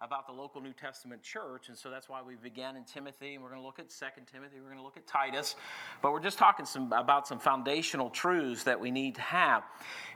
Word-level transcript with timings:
about 0.00 0.26
the 0.26 0.32
local 0.32 0.60
New 0.60 0.72
Testament 0.72 1.22
church, 1.22 1.68
and 1.68 1.76
so 1.76 1.90
that's 1.90 2.08
why 2.08 2.20
we 2.22 2.36
began 2.36 2.76
in 2.76 2.84
Timothy, 2.84 3.34
and 3.34 3.42
we're 3.42 3.48
going 3.50 3.60
to 3.60 3.66
look 3.66 3.80
at 3.80 3.90
Second 3.90 4.26
Timothy, 4.30 4.56
we're 4.60 4.68
going 4.68 4.78
to 4.78 4.84
look 4.84 4.96
at 4.96 5.06
Titus, 5.06 5.56
but 6.02 6.12
we're 6.12 6.20
just 6.20 6.38
talking 6.38 6.64
some, 6.64 6.92
about 6.92 7.26
some 7.26 7.40
foundational 7.40 8.08
truths 8.08 8.62
that 8.62 8.78
we 8.78 8.92
need 8.92 9.16
to 9.16 9.20
have. 9.20 9.64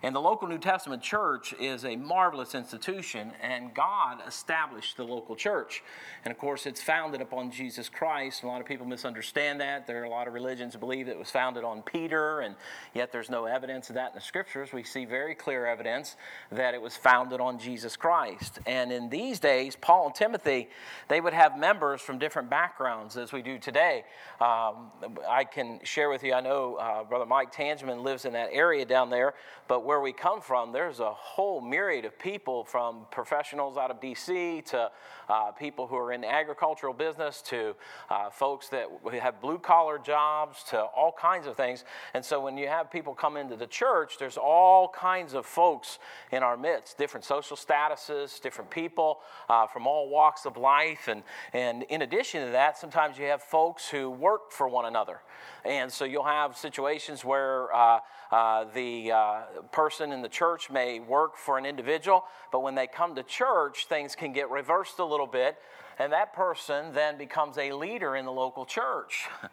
And 0.04 0.14
the 0.14 0.20
local 0.20 0.46
New 0.46 0.58
Testament 0.58 1.02
church 1.02 1.52
is 1.58 1.84
a 1.84 1.96
marvelous 1.96 2.54
institution, 2.54 3.32
and 3.42 3.74
God 3.74 4.18
established 4.26 4.96
the 4.96 5.04
local 5.04 5.34
church. 5.34 5.82
And 6.24 6.30
of 6.30 6.38
course, 6.38 6.66
it's 6.66 6.80
founded 6.80 7.20
upon 7.20 7.50
Jesus 7.50 7.88
Christ. 7.88 8.44
A 8.44 8.46
lot 8.46 8.60
of 8.60 8.66
people 8.66 8.86
misunderstand 8.86 9.60
that. 9.60 9.86
There 9.88 10.00
are 10.00 10.04
a 10.04 10.10
lot 10.10 10.28
of 10.28 10.34
religions 10.34 10.76
believe 10.76 11.08
it 11.08 11.18
was 11.18 11.30
founded 11.30 11.64
on 11.64 11.82
Peter, 11.82 12.40
and 12.40 12.54
yet 12.94 13.10
there's 13.10 13.30
no 13.30 13.46
evidence 13.46 13.88
of 13.88 13.96
that 13.96 14.10
in 14.10 14.14
the 14.14 14.20
scriptures. 14.20 14.72
We 14.72 14.84
see 14.84 15.04
very 15.04 15.34
clear 15.34 15.66
evidence 15.66 16.16
that 16.50 16.74
it 16.74 16.82
was 16.82 16.96
founded 16.96 17.40
on 17.40 17.58
Jesus 17.58 17.96
Christ. 17.96 18.60
And 18.66 18.92
in 18.92 19.08
these 19.08 19.40
days, 19.40 19.71
Paul 19.80 20.06
and 20.06 20.14
Timothy, 20.14 20.68
they 21.08 21.20
would 21.20 21.32
have 21.32 21.58
members 21.58 22.00
from 22.00 22.18
different 22.18 22.50
backgrounds 22.50 23.16
as 23.16 23.32
we 23.32 23.42
do 23.42 23.58
today. 23.58 24.04
Um, 24.40 24.90
I 25.28 25.44
can 25.44 25.80
share 25.84 26.10
with 26.10 26.22
you, 26.22 26.34
I 26.34 26.40
know 26.40 26.76
uh, 26.76 27.04
Brother 27.04 27.26
Mike 27.26 27.52
Tangeman 27.52 28.02
lives 28.02 28.24
in 28.24 28.32
that 28.32 28.50
area 28.52 28.84
down 28.84 29.10
there, 29.10 29.34
but 29.68 29.84
where 29.84 30.00
we 30.00 30.12
come 30.12 30.40
from, 30.40 30.72
there's 30.72 31.00
a 31.00 31.12
whole 31.12 31.60
myriad 31.60 32.04
of 32.04 32.18
people 32.18 32.64
from 32.64 33.06
professionals 33.10 33.76
out 33.76 33.90
of 33.90 34.00
D.C. 34.00 34.62
to 34.66 34.90
uh, 35.28 35.50
people 35.52 35.86
who 35.86 35.96
are 35.96 36.12
in 36.12 36.20
the 36.20 36.30
agricultural 36.30 36.92
business 36.92 37.42
to 37.42 37.74
uh, 38.10 38.30
folks 38.30 38.68
that 38.68 38.88
have 39.20 39.40
blue 39.40 39.58
collar 39.58 39.98
jobs 39.98 40.62
to 40.64 40.80
all 40.80 41.12
kinds 41.12 41.46
of 41.46 41.56
things. 41.56 41.84
And 42.14 42.24
so 42.24 42.40
when 42.40 42.56
you 42.56 42.68
have 42.68 42.90
people 42.90 43.14
come 43.14 43.36
into 43.36 43.56
the 43.56 43.66
church, 43.66 44.18
there's 44.18 44.36
all 44.36 44.88
kinds 44.88 45.34
of 45.34 45.46
folks 45.46 45.98
in 46.30 46.42
our 46.42 46.56
midst, 46.56 46.98
different 46.98 47.24
social 47.24 47.56
statuses, 47.56 48.40
different 48.40 48.70
people. 48.70 49.20
Uh, 49.48 49.61
uh, 49.62 49.66
from 49.66 49.86
all 49.86 50.08
walks 50.08 50.44
of 50.44 50.56
life. 50.56 51.08
And, 51.08 51.22
and 51.52 51.84
in 51.84 52.02
addition 52.02 52.44
to 52.44 52.52
that, 52.52 52.78
sometimes 52.78 53.18
you 53.18 53.26
have 53.26 53.42
folks 53.42 53.88
who 53.88 54.10
work 54.10 54.50
for 54.50 54.68
one 54.68 54.86
another. 54.86 55.20
And 55.64 55.92
so 55.92 56.04
you'll 56.04 56.24
have 56.24 56.56
situations 56.56 57.24
where 57.24 57.74
uh, 57.74 58.00
uh, 58.30 58.64
the 58.74 59.12
uh, 59.12 59.40
person 59.70 60.12
in 60.12 60.22
the 60.22 60.28
church 60.28 60.70
may 60.70 61.00
work 61.00 61.36
for 61.36 61.58
an 61.58 61.66
individual, 61.66 62.24
but 62.50 62.62
when 62.62 62.74
they 62.74 62.86
come 62.86 63.14
to 63.14 63.22
church, 63.22 63.86
things 63.86 64.16
can 64.16 64.32
get 64.32 64.50
reversed 64.50 64.98
a 64.98 65.04
little 65.04 65.26
bit. 65.26 65.56
And 65.98 66.12
that 66.12 66.32
person 66.32 66.92
then 66.94 67.18
becomes 67.18 67.58
a 67.58 67.72
leader 67.72 68.16
in 68.16 68.24
the 68.24 68.32
local 68.32 68.64
church. 68.64 69.28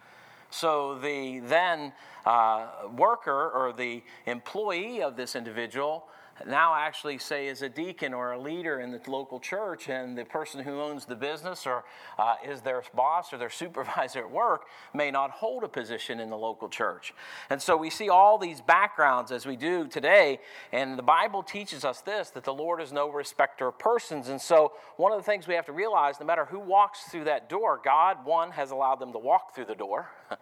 So 0.51 0.97
the 0.97 1.41
then 1.41 1.93
uh, 2.25 2.69
worker 2.97 3.51
or 3.51 3.71
the 3.71 4.01
employee 4.25 5.03
of 5.03 5.15
this 5.15 5.35
individual 5.35 6.05
now 6.47 6.75
actually 6.75 7.17
say 7.17 7.47
is 7.47 7.61
a 7.61 7.69
deacon 7.69 8.13
or 8.13 8.31
a 8.31 8.39
leader 8.39 8.79
in 8.79 8.91
the 8.91 9.01
local 9.07 9.39
church, 9.39 9.89
and 9.89 10.17
the 10.17 10.25
person 10.25 10.63
who 10.63 10.79
owns 10.79 11.05
the 11.05 11.15
business 11.15 11.67
or 11.67 11.83
uh, 12.17 12.35
is 12.47 12.61
their 12.61 12.83
boss 12.95 13.33
or 13.33 13.37
their 13.37 13.49
supervisor 13.49 14.19
at 14.19 14.31
work 14.31 14.65
may 14.93 15.11
not 15.11 15.31
hold 15.31 15.63
a 15.63 15.67
position 15.67 16.19
in 16.19 16.29
the 16.29 16.37
local 16.37 16.69
church. 16.69 17.13
And 17.49 17.61
so 17.61 17.75
we 17.75 17.89
see 17.89 18.09
all 18.09 18.37
these 18.37 18.61
backgrounds 18.61 19.31
as 19.31 19.45
we 19.45 19.55
do 19.55 19.87
today, 19.87 20.39
and 20.71 20.97
the 20.97 21.03
Bible 21.03 21.43
teaches 21.43 21.83
us 21.83 22.01
this 22.01 22.29
that 22.31 22.43
the 22.43 22.53
Lord 22.53 22.81
is 22.81 22.91
no 22.91 23.09
respecter 23.09 23.67
of 23.67 23.79
persons. 23.79 24.29
And 24.29 24.39
so 24.39 24.73
one 24.97 25.11
of 25.11 25.17
the 25.17 25.23
things 25.23 25.47
we 25.47 25.55
have 25.55 25.65
to 25.65 25.73
realize 25.73 26.19
no 26.19 26.25
matter 26.25 26.45
who 26.45 26.59
walks 26.59 27.03
through 27.03 27.25
that 27.25 27.49
door, 27.49 27.81
God, 27.83 28.25
one, 28.25 28.51
has 28.51 28.71
allowed 28.71 28.99
them 28.99 29.11
to 29.13 29.19
walk 29.19 29.55
through 29.55 29.65
the 29.65 29.75
door. 29.75 30.09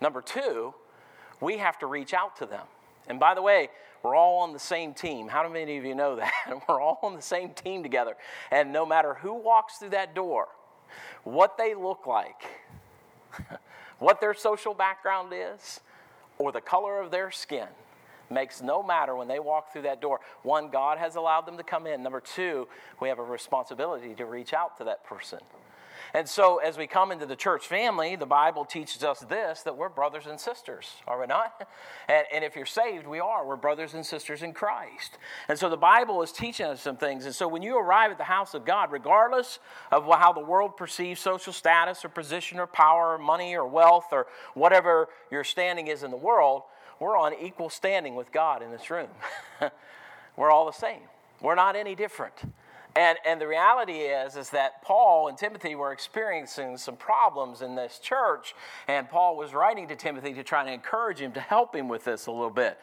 Number 0.00 0.22
two, 0.22 0.74
we 1.40 1.58
have 1.58 1.78
to 1.80 1.86
reach 1.86 2.14
out 2.14 2.36
to 2.36 2.46
them. 2.46 2.66
And 3.08 3.18
by 3.18 3.34
the 3.34 3.42
way, 3.42 3.68
we're 4.02 4.16
all 4.16 4.40
on 4.40 4.52
the 4.52 4.58
same 4.58 4.94
team. 4.94 5.28
How 5.28 5.48
many 5.48 5.76
of 5.78 5.84
you 5.84 5.94
know 5.94 6.16
that? 6.16 6.32
We're 6.68 6.80
all 6.80 6.98
on 7.02 7.14
the 7.14 7.22
same 7.22 7.50
team 7.50 7.82
together. 7.82 8.16
And 8.50 8.72
no 8.72 8.84
matter 8.84 9.14
who 9.14 9.34
walks 9.34 9.78
through 9.78 9.90
that 9.90 10.14
door, 10.14 10.48
what 11.24 11.56
they 11.56 11.74
look 11.74 12.06
like, 12.06 12.42
what 13.98 14.20
their 14.20 14.34
social 14.34 14.74
background 14.74 15.32
is, 15.32 15.80
or 16.38 16.50
the 16.50 16.60
color 16.60 17.00
of 17.00 17.10
their 17.10 17.30
skin, 17.30 17.68
makes 18.28 18.60
no 18.60 18.82
matter 18.82 19.14
when 19.14 19.28
they 19.28 19.38
walk 19.38 19.72
through 19.72 19.82
that 19.82 20.00
door. 20.00 20.20
One, 20.42 20.70
God 20.70 20.98
has 20.98 21.14
allowed 21.14 21.42
them 21.42 21.56
to 21.58 21.62
come 21.62 21.86
in. 21.86 22.02
Number 22.02 22.20
two, 22.20 22.66
we 23.00 23.08
have 23.08 23.18
a 23.18 23.24
responsibility 23.24 24.14
to 24.14 24.24
reach 24.24 24.52
out 24.52 24.78
to 24.78 24.84
that 24.84 25.04
person. 25.04 25.38
And 26.14 26.28
so, 26.28 26.58
as 26.58 26.76
we 26.76 26.86
come 26.86 27.10
into 27.10 27.24
the 27.24 27.36
church 27.36 27.66
family, 27.66 28.16
the 28.16 28.26
Bible 28.26 28.66
teaches 28.66 29.02
us 29.02 29.20
this 29.20 29.62
that 29.62 29.76
we're 29.76 29.88
brothers 29.88 30.26
and 30.26 30.38
sisters, 30.38 30.96
are 31.06 31.18
we 31.18 31.26
not? 31.26 31.66
And, 32.06 32.26
and, 32.32 32.44
if 32.44 32.54
you're 32.54 32.66
saved, 32.66 33.06
we 33.06 33.18
are. 33.18 33.46
We're 33.46 33.56
brothers 33.56 33.94
and 33.94 34.04
sisters 34.04 34.42
in 34.42 34.52
Christ. 34.52 35.16
And 35.48 35.58
so, 35.58 35.70
the 35.70 35.76
Bible 35.78 36.22
is 36.22 36.30
teaching 36.30 36.66
us 36.66 36.82
some 36.82 36.98
things. 36.98 37.24
And 37.24 37.34
so, 37.34 37.48
when 37.48 37.62
you 37.62 37.78
arrive 37.78 38.10
at 38.10 38.18
the 38.18 38.24
house 38.24 38.52
of 38.52 38.66
God, 38.66 38.92
regardless 38.92 39.58
of 39.90 40.04
how 40.04 40.34
the 40.34 40.40
world 40.40 40.76
perceives 40.76 41.20
social 41.20 41.52
status 41.52 42.04
or 42.04 42.10
position 42.10 42.58
or 42.58 42.66
power 42.66 43.14
or 43.14 43.18
money 43.18 43.56
or 43.56 43.66
wealth 43.66 44.06
or 44.12 44.26
whatever 44.52 45.08
your 45.30 45.44
standing 45.44 45.86
is 45.86 46.02
in 46.02 46.10
the 46.10 46.16
world, 46.16 46.62
we're 47.00 47.16
on 47.16 47.32
equal 47.40 47.70
standing 47.70 48.16
with 48.16 48.30
God 48.32 48.62
in 48.62 48.70
this 48.70 48.90
room. 48.90 49.08
we're 50.36 50.50
all 50.50 50.66
the 50.66 50.72
same, 50.72 51.00
we're 51.40 51.54
not 51.54 51.74
any 51.74 51.94
different. 51.94 52.34
And, 52.94 53.18
and 53.24 53.40
the 53.40 53.46
reality 53.46 54.00
is, 54.00 54.36
is 54.36 54.50
that 54.50 54.82
Paul 54.82 55.28
and 55.28 55.38
Timothy 55.38 55.74
were 55.74 55.92
experiencing 55.92 56.76
some 56.76 56.96
problems 56.96 57.62
in 57.62 57.74
this 57.74 57.98
church, 57.98 58.54
and 58.86 59.08
Paul 59.08 59.36
was 59.36 59.54
writing 59.54 59.88
to 59.88 59.96
Timothy 59.96 60.34
to 60.34 60.42
try 60.42 60.64
to 60.64 60.70
encourage 60.70 61.18
him 61.18 61.32
to 61.32 61.40
help 61.40 61.74
him 61.74 61.88
with 61.88 62.04
this 62.04 62.26
a 62.26 62.30
little 62.30 62.50
bit. 62.50 62.78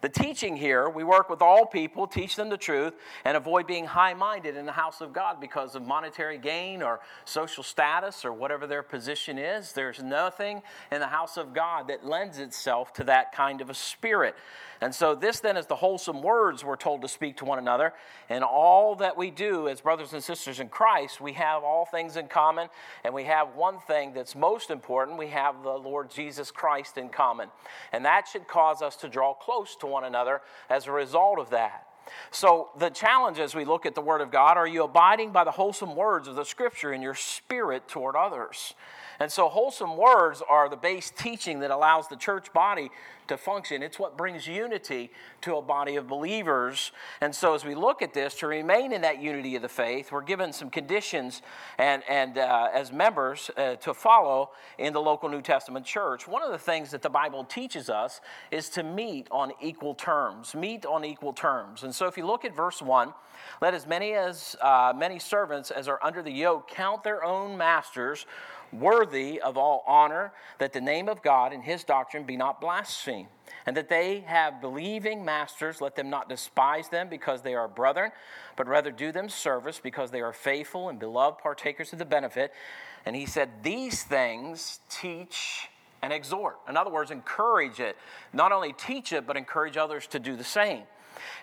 The 0.00 0.08
teaching 0.08 0.56
here, 0.56 0.88
we 0.88 1.04
work 1.04 1.28
with 1.28 1.42
all 1.42 1.66
people, 1.66 2.06
teach 2.06 2.36
them 2.36 2.48
the 2.48 2.56
truth, 2.56 2.94
and 3.24 3.36
avoid 3.36 3.66
being 3.66 3.84
high 3.84 4.14
minded 4.14 4.56
in 4.56 4.64
the 4.64 4.72
house 4.72 5.02
of 5.02 5.12
God 5.12 5.40
because 5.40 5.74
of 5.74 5.86
monetary 5.86 6.38
gain 6.38 6.82
or 6.82 7.00
social 7.26 7.62
status 7.62 8.24
or 8.24 8.32
whatever 8.32 8.66
their 8.66 8.82
position 8.82 9.36
is. 9.36 9.72
There's 9.72 10.02
nothing 10.02 10.62
in 10.90 11.00
the 11.00 11.06
house 11.06 11.36
of 11.36 11.52
God 11.52 11.88
that 11.88 12.06
lends 12.06 12.38
itself 12.38 12.94
to 12.94 13.04
that 13.04 13.32
kind 13.32 13.60
of 13.60 13.68
a 13.68 13.74
spirit. 13.74 14.36
And 14.82 14.94
so, 14.94 15.14
this 15.14 15.40
then 15.40 15.58
is 15.58 15.66
the 15.66 15.76
wholesome 15.76 16.22
words 16.22 16.64
we're 16.64 16.76
told 16.76 17.02
to 17.02 17.08
speak 17.08 17.36
to 17.38 17.44
one 17.44 17.58
another. 17.58 17.92
And 18.30 18.42
all 18.42 18.94
that 18.96 19.14
we 19.14 19.30
do 19.30 19.68
as 19.68 19.82
brothers 19.82 20.14
and 20.14 20.24
sisters 20.24 20.58
in 20.58 20.70
Christ, 20.70 21.20
we 21.20 21.34
have 21.34 21.62
all 21.62 21.84
things 21.84 22.16
in 22.16 22.28
common. 22.28 22.68
And 23.04 23.12
we 23.12 23.24
have 23.24 23.54
one 23.54 23.78
thing 23.80 24.14
that's 24.14 24.34
most 24.34 24.70
important 24.70 25.18
we 25.18 25.28
have 25.28 25.62
the 25.62 25.68
Lord 25.68 26.10
Jesus 26.10 26.50
Christ 26.50 26.96
in 26.96 27.10
common. 27.10 27.50
And 27.92 28.06
that 28.06 28.26
should 28.26 28.48
cause 28.48 28.80
us 28.80 28.96
to 28.96 29.08
draw 29.08 29.34
close 29.34 29.76
to 29.76 29.86
one 29.90 30.04
another 30.04 30.40
as 30.68 30.86
a 30.86 30.92
result 30.92 31.38
of 31.38 31.50
that. 31.50 31.86
So, 32.30 32.70
the 32.78 32.90
challenge 32.90 33.38
as 33.38 33.54
we 33.54 33.64
look 33.64 33.86
at 33.86 33.94
the 33.94 34.00
Word 34.00 34.20
of 34.20 34.30
God 34.30 34.56
are 34.56 34.66
you 34.66 34.84
abiding 34.84 35.30
by 35.30 35.44
the 35.44 35.50
wholesome 35.50 35.94
words 35.94 36.26
of 36.26 36.34
the 36.34 36.44
Scripture 36.44 36.92
in 36.92 37.02
your 37.02 37.14
spirit 37.14 37.86
toward 37.88 38.16
others? 38.16 38.74
And 39.20 39.30
so, 39.30 39.50
wholesome 39.50 39.98
words 39.98 40.42
are 40.48 40.70
the 40.70 40.78
base 40.78 41.12
teaching 41.14 41.60
that 41.60 41.70
allows 41.70 42.08
the 42.08 42.16
church 42.16 42.50
body 42.54 42.90
to 43.28 43.36
function. 43.36 43.82
It's 43.82 43.98
what 43.98 44.16
brings 44.16 44.46
unity 44.46 45.12
to 45.42 45.56
a 45.56 45.62
body 45.62 45.96
of 45.96 46.08
believers. 46.08 46.90
And 47.20 47.34
so, 47.34 47.54
as 47.54 47.62
we 47.62 47.74
look 47.74 48.00
at 48.00 48.14
this, 48.14 48.34
to 48.36 48.46
remain 48.46 48.94
in 48.94 49.02
that 49.02 49.20
unity 49.20 49.56
of 49.56 49.62
the 49.62 49.68
faith, 49.68 50.10
we're 50.10 50.22
given 50.22 50.54
some 50.54 50.70
conditions 50.70 51.42
and, 51.76 52.02
and 52.08 52.38
uh, 52.38 52.68
as 52.72 52.92
members 52.92 53.50
uh, 53.58 53.76
to 53.76 53.92
follow 53.92 54.52
in 54.78 54.94
the 54.94 55.00
local 55.02 55.28
New 55.28 55.42
Testament 55.42 55.84
church. 55.84 56.26
One 56.26 56.42
of 56.42 56.50
the 56.50 56.58
things 56.58 56.90
that 56.92 57.02
the 57.02 57.10
Bible 57.10 57.44
teaches 57.44 57.90
us 57.90 58.22
is 58.50 58.70
to 58.70 58.82
meet 58.82 59.28
on 59.30 59.52
equal 59.60 59.94
terms. 59.94 60.54
Meet 60.54 60.86
on 60.86 61.04
equal 61.04 61.34
terms. 61.34 61.82
And 61.82 61.94
so, 61.94 62.06
if 62.06 62.16
you 62.16 62.26
look 62.26 62.46
at 62.46 62.56
verse 62.56 62.80
1, 62.80 63.12
let 63.60 63.74
as 63.74 63.86
many 63.86 64.12
as 64.14 64.56
uh, 64.62 64.94
many 64.96 65.18
servants 65.18 65.70
as 65.70 65.88
are 65.88 65.98
under 66.02 66.22
the 66.22 66.32
yoke 66.32 66.68
count 66.68 67.04
their 67.04 67.22
own 67.22 67.56
masters 67.56 68.26
worthy 68.72 69.40
of 69.40 69.56
all 69.56 69.84
honor, 69.86 70.32
that 70.58 70.72
the 70.72 70.80
name 70.80 71.08
of 71.08 71.22
God 71.22 71.52
and 71.52 71.62
his 71.62 71.84
doctrine 71.84 72.24
be 72.24 72.36
not 72.36 72.60
blasphemed, 72.60 73.28
and 73.66 73.76
that 73.76 73.88
they 73.88 74.20
have 74.20 74.60
believing 74.60 75.24
masters, 75.24 75.80
let 75.80 75.96
them 75.96 76.10
not 76.10 76.28
despise 76.28 76.88
them 76.88 77.08
because 77.08 77.42
they 77.42 77.54
are 77.54 77.68
brethren, 77.68 78.10
but 78.56 78.66
rather 78.66 78.90
do 78.90 79.12
them 79.12 79.28
service 79.28 79.80
because 79.82 80.10
they 80.10 80.20
are 80.20 80.32
faithful 80.32 80.88
and 80.88 80.98
beloved 80.98 81.38
partakers 81.38 81.92
of 81.92 81.98
the 81.98 82.04
benefit. 82.04 82.52
And 83.04 83.16
he 83.16 83.26
said, 83.26 83.50
These 83.62 84.02
things 84.02 84.80
teach 84.88 85.68
and 86.02 86.12
exhort. 86.12 86.58
In 86.68 86.76
other 86.76 86.90
words, 86.90 87.10
encourage 87.10 87.80
it. 87.80 87.96
Not 88.32 88.52
only 88.52 88.72
teach 88.72 89.12
it, 89.12 89.26
but 89.26 89.36
encourage 89.36 89.76
others 89.76 90.06
to 90.08 90.18
do 90.18 90.36
the 90.36 90.44
same. 90.44 90.82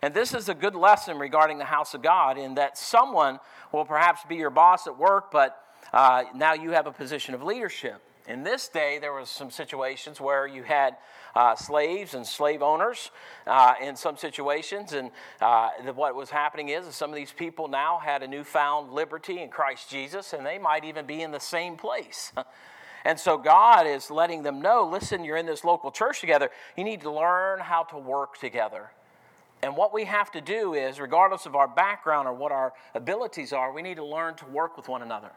And 0.01 0.13
this 0.13 0.33
is 0.33 0.49
a 0.49 0.53
good 0.53 0.75
lesson 0.75 1.19
regarding 1.19 1.57
the 1.57 1.65
house 1.65 1.93
of 1.93 2.01
God 2.01 2.37
in 2.37 2.55
that 2.55 2.77
someone 2.77 3.39
will 3.71 3.85
perhaps 3.85 4.21
be 4.27 4.35
your 4.35 4.49
boss 4.49 4.87
at 4.87 4.97
work, 4.97 5.31
but 5.31 5.61
uh, 5.93 6.23
now 6.35 6.53
you 6.53 6.71
have 6.71 6.87
a 6.87 6.91
position 6.91 7.33
of 7.33 7.43
leadership. 7.43 8.01
In 8.27 8.43
this 8.43 8.67
day, 8.67 8.97
there 8.99 9.13
was 9.13 9.29
some 9.29 9.49
situations 9.49 10.19
where 10.19 10.45
you 10.45 10.63
had 10.63 10.97
uh, 11.33 11.55
slaves 11.55 12.13
and 12.13 12.27
slave 12.27 12.61
owners 12.61 13.11
uh, 13.45 13.75
in 13.81 13.95
some 13.95 14.17
situations, 14.17 14.91
and 14.91 15.11
uh, 15.39 15.69
the, 15.85 15.93
what 15.93 16.13
was 16.13 16.29
happening 16.29 16.69
is, 16.69 16.87
is 16.87 16.95
some 16.95 17.09
of 17.09 17.15
these 17.15 17.31
people 17.31 17.69
now 17.69 17.99
had 17.99 18.23
a 18.23 18.27
newfound 18.27 18.91
liberty 18.91 19.41
in 19.41 19.49
Christ 19.49 19.89
Jesus, 19.89 20.33
and 20.33 20.45
they 20.45 20.57
might 20.57 20.83
even 20.83 21.05
be 21.05 21.21
in 21.21 21.31
the 21.31 21.39
same 21.39 21.77
place. 21.77 22.33
And 23.05 23.17
so 23.17 23.37
God 23.37 23.87
is 23.87 24.11
letting 24.11 24.43
them 24.43 24.61
know 24.61 24.89
listen, 24.91 25.23
you're 25.23 25.37
in 25.37 25.45
this 25.45 25.63
local 25.63 25.91
church 25.91 26.19
together. 26.19 26.49
You 26.75 26.83
need 26.83 26.99
to 27.01 27.11
learn 27.11 27.59
how 27.61 27.83
to 27.83 27.97
work 27.97 28.37
together. 28.37 28.91
And 29.63 29.77
what 29.77 29.93
we 29.93 30.03
have 30.03 30.29
to 30.31 30.41
do 30.41 30.73
is, 30.73 30.99
regardless 30.99 31.45
of 31.45 31.55
our 31.55 31.69
background 31.69 32.27
or 32.27 32.33
what 32.33 32.51
our 32.51 32.73
abilities 32.93 33.53
are, 33.53 33.71
we 33.71 33.81
need 33.81 33.95
to 33.95 34.05
learn 34.05 34.35
to 34.35 34.45
work 34.47 34.75
with 34.75 34.89
one 34.89 35.01
another. 35.01 35.31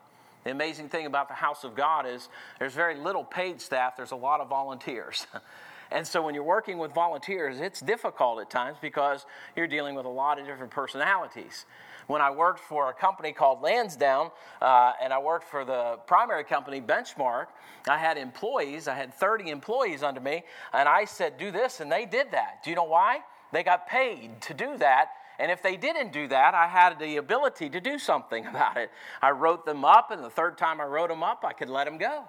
The 0.44 0.50
amazing 0.50 0.88
thing 0.88 1.06
about 1.06 1.28
the 1.28 1.34
house 1.34 1.64
of 1.64 1.74
God 1.74 2.06
is 2.06 2.28
there's 2.58 2.72
very 2.72 2.96
little 2.96 3.24
paid 3.24 3.60
staff, 3.60 3.96
there's 3.96 4.12
a 4.12 4.16
lot 4.16 4.40
of 4.40 4.48
volunteers. 4.48 5.26
and 5.90 6.06
so 6.06 6.22
when 6.22 6.34
you're 6.34 6.44
working 6.44 6.78
with 6.78 6.92
volunteers, 6.94 7.60
it's 7.60 7.80
difficult 7.80 8.40
at 8.40 8.48
times 8.48 8.78
because 8.80 9.26
you're 9.54 9.66
dealing 9.66 9.94
with 9.94 10.06
a 10.06 10.10
lot 10.10 10.38
of 10.38 10.46
different 10.46 10.72
personalities. 10.72 11.66
When 12.06 12.22
I 12.22 12.30
worked 12.30 12.60
for 12.60 12.88
a 12.88 12.92
company 12.92 13.32
called 13.32 13.62
Lansdowne, 13.62 14.30
uh, 14.60 14.92
and 15.00 15.12
I 15.12 15.18
worked 15.18 15.44
for 15.44 15.64
the 15.64 15.98
primary 16.06 16.42
company, 16.42 16.80
Benchmark, 16.80 17.46
I 17.86 17.98
had 17.98 18.16
employees, 18.16 18.88
I 18.88 18.94
had 18.94 19.14
30 19.14 19.50
employees 19.50 20.02
under 20.02 20.20
me, 20.20 20.42
and 20.72 20.88
I 20.88 21.04
said, 21.04 21.38
do 21.38 21.50
this, 21.50 21.80
and 21.80 21.92
they 21.92 22.06
did 22.06 22.32
that. 22.32 22.64
Do 22.64 22.70
you 22.70 22.76
know 22.76 22.84
why? 22.84 23.20
They 23.52 23.62
got 23.62 23.86
paid 23.86 24.40
to 24.42 24.54
do 24.54 24.76
that. 24.78 25.10
And 25.40 25.50
if 25.50 25.62
they 25.62 25.76
didn't 25.76 26.12
do 26.12 26.28
that, 26.28 26.54
I 26.54 26.66
had 26.66 26.98
the 26.98 27.16
ability 27.16 27.70
to 27.70 27.80
do 27.80 27.98
something 27.98 28.46
about 28.54 28.76
it. 28.76 28.90
I 29.22 29.30
wrote 29.30 29.64
them 29.64 29.84
up, 29.84 30.10
and 30.10 30.22
the 30.22 30.30
third 30.30 30.58
time 30.58 30.80
I 30.80 30.84
wrote 30.84 31.08
them 31.08 31.22
up, 31.22 31.44
I 31.44 31.52
could 31.54 31.70
let 31.70 31.86
them 31.86 31.96
go. 31.96 32.24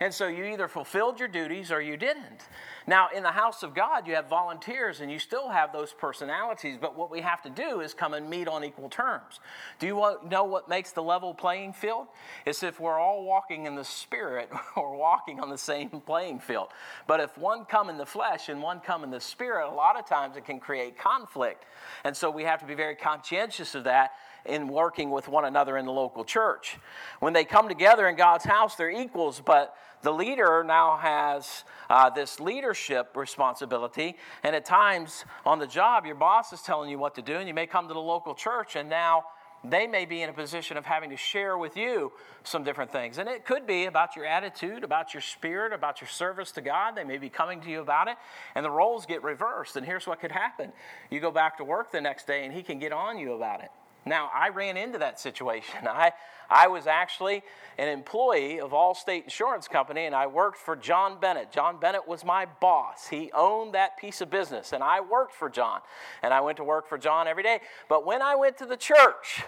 And 0.00 0.12
so 0.12 0.26
you 0.26 0.44
either 0.44 0.68
fulfilled 0.68 1.18
your 1.18 1.28
duties 1.28 1.70
or 1.70 1.80
you 1.80 1.96
didn't. 1.96 2.48
Now, 2.86 3.08
in 3.14 3.22
the 3.22 3.30
house 3.30 3.62
of 3.62 3.74
God, 3.74 4.08
you 4.08 4.14
have 4.14 4.28
volunteers 4.28 5.00
and 5.00 5.10
you 5.10 5.18
still 5.18 5.48
have 5.48 5.72
those 5.72 5.92
personalities, 5.92 6.76
but 6.80 6.96
what 6.96 7.10
we 7.10 7.20
have 7.20 7.42
to 7.42 7.50
do 7.50 7.80
is 7.80 7.94
come 7.94 8.14
and 8.14 8.28
meet 8.28 8.48
on 8.48 8.64
equal 8.64 8.88
terms. 8.88 9.40
Do 9.78 9.86
you 9.86 9.94
know 10.28 10.44
what 10.44 10.68
makes 10.68 10.92
the 10.92 11.02
level 11.02 11.34
playing 11.34 11.74
field? 11.74 12.08
It's 12.44 12.62
if 12.62 12.80
we're 12.80 12.98
all 12.98 13.24
walking 13.24 13.66
in 13.66 13.76
the 13.76 13.84
spirit 13.84 14.50
or 14.76 14.96
walking 14.96 15.40
on 15.40 15.50
the 15.50 15.58
same 15.58 15.88
playing 16.06 16.40
field. 16.40 16.68
But 17.06 17.20
if 17.20 17.38
one 17.38 17.64
come 17.64 17.88
in 17.88 17.98
the 17.98 18.06
flesh 18.06 18.48
and 18.48 18.60
one 18.60 18.80
come 18.80 19.04
in 19.04 19.10
the 19.10 19.20
spirit, 19.20 19.68
a 19.68 19.74
lot 19.74 19.98
of 19.98 20.06
times 20.06 20.36
it 20.36 20.44
can 20.44 20.58
create 20.58 20.98
conflict. 20.98 21.64
And 22.04 22.16
so 22.16 22.30
we 22.30 22.42
have 22.44 22.60
to 22.60 22.66
be 22.66 22.74
very 22.74 22.96
conscientious 22.96 23.74
of 23.74 23.84
that 23.84 24.12
in 24.44 24.68
working 24.68 25.10
with 25.10 25.28
one 25.28 25.44
another 25.44 25.76
in 25.76 25.86
the 25.86 25.92
local 25.92 26.24
church. 26.24 26.78
When 27.20 27.32
they 27.32 27.44
come 27.44 27.68
together 27.68 28.08
in 28.08 28.16
God's 28.16 28.44
house, 28.44 28.74
they're 28.74 28.90
equals, 28.90 29.40
but 29.44 29.74
the 30.02 30.12
leader 30.12 30.64
now 30.66 30.96
has 30.96 31.64
uh, 31.88 32.10
this 32.10 32.40
leadership 32.40 33.16
responsibility. 33.16 34.16
And 34.42 34.54
at 34.56 34.64
times 34.64 35.24
on 35.46 35.58
the 35.58 35.66
job, 35.66 36.06
your 36.06 36.16
boss 36.16 36.52
is 36.52 36.60
telling 36.62 36.90
you 36.90 36.98
what 36.98 37.14
to 37.14 37.22
do, 37.22 37.36
and 37.36 37.46
you 37.46 37.54
may 37.54 37.66
come 37.66 37.88
to 37.88 37.94
the 37.94 38.00
local 38.00 38.34
church, 38.34 38.76
and 38.76 38.88
now 38.88 39.24
they 39.64 39.86
may 39.86 40.04
be 40.06 40.22
in 40.22 40.28
a 40.28 40.32
position 40.32 40.76
of 40.76 40.84
having 40.84 41.10
to 41.10 41.16
share 41.16 41.56
with 41.56 41.76
you 41.76 42.12
some 42.42 42.64
different 42.64 42.90
things. 42.90 43.18
And 43.18 43.28
it 43.28 43.44
could 43.44 43.66
be 43.66 43.84
about 43.84 44.16
your 44.16 44.26
attitude, 44.26 44.82
about 44.82 45.14
your 45.14 45.20
spirit, 45.20 45.72
about 45.72 46.00
your 46.00 46.08
service 46.08 46.50
to 46.52 46.60
God. 46.60 46.96
They 46.96 47.04
may 47.04 47.18
be 47.18 47.28
coming 47.28 47.60
to 47.60 47.70
you 47.70 47.80
about 47.80 48.08
it, 48.08 48.16
and 48.56 48.64
the 48.64 48.70
roles 48.70 49.06
get 49.06 49.22
reversed. 49.22 49.76
And 49.76 49.86
here's 49.86 50.06
what 50.06 50.20
could 50.20 50.32
happen 50.32 50.72
you 51.10 51.20
go 51.20 51.30
back 51.30 51.58
to 51.58 51.64
work 51.64 51.92
the 51.92 52.00
next 52.00 52.26
day, 52.26 52.44
and 52.44 52.52
he 52.52 52.62
can 52.62 52.80
get 52.80 52.92
on 52.92 53.18
you 53.18 53.34
about 53.34 53.62
it. 53.62 53.70
Now, 54.04 54.30
I 54.34 54.48
ran 54.48 54.76
into 54.76 54.98
that 54.98 55.20
situation. 55.20 55.86
I, 55.88 56.12
I 56.50 56.68
was 56.68 56.86
actually 56.86 57.42
an 57.78 57.88
employee 57.88 58.60
of 58.60 58.72
Allstate 58.72 59.24
Insurance 59.24 59.68
Company, 59.68 60.06
and 60.06 60.14
I 60.14 60.26
worked 60.26 60.58
for 60.58 60.76
John 60.76 61.18
Bennett. 61.20 61.52
John 61.52 61.78
Bennett 61.80 62.06
was 62.06 62.24
my 62.24 62.46
boss. 62.60 63.08
He 63.08 63.30
owned 63.32 63.74
that 63.74 63.96
piece 63.96 64.20
of 64.20 64.30
business, 64.30 64.72
and 64.72 64.82
I 64.82 65.00
worked 65.00 65.34
for 65.34 65.48
John. 65.48 65.80
And 66.22 66.34
I 66.34 66.40
went 66.40 66.56
to 66.58 66.64
work 66.64 66.88
for 66.88 66.98
John 66.98 67.26
every 67.26 67.42
day. 67.42 67.60
But 67.88 68.04
when 68.04 68.22
I 68.22 68.34
went 68.34 68.58
to 68.58 68.66
the 68.66 68.76
church, 68.76 69.44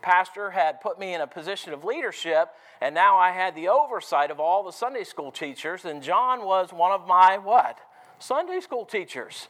pastor 0.00 0.50
had 0.50 0.80
put 0.80 0.98
me 0.98 1.14
in 1.14 1.20
a 1.20 1.26
position 1.26 1.72
of 1.72 1.84
leadership, 1.84 2.48
and 2.80 2.94
now 2.94 3.16
I 3.16 3.30
had 3.30 3.54
the 3.54 3.68
oversight 3.68 4.30
of 4.30 4.40
all 4.40 4.62
the 4.62 4.72
Sunday 4.72 5.04
school 5.04 5.30
teachers, 5.30 5.84
and 5.84 6.02
John 6.02 6.44
was 6.44 6.72
one 6.72 6.92
of 6.92 7.06
my 7.06 7.38
what? 7.38 7.78
Sunday 8.18 8.60
school 8.60 8.84
teachers. 8.84 9.48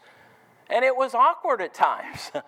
And 0.71 0.85
it 0.85 0.97
was 0.97 1.15
awkward 1.15 1.61
at 1.61 1.75
times. 1.75 2.31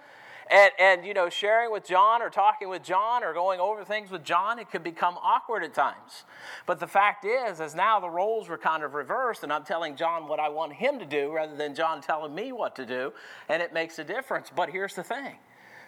And, 0.50 0.72
and, 0.78 1.06
you 1.06 1.14
know, 1.14 1.30
sharing 1.30 1.72
with 1.72 1.84
John 1.84 2.20
or 2.20 2.28
talking 2.28 2.68
with 2.68 2.82
John 2.82 3.24
or 3.24 3.32
going 3.32 3.60
over 3.60 3.84
things 3.84 4.10
with 4.10 4.24
John, 4.24 4.58
it 4.58 4.70
could 4.70 4.82
become 4.82 5.16
awkward 5.22 5.64
at 5.64 5.72
times. 5.74 6.24
But 6.66 6.80
the 6.80 6.86
fact 6.86 7.24
is, 7.24 7.60
as 7.60 7.74
now 7.74 7.98
the 7.98 8.10
roles 8.10 8.48
were 8.48 8.58
kind 8.58 8.82
of 8.82 8.94
reversed, 8.94 9.42
and 9.42 9.52
I'm 9.52 9.64
telling 9.64 9.96
John 9.96 10.28
what 10.28 10.40
I 10.40 10.48
want 10.50 10.74
him 10.74 10.98
to 10.98 11.06
do 11.06 11.32
rather 11.32 11.56
than 11.56 11.74
John 11.74 12.02
telling 12.02 12.34
me 12.34 12.52
what 12.52 12.76
to 12.76 12.84
do, 12.84 13.12
and 13.48 13.62
it 13.62 13.72
makes 13.72 13.98
a 13.98 14.04
difference. 14.04 14.50
But 14.54 14.70
here's 14.70 14.94
the 14.94 15.02
thing 15.02 15.36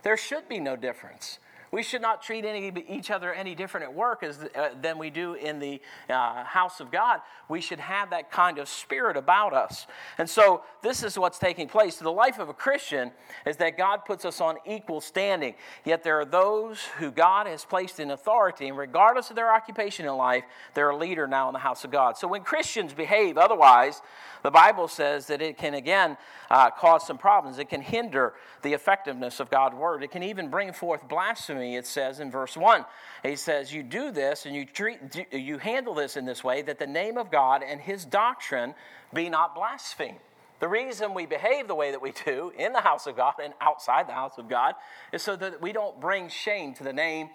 there 0.02 0.16
should 0.16 0.48
be 0.48 0.60
no 0.60 0.76
difference. 0.76 1.38
We 1.76 1.82
should 1.82 2.00
not 2.00 2.22
treat 2.22 2.46
any, 2.46 2.72
each 2.88 3.10
other 3.10 3.34
any 3.34 3.54
different 3.54 3.84
at 3.84 3.92
work 3.92 4.22
as, 4.22 4.38
uh, 4.54 4.70
than 4.80 4.96
we 4.96 5.10
do 5.10 5.34
in 5.34 5.58
the 5.58 5.82
uh, 6.08 6.42
house 6.42 6.80
of 6.80 6.90
God. 6.90 7.20
We 7.50 7.60
should 7.60 7.80
have 7.80 8.08
that 8.10 8.30
kind 8.30 8.58
of 8.58 8.66
spirit 8.66 9.14
about 9.14 9.52
us. 9.52 9.86
And 10.16 10.26
so, 10.26 10.62
this 10.80 11.02
is 11.02 11.18
what's 11.18 11.38
taking 11.38 11.68
place. 11.68 11.98
The 11.98 12.10
life 12.10 12.38
of 12.38 12.48
a 12.48 12.54
Christian 12.54 13.12
is 13.44 13.58
that 13.58 13.76
God 13.76 14.06
puts 14.06 14.24
us 14.24 14.40
on 14.40 14.56
equal 14.64 15.02
standing. 15.02 15.54
Yet, 15.84 16.02
there 16.02 16.18
are 16.18 16.24
those 16.24 16.82
who 16.98 17.10
God 17.10 17.46
has 17.46 17.62
placed 17.66 18.00
in 18.00 18.10
authority, 18.10 18.68
and 18.68 18.78
regardless 18.78 19.28
of 19.28 19.36
their 19.36 19.52
occupation 19.52 20.06
in 20.06 20.16
life, 20.16 20.44
they're 20.72 20.88
a 20.88 20.96
leader 20.96 21.26
now 21.26 21.50
in 21.50 21.52
the 21.52 21.58
house 21.58 21.84
of 21.84 21.90
God. 21.90 22.16
So, 22.16 22.26
when 22.26 22.42
Christians 22.42 22.94
behave 22.94 23.36
otherwise, 23.36 24.00
the 24.42 24.50
Bible 24.50 24.88
says 24.88 25.26
that 25.26 25.42
it 25.42 25.58
can 25.58 25.74
again 25.74 26.16
uh, 26.50 26.70
cause 26.70 27.04
some 27.06 27.18
problems. 27.18 27.58
It 27.58 27.68
can 27.68 27.80
hinder 27.80 28.34
the 28.62 28.74
effectiveness 28.74 29.40
of 29.40 29.50
God's 29.50 29.74
word. 29.74 30.04
It 30.04 30.12
can 30.12 30.22
even 30.22 30.50
bring 30.50 30.72
forth 30.72 31.08
blasphemy, 31.08 31.65
it 31.74 31.86
says 31.86 32.20
in 32.20 32.30
verse 32.30 32.56
1. 32.56 32.84
He 33.22 33.36
says, 33.36 33.72
You 33.72 33.82
do 33.82 34.10
this 34.10 34.46
and 34.46 34.54
you, 34.54 34.64
treat, 34.64 34.98
you 35.32 35.58
handle 35.58 35.94
this 35.94 36.16
in 36.16 36.24
this 36.24 36.44
way 36.44 36.62
that 36.62 36.78
the 36.78 36.86
name 36.86 37.18
of 37.18 37.30
God 37.30 37.62
and 37.62 37.80
his 37.80 38.04
doctrine 38.04 38.74
be 39.12 39.28
not 39.28 39.54
blasphemed. 39.54 40.18
The 40.58 40.68
reason 40.68 41.12
we 41.12 41.26
behave 41.26 41.68
the 41.68 41.74
way 41.74 41.90
that 41.90 42.00
we 42.00 42.12
do 42.24 42.52
in 42.56 42.72
the 42.72 42.80
house 42.80 43.06
of 43.06 43.16
God 43.16 43.34
and 43.42 43.52
outside 43.60 44.08
the 44.08 44.14
house 44.14 44.38
of 44.38 44.48
God 44.48 44.74
is 45.12 45.22
so 45.22 45.36
that 45.36 45.60
we 45.60 45.72
don't 45.72 46.00
bring 46.00 46.28
shame 46.28 46.72
to 46.74 46.84
the 46.84 46.92
name 46.92 47.28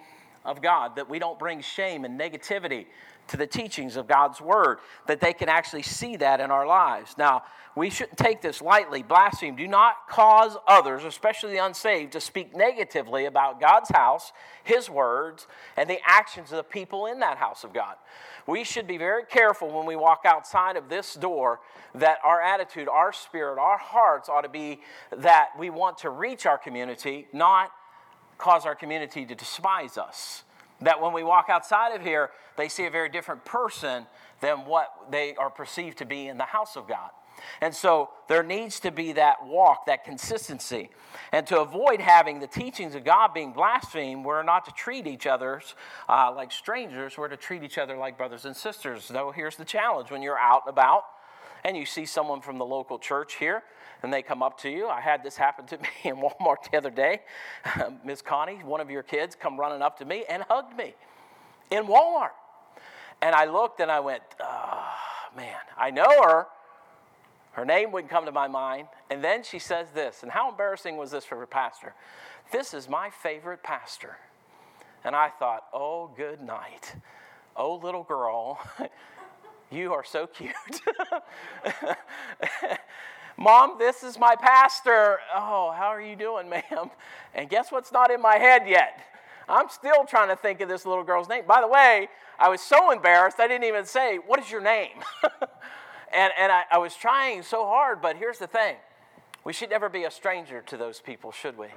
of 0.43 0.61
God, 0.61 0.95
that 0.95 1.09
we 1.09 1.19
don't 1.19 1.37
bring 1.37 1.61
shame 1.61 2.03
and 2.03 2.19
negativity 2.19 2.87
to 3.31 3.37
the 3.37 3.47
teachings 3.47 3.95
of 3.95 4.07
God's 4.07 4.39
word, 4.39 4.79
that 5.07 5.21
they 5.21 5.33
can 5.33 5.49
actually 5.49 5.81
see 5.81 6.17
that 6.17 6.39
in 6.39 6.51
our 6.51 6.67
lives. 6.67 7.15
Now, 7.17 7.43
we 7.75 7.89
shouldn't 7.89 8.17
take 8.17 8.41
this 8.41 8.61
lightly. 8.61 9.01
Blaspheme. 9.03 9.55
Do 9.55 9.67
not 9.67 10.09
cause 10.09 10.57
others, 10.67 11.05
especially 11.05 11.53
the 11.53 11.65
unsaved, 11.65 12.11
to 12.11 12.19
speak 12.19 12.53
negatively 12.55 13.25
about 13.25 13.61
God's 13.61 13.89
house, 13.89 14.33
His 14.65 14.89
words, 14.89 15.47
and 15.77 15.89
the 15.89 15.99
actions 16.05 16.51
of 16.51 16.57
the 16.57 16.63
people 16.63 17.05
in 17.05 17.19
that 17.19 17.37
house 17.37 17.63
of 17.63 17.73
God. 17.73 17.95
We 18.45 18.65
should 18.65 18.87
be 18.87 18.97
very 18.97 19.23
careful 19.23 19.71
when 19.71 19.85
we 19.85 19.95
walk 19.95 20.23
outside 20.25 20.75
of 20.75 20.89
this 20.89 21.13
door 21.13 21.61
that 21.95 22.17
our 22.25 22.41
attitude, 22.41 22.89
our 22.89 23.13
spirit, 23.13 23.59
our 23.59 23.77
hearts 23.77 24.27
ought 24.27 24.41
to 24.41 24.49
be 24.49 24.81
that 25.15 25.51
we 25.57 25.69
want 25.69 25.99
to 25.99 26.09
reach 26.09 26.45
our 26.45 26.57
community, 26.57 27.27
not 27.31 27.71
cause 28.37 28.65
our 28.65 28.75
community 28.75 29.25
to 29.25 29.35
despise 29.35 29.97
us. 29.97 30.43
That 30.81 31.01
when 31.01 31.13
we 31.13 31.23
walk 31.23 31.47
outside 31.49 31.95
of 31.95 32.01
here, 32.01 32.31
they 32.57 32.69
see 32.69 32.85
a 32.85 32.89
very 32.89 33.09
different 33.09 33.45
person 33.45 34.05
than 34.39 34.65
what 34.65 34.91
they 35.11 35.35
are 35.35 35.49
perceived 35.49 35.97
to 35.99 36.05
be 36.05 36.27
in 36.27 36.37
the 36.37 36.45
house 36.45 36.75
of 36.75 36.87
God. 36.87 37.11
And 37.59 37.73
so 37.73 38.09
there 38.27 38.43
needs 38.43 38.79
to 38.81 38.91
be 38.91 39.13
that 39.13 39.45
walk, 39.45 39.85
that 39.85 40.03
consistency. 40.03 40.89
And 41.31 41.45
to 41.47 41.61
avoid 41.61 41.99
having 41.99 42.39
the 42.39 42.47
teachings 42.47 42.95
of 42.95 43.03
God 43.03 43.33
being 43.33 43.53
blasphemed, 43.53 44.25
we're 44.25 44.43
not 44.43 44.65
to 44.65 44.71
treat 44.71 45.07
each 45.07 45.27
other 45.27 45.61
uh, 46.09 46.33
like 46.35 46.51
strangers, 46.51 47.17
we're 47.17 47.29
to 47.29 47.37
treat 47.37 47.63
each 47.63 47.77
other 47.77 47.95
like 47.97 48.17
brothers 48.17 48.45
and 48.45 48.55
sisters. 48.55 49.07
Though 49.07 49.31
here's 49.31 49.55
the 49.55 49.65
challenge 49.65 50.11
when 50.11 50.21
you're 50.21 50.39
out 50.39 50.63
and 50.65 50.73
about 50.73 51.03
and 51.63 51.77
you 51.77 51.85
see 51.85 52.05
someone 52.05 52.41
from 52.41 52.57
the 52.57 52.65
local 52.65 52.97
church 52.97 53.35
here 53.35 53.63
and 54.03 54.11
they 54.11 54.21
come 54.21 54.41
up 54.41 54.59
to 54.61 54.69
you. 54.69 54.87
I 54.87 55.01
had 55.01 55.23
this 55.23 55.37
happen 55.37 55.65
to 55.67 55.77
me 55.77 55.87
in 56.03 56.17
Walmart 56.17 56.69
the 56.71 56.77
other 56.77 56.89
day. 56.89 57.21
Miss 58.05 58.21
Connie, 58.21 58.55
one 58.63 58.81
of 58.81 58.89
your 58.89 59.03
kids, 59.03 59.35
come 59.35 59.59
running 59.59 59.81
up 59.81 59.97
to 59.99 60.05
me 60.05 60.25
and 60.29 60.43
hugged 60.43 60.77
me 60.77 60.95
in 61.69 61.85
Walmart. 61.85 62.31
And 63.21 63.35
I 63.35 63.45
looked 63.45 63.79
and 63.79 63.91
I 63.91 63.99
went, 63.99 64.23
oh, 64.39 64.83
man, 65.35 65.57
I 65.77 65.91
know 65.91 66.09
her. 66.23 66.47
Her 67.53 67.65
name 67.65 67.91
wouldn't 67.91 68.09
come 68.09 68.25
to 68.25 68.31
my 68.31 68.47
mind. 68.47 68.87
And 69.09 69.23
then 69.23 69.43
she 69.43 69.59
says 69.59 69.87
this, 69.93 70.23
and 70.23 70.31
how 70.31 70.49
embarrassing 70.49 70.97
was 70.97 71.11
this 71.11 71.25
for 71.25 71.37
her 71.37 71.45
pastor? 71.45 71.93
This 72.51 72.73
is 72.73 72.89
my 72.89 73.09
favorite 73.09 73.61
pastor. 73.61 74.17
And 75.03 75.15
I 75.15 75.29
thought, 75.29 75.65
oh, 75.73 76.09
good 76.15 76.41
night. 76.41 76.95
Oh, 77.55 77.75
little 77.75 78.03
girl, 78.03 78.59
you 79.71 79.93
are 79.93 80.03
so 80.03 80.27
cute. 80.27 80.53
Mom, 83.37 83.77
this 83.79 84.03
is 84.03 84.19
my 84.19 84.35
pastor. 84.35 85.19
Oh, 85.33 85.73
how 85.75 85.87
are 85.87 86.01
you 86.01 86.15
doing, 86.15 86.49
ma'am? 86.49 86.91
And 87.33 87.49
guess 87.49 87.71
what's 87.71 87.91
not 87.91 88.11
in 88.11 88.21
my 88.21 88.35
head 88.35 88.63
yet? 88.67 88.99
I'm 89.49 89.69
still 89.69 90.05
trying 90.05 90.29
to 90.29 90.35
think 90.35 90.61
of 90.61 90.69
this 90.69 90.85
little 90.85 91.03
girl's 91.03 91.27
name. 91.27 91.43
By 91.47 91.61
the 91.61 91.67
way, 91.67 92.07
I 92.39 92.49
was 92.49 92.61
so 92.61 92.91
embarrassed, 92.91 93.39
I 93.39 93.47
didn't 93.47 93.65
even 93.65 93.85
say, 93.85 94.17
What 94.17 94.39
is 94.39 94.49
your 94.49 94.61
name? 94.61 94.97
and 96.13 96.31
and 96.37 96.51
I, 96.51 96.63
I 96.71 96.77
was 96.77 96.95
trying 96.95 97.43
so 97.43 97.65
hard, 97.65 98.01
but 98.01 98.15
here's 98.17 98.39
the 98.39 98.47
thing 98.47 98.77
we 99.43 99.53
should 99.53 99.69
never 99.69 99.89
be 99.89 100.03
a 100.03 100.11
stranger 100.11 100.61
to 100.67 100.77
those 100.77 100.99
people, 100.99 101.31
should 101.31 101.57
we? 101.57 101.67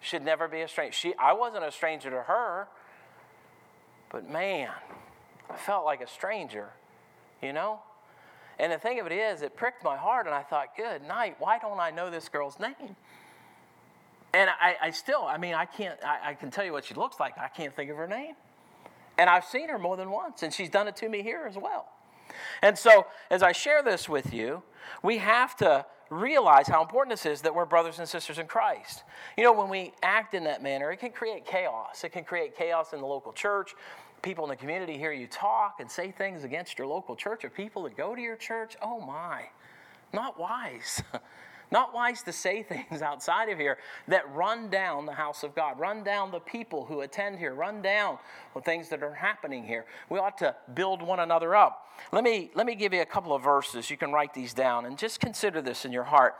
Should 0.00 0.24
never 0.24 0.46
be 0.46 0.60
a 0.60 0.68
stranger. 0.68 0.92
She, 0.92 1.14
I 1.18 1.32
wasn't 1.32 1.64
a 1.64 1.72
stranger 1.72 2.10
to 2.10 2.22
her, 2.22 2.68
but 4.10 4.28
man, 4.30 4.70
I 5.50 5.56
felt 5.56 5.84
like 5.84 6.00
a 6.00 6.06
stranger, 6.06 6.68
you 7.42 7.52
know? 7.52 7.80
And 8.58 8.72
the 8.72 8.78
thing 8.78 9.00
of 9.00 9.06
it 9.06 9.12
is, 9.12 9.42
it 9.42 9.56
pricked 9.56 9.84
my 9.84 9.96
heart, 9.96 10.26
and 10.26 10.34
I 10.34 10.42
thought, 10.42 10.76
good 10.76 11.02
night, 11.02 11.36
why 11.38 11.58
don't 11.58 11.78
I 11.78 11.90
know 11.90 12.10
this 12.10 12.28
girl's 12.28 12.58
name? 12.58 12.96
And 14.32 14.50
I, 14.50 14.76
I 14.82 14.90
still, 14.90 15.24
I 15.24 15.38
mean, 15.38 15.54
I 15.54 15.64
can't, 15.66 15.98
I, 16.04 16.30
I 16.30 16.34
can 16.34 16.50
tell 16.50 16.64
you 16.64 16.72
what 16.72 16.84
she 16.84 16.94
looks 16.94 17.20
like. 17.20 17.38
I 17.38 17.48
can't 17.48 17.74
think 17.74 17.90
of 17.90 17.96
her 17.96 18.06
name. 18.06 18.34
And 19.18 19.30
I've 19.30 19.44
seen 19.44 19.68
her 19.68 19.78
more 19.78 19.96
than 19.96 20.10
once, 20.10 20.42
and 20.42 20.52
she's 20.52 20.70
done 20.70 20.88
it 20.88 20.96
to 20.96 21.08
me 21.08 21.22
here 21.22 21.46
as 21.48 21.56
well. 21.56 21.88
And 22.62 22.76
so, 22.76 23.06
as 23.30 23.42
I 23.42 23.52
share 23.52 23.82
this 23.82 24.08
with 24.08 24.32
you, 24.32 24.62
we 25.02 25.18
have 25.18 25.56
to 25.58 25.86
realize 26.10 26.68
how 26.68 26.82
important 26.82 27.12
this 27.12 27.26
is 27.26 27.42
that 27.42 27.54
we're 27.54 27.64
brothers 27.64 27.98
and 27.98 28.08
sisters 28.08 28.38
in 28.38 28.46
Christ. 28.46 29.02
You 29.36 29.44
know, 29.44 29.52
when 29.52 29.68
we 29.68 29.92
act 30.02 30.34
in 30.34 30.44
that 30.44 30.62
manner, 30.62 30.92
it 30.92 30.98
can 30.98 31.10
create 31.10 31.46
chaos. 31.46 32.04
It 32.04 32.12
can 32.12 32.24
create 32.24 32.56
chaos 32.56 32.92
in 32.92 33.00
the 33.00 33.06
local 33.06 33.32
church. 33.32 33.74
People 34.26 34.42
in 34.42 34.50
the 34.50 34.56
community 34.56 34.98
hear 34.98 35.12
you 35.12 35.28
talk 35.28 35.76
and 35.78 35.88
say 35.88 36.10
things 36.10 36.42
against 36.42 36.78
your 36.78 36.88
local 36.88 37.14
church 37.14 37.44
or 37.44 37.48
people 37.48 37.84
that 37.84 37.96
go 37.96 38.12
to 38.12 38.20
your 38.20 38.34
church. 38.34 38.76
Oh 38.82 39.00
my, 39.00 39.42
not 40.12 40.36
wise. 40.36 41.00
Not 41.72 41.92
wise 41.92 42.22
to 42.22 42.32
say 42.32 42.62
things 42.62 43.02
outside 43.02 43.48
of 43.48 43.58
here 43.58 43.78
that 44.06 44.32
run 44.32 44.68
down 44.70 45.04
the 45.04 45.12
house 45.12 45.42
of 45.42 45.52
God, 45.52 45.80
run 45.80 46.04
down 46.04 46.30
the 46.30 46.38
people 46.38 46.84
who 46.84 47.00
attend 47.00 47.40
here, 47.40 47.54
run 47.54 47.82
down 47.82 48.18
the 48.54 48.60
things 48.60 48.88
that 48.90 49.02
are 49.02 49.14
happening 49.14 49.64
here. 49.64 49.84
We 50.08 50.20
ought 50.20 50.38
to 50.38 50.54
build 50.74 51.02
one 51.02 51.18
another 51.18 51.56
up. 51.56 51.88
Let 52.12 52.22
me, 52.22 52.52
let 52.54 52.66
me 52.66 52.76
give 52.76 52.94
you 52.94 53.02
a 53.02 53.06
couple 53.06 53.34
of 53.34 53.42
verses. 53.42 53.90
You 53.90 53.96
can 53.96 54.12
write 54.12 54.32
these 54.32 54.54
down 54.54 54.86
and 54.86 54.96
just 54.96 55.18
consider 55.18 55.60
this 55.60 55.84
in 55.84 55.90
your 55.90 56.04
heart. 56.04 56.36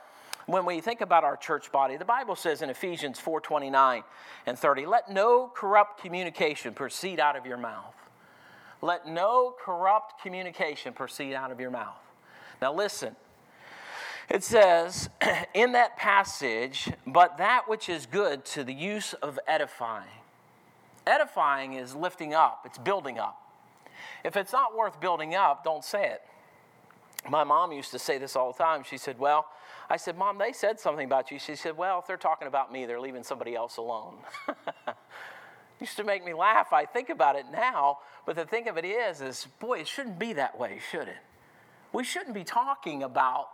When 0.46 0.64
we 0.64 0.80
think 0.80 1.00
about 1.00 1.24
our 1.24 1.36
church 1.36 1.72
body, 1.72 1.96
the 1.96 2.04
Bible 2.04 2.36
says 2.36 2.62
in 2.62 2.70
Ephesians 2.70 3.18
4:29 3.18 4.04
and 4.46 4.58
30, 4.58 4.86
let 4.86 5.10
no 5.10 5.48
corrupt 5.48 6.00
communication 6.00 6.72
proceed 6.72 7.18
out 7.18 7.36
of 7.36 7.46
your 7.46 7.56
mouth. 7.56 7.94
Let 8.80 9.08
no 9.08 9.54
corrupt 9.58 10.22
communication 10.22 10.92
proceed 10.92 11.34
out 11.34 11.50
of 11.50 11.58
your 11.58 11.70
mouth. 11.70 11.98
Now 12.62 12.72
listen, 12.72 13.16
it 14.28 14.44
says 14.44 15.10
in 15.54 15.72
that 15.72 15.96
passage, 15.96 16.92
but 17.04 17.38
that 17.38 17.68
which 17.68 17.88
is 17.88 18.06
good 18.06 18.44
to 18.46 18.62
the 18.62 18.74
use 18.74 19.14
of 19.14 19.40
edifying. 19.48 20.06
Edifying 21.06 21.74
is 21.74 21.94
lifting 21.94 22.34
up, 22.34 22.62
it's 22.64 22.78
building 22.78 23.18
up. 23.18 23.42
If 24.24 24.36
it's 24.36 24.52
not 24.52 24.76
worth 24.76 25.00
building 25.00 25.34
up, 25.34 25.64
don't 25.64 25.84
say 25.84 26.08
it. 26.08 26.22
My 27.28 27.44
mom 27.44 27.72
used 27.72 27.90
to 27.90 27.98
say 27.98 28.18
this 28.18 28.36
all 28.36 28.52
the 28.52 28.58
time. 28.58 28.84
She 28.84 28.98
said, 28.98 29.18
Well, 29.18 29.46
I 29.88 29.96
said, 29.96 30.18
Mom, 30.18 30.38
they 30.38 30.52
said 30.52 30.80
something 30.80 31.04
about 31.04 31.30
you. 31.30 31.38
She 31.38 31.54
said, 31.54 31.76
Well, 31.76 32.00
if 32.00 32.06
they're 32.06 32.16
talking 32.16 32.48
about 32.48 32.72
me, 32.72 32.86
they're 32.86 33.00
leaving 33.00 33.22
somebody 33.22 33.54
else 33.54 33.76
alone. 33.76 34.16
used 35.80 35.96
to 35.96 36.04
make 36.04 36.24
me 36.24 36.34
laugh. 36.34 36.72
I 36.72 36.84
think 36.84 37.10
about 37.10 37.36
it 37.36 37.46
now, 37.52 37.98
but 38.24 38.36
the 38.36 38.44
thing 38.44 38.68
of 38.68 38.76
it 38.76 38.84
is, 38.84 39.20
is 39.20 39.46
boy, 39.60 39.80
it 39.80 39.88
shouldn't 39.88 40.18
be 40.18 40.32
that 40.34 40.58
way, 40.58 40.80
should 40.90 41.08
it? 41.08 41.18
We 41.92 42.04
shouldn't 42.04 42.34
be 42.34 42.44
talking 42.44 43.02
about 43.02 43.48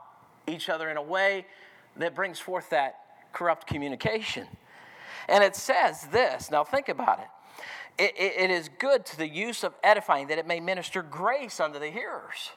each 0.46 0.68
other 0.68 0.88
in 0.88 0.96
a 0.96 1.02
way 1.02 1.46
that 1.96 2.14
brings 2.14 2.38
forth 2.38 2.70
that 2.70 2.98
corrupt 3.32 3.66
communication. 3.66 4.46
And 5.28 5.44
it 5.44 5.56
says 5.56 6.06
this 6.06 6.50
now 6.50 6.64
think 6.64 6.88
about 6.88 7.20
it. 7.20 8.02
It, 8.02 8.14
it. 8.16 8.40
it 8.44 8.50
is 8.50 8.70
good 8.78 9.04
to 9.06 9.18
the 9.18 9.28
use 9.28 9.62
of 9.64 9.74
edifying 9.84 10.28
that 10.28 10.38
it 10.38 10.46
may 10.46 10.60
minister 10.60 11.02
grace 11.02 11.60
unto 11.60 11.78
the 11.78 11.90
hearers. 11.90 12.50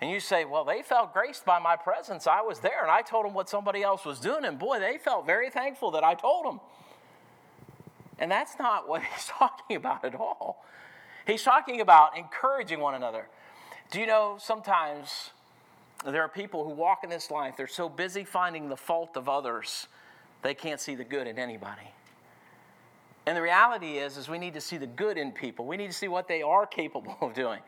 And 0.00 0.10
you 0.10 0.18
say, 0.18 0.44
well, 0.44 0.64
they 0.64 0.82
felt 0.82 1.12
graced 1.12 1.44
by 1.44 1.58
my 1.58 1.76
presence. 1.76 2.26
I 2.26 2.40
was 2.40 2.60
there 2.60 2.82
and 2.82 2.90
I 2.90 3.02
told 3.02 3.26
them 3.26 3.34
what 3.34 3.48
somebody 3.50 3.82
else 3.82 4.04
was 4.04 4.18
doing. 4.18 4.44
And 4.44 4.58
boy, 4.58 4.78
they 4.80 4.96
felt 4.96 5.26
very 5.26 5.50
thankful 5.50 5.90
that 5.90 6.02
I 6.02 6.14
told 6.14 6.46
them. 6.46 6.60
And 8.18 8.30
that's 8.30 8.58
not 8.58 8.88
what 8.88 9.02
he's 9.14 9.26
talking 9.26 9.76
about 9.76 10.04
at 10.04 10.14
all. 10.14 10.64
He's 11.26 11.42
talking 11.42 11.80
about 11.80 12.16
encouraging 12.16 12.80
one 12.80 12.94
another. 12.94 13.26
Do 13.90 14.00
you 14.00 14.06
know 14.06 14.36
sometimes 14.38 15.30
there 16.04 16.22
are 16.22 16.28
people 16.28 16.64
who 16.64 16.70
walk 16.70 17.04
in 17.04 17.10
this 17.10 17.30
life, 17.30 17.56
they're 17.56 17.66
so 17.66 17.88
busy 17.88 18.24
finding 18.24 18.68
the 18.68 18.76
fault 18.76 19.16
of 19.16 19.28
others, 19.28 19.86
they 20.42 20.54
can't 20.54 20.80
see 20.80 20.94
the 20.94 21.04
good 21.04 21.26
in 21.26 21.38
anybody. 21.38 21.92
And 23.26 23.36
the 23.36 23.42
reality 23.42 23.98
is, 23.98 24.16
is 24.16 24.28
we 24.28 24.38
need 24.38 24.54
to 24.54 24.60
see 24.60 24.78
the 24.78 24.86
good 24.86 25.18
in 25.18 25.30
people. 25.30 25.66
We 25.66 25.76
need 25.76 25.88
to 25.88 25.96
see 25.96 26.08
what 26.08 26.26
they 26.26 26.40
are 26.40 26.66
capable 26.66 27.16
of 27.20 27.34
doing. 27.34 27.60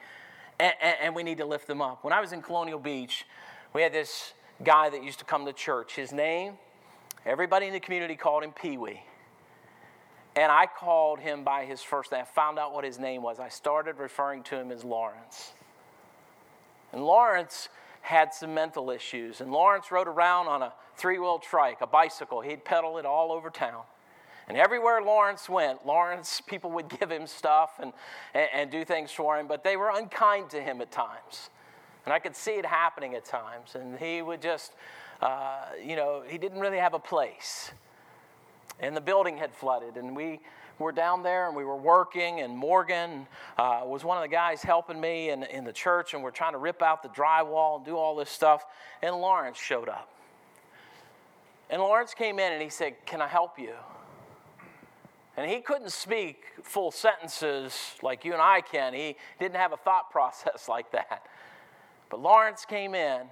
And, 0.62 0.75
and, 1.02 1.14
we 1.16 1.25
need 1.25 1.38
to 1.38 1.45
lift 1.45 1.66
them 1.66 1.83
up. 1.83 2.04
When 2.04 2.12
I 2.12 2.21
was 2.21 2.33
in 2.33 2.40
Colonial 2.40 2.78
Beach, 2.78 3.26
we 3.73 3.83
had 3.83 3.92
this 3.92 4.33
guy 4.62 4.90
that 4.90 5.02
used 5.02 5.19
to 5.19 5.25
come 5.25 5.45
to 5.47 5.52
church. 5.52 5.97
His 5.97 6.12
name, 6.12 6.52
everybody 7.26 7.66
in 7.66 7.73
the 7.73 7.81
community 7.81 8.14
called 8.14 8.45
him 8.45 8.52
Pee 8.52 8.76
Wee. 8.76 9.02
And 10.37 10.52
I 10.52 10.66
called 10.66 11.19
him 11.19 11.42
by 11.42 11.64
his 11.64 11.83
first 11.83 12.12
name. 12.12 12.21
I 12.23 12.25
found 12.25 12.61
out 12.61 12.73
what 12.73 12.85
his 12.85 13.00
name 13.00 13.23
was. 13.23 13.40
I 13.40 13.49
started 13.49 13.99
referring 13.99 14.45
to 14.45 14.57
him 14.57 14.71
as 14.71 14.85
Lawrence. 14.85 15.52
And 16.92 17.04
Lawrence 17.04 17.69
had 18.00 18.33
some 18.33 18.54
mental 18.54 18.90
issues. 18.92 19.40
And 19.40 19.50
Lawrence 19.50 19.90
rode 19.90 20.07
around 20.07 20.47
on 20.47 20.62
a 20.62 20.73
three 20.97 21.19
wheel 21.19 21.40
trike, 21.40 21.81
a 21.81 21.88
bicycle. 21.88 22.40
He'd 22.40 22.64
pedal 22.64 22.99
it 22.99 23.04
all 23.04 23.33
over 23.33 23.50
town. 23.50 23.83
And 24.52 24.61
everywhere 24.61 25.00
Lawrence 25.00 25.49
went, 25.49 25.87
Lawrence, 25.87 26.42
people 26.47 26.73
would 26.73 26.90
give 26.90 27.11
him 27.11 27.26
stuff 27.26 27.71
and, 27.80 27.94
and, 28.35 28.49
and, 28.52 28.71
do 28.71 28.85
things 28.85 29.11
for 29.11 29.38
him, 29.38 29.47
but 29.47 29.64
they 29.64 29.78
were 29.78 29.88
unkind 29.88 30.50
to 30.50 30.61
him 30.61 30.82
at 30.82 30.90
times. 30.90 31.49
And 32.04 32.12
I 32.12 32.18
could 32.18 32.37
see 32.37 32.50
it 32.50 32.66
happening 32.66 33.14
at 33.14 33.25
times. 33.25 33.76
And 33.76 33.99
he 33.99 34.21
would 34.21 34.42
just, 34.42 34.75
uh, 35.23 35.62
you 35.82 35.97
know, 35.97 36.23
he 36.28 36.37
didn't 36.37 36.61
really 36.61 36.76
have 36.76 36.92
a 36.92 36.99
place. 36.99 37.71
And 38.78 38.94
the 38.94 39.00
building 39.00 39.38
had 39.38 39.54
flooded, 39.54 39.97
and 39.97 40.14
we 40.14 40.40
we're 40.78 40.92
down 40.92 41.23
there 41.23 41.47
and 41.47 41.56
we 41.56 41.64
were 41.64 41.76
working, 41.76 42.40
and 42.40 42.54
Morgan 42.54 43.26
uh, 43.56 43.82
was 43.87 44.04
one 44.04 44.18
of 44.18 44.23
the 44.23 44.35
guys 44.35 44.62
helping 44.62 45.00
me 45.00 45.30
in, 45.30 45.44
in 45.44 45.64
the 45.64 45.73
church, 45.73 46.12
and 46.12 46.23
we're 46.23 46.30
trying 46.30 46.52
to 46.52 46.59
rip 46.59 46.82
out 46.82 47.02
the 47.02 47.09
drywall 47.09 47.76
and 47.76 47.87
do 47.87 47.97
all 47.97 48.16
this 48.16 48.28
stuff. 48.28 48.66
And 49.00 49.16
Lawrence 49.16 49.56
showed 49.56 49.88
up. 49.88 50.11
And 51.71 51.80
Lawrence 51.80 52.12
came 52.12 52.38
in 52.38 52.52
and 52.52 52.61
he 52.61 52.68
said, 52.68 52.97
Can 53.06 53.23
I 53.23 53.28
help 53.28 53.59
you? 53.59 53.73
And 55.36 55.50
he 55.50 55.60
couldn't 55.60 55.92
speak 55.92 56.44
full 56.62 56.90
sentences 56.90 57.94
like 58.02 58.24
you 58.24 58.32
and 58.32 58.42
I 58.42 58.60
can. 58.60 58.92
He 58.92 59.16
didn't 59.40 59.56
have 59.56 59.72
a 59.72 59.76
thought 59.76 60.10
process 60.12 60.68
like 60.68 60.92
that. 60.92 61.26
But 62.10 62.20
Lawrence 62.20 62.66
came 62.66 62.94
in, 62.94 63.22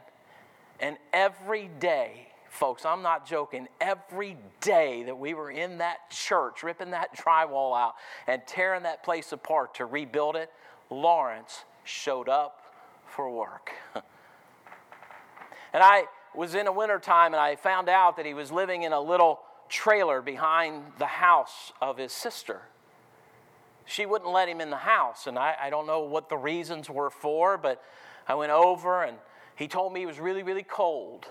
and 0.81 0.97
every 1.13 1.69
day 1.79 2.31
folks, 2.51 2.85
I'm 2.85 3.03
not 3.03 3.27
joking. 3.27 3.69
Every 3.81 4.37
day 4.61 5.05
that 5.05 5.17
we 5.17 5.35
were 5.35 5.51
in 5.51 5.79
that 5.79 6.11
church, 6.11 6.63
ripping 6.63 6.91
that 6.91 7.17
drywall 7.25 7.79
out 7.79 7.95
and 8.27 8.43
tearing 8.47 8.83
that 8.83 9.03
place 9.03 9.33
apart 9.33 9.75
to 9.77 9.87
rebuild 9.87 10.37
it, 10.37 10.51
Lawrence 10.91 11.65
showed 11.85 12.29
up 12.29 12.75
for 13.07 13.31
work. 13.31 13.71
and 13.95 15.83
I 15.83 16.05
was 16.35 16.55
in 16.55 16.67
a 16.67 16.73
wintertime 16.73 17.33
and 17.33 17.41
I 17.41 17.57
found 17.57 17.89
out 17.89 18.17
that 18.17 18.27
he 18.27 18.35
was 18.35 18.53
living 18.53 18.83
in 18.83 18.93
a 18.93 19.01
little 19.01 19.41
trailer 19.71 20.21
behind 20.21 20.83
the 20.99 21.07
house 21.07 21.73
of 21.81 21.97
his 21.97 22.13
sister. 22.13 22.63
She 23.87 24.05
wouldn't 24.05 24.31
let 24.31 24.49
him 24.49 24.61
in 24.61 24.71
the 24.71 24.77
house, 24.77 25.27
and 25.27 25.39
I, 25.39 25.55
I 25.63 25.71
don't 25.71 25.87
know 25.87 26.01
what 26.01 26.29
the 26.29 26.37
reasons 26.37 26.91
were 26.91 27.11
for, 27.11 27.57
but 27.57 27.83
I 28.29 28.35
went 28.35 28.53
over 28.53 29.03
and 29.03 29.17
he 29.57 29.67
told 29.67 29.93
me 29.93 30.01
he 30.01 30.07
was 30.07 30.21
really, 30.21 30.43
really 30.43 30.63
cold. 30.63 31.27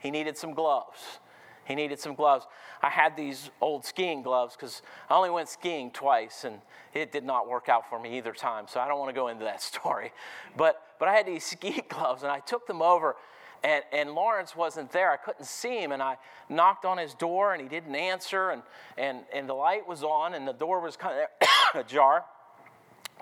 He 0.00 0.10
needed 0.10 0.36
some 0.36 0.54
gloves. 0.54 1.20
He 1.64 1.74
needed 1.74 2.00
some 2.00 2.14
gloves. 2.14 2.46
I 2.82 2.88
had 2.88 3.16
these 3.16 3.50
old 3.60 3.84
skiing 3.84 4.22
gloves 4.22 4.56
because 4.56 4.82
I 5.08 5.14
only 5.14 5.30
went 5.30 5.48
skiing 5.48 5.90
twice 5.90 6.44
and 6.44 6.60
it 6.94 7.12
did 7.12 7.22
not 7.22 7.48
work 7.48 7.68
out 7.68 7.88
for 7.88 8.00
me 8.00 8.16
either 8.18 8.32
time. 8.32 8.64
So 8.68 8.80
I 8.80 8.88
don't 8.88 8.98
want 8.98 9.10
to 9.10 9.14
go 9.14 9.28
into 9.28 9.44
that 9.44 9.62
story. 9.72 10.12
But, 10.56 10.82
but 10.98 11.08
I 11.08 11.14
had 11.14 11.26
these 11.26 11.44
ski 11.44 11.82
gloves 11.88 12.22
and 12.22 12.32
I 12.32 12.40
took 12.40 12.66
them 12.66 12.82
over 12.82 13.16
and, 13.62 13.84
and 13.92 14.12
Lawrence 14.12 14.56
wasn't 14.56 14.90
there. 14.90 15.10
I 15.10 15.16
couldn't 15.16 15.44
see 15.44 15.78
him 15.78 15.92
and 15.92 16.02
I 16.02 16.16
knocked 16.48 16.84
on 16.84 16.98
his 16.98 17.14
door 17.14 17.52
and 17.52 17.62
he 17.62 17.68
didn't 17.68 17.94
answer 17.94 18.50
and, 18.50 18.62
and, 18.96 19.20
and 19.34 19.48
the 19.48 19.54
light 19.54 19.86
was 19.86 20.02
on 20.02 20.34
and 20.34 20.48
the 20.48 20.52
door 20.52 20.80
was 20.80 20.96
kind 20.96 21.26
of 21.42 21.48
ajar. 21.74 22.24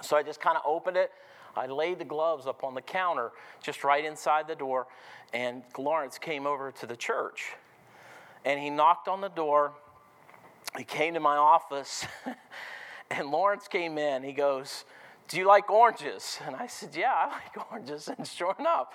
So 0.03 0.17
I 0.17 0.23
just 0.23 0.41
kind 0.41 0.57
of 0.57 0.63
opened 0.65 0.97
it. 0.97 1.11
I 1.57 1.67
laid 1.67 1.99
the 1.99 2.05
gloves 2.05 2.47
up 2.47 2.63
on 2.63 2.75
the 2.75 2.83
counter 2.83 3.33
just 3.63 3.83
right 3.83 4.05
inside 4.05 4.47
the 4.47 4.55
door 4.55 4.87
and 5.33 5.63
Lawrence 5.77 6.19
came 6.19 6.47
over 6.47 6.71
to 6.73 6.87
the 6.87 6.97
church 6.97 7.53
and 8.45 8.61
he 8.61 8.71
knocked 8.71 9.09
on 9.09 9.21
the 9.21 9.29
door. 9.29 9.73
He 10.77 10.85
came 10.85 11.15
to 11.15 11.21
my 11.21 11.37
office 11.37 12.07
and 13.11 13.31
Lawrence 13.31 13.67
came 13.67 13.99
in. 13.99 14.23
He 14.23 14.33
goes, 14.33 14.85
Do 15.27 15.37
you 15.37 15.47
like 15.47 15.69
oranges? 15.69 16.39
And 16.47 16.55
I 16.55 16.69
said, 16.69 16.91
Yeah, 16.95 17.13
I 17.13 17.27
like 17.27 17.71
oranges. 17.73 18.09
And 18.09 18.25
sure 18.25 18.55
enough, 18.59 18.89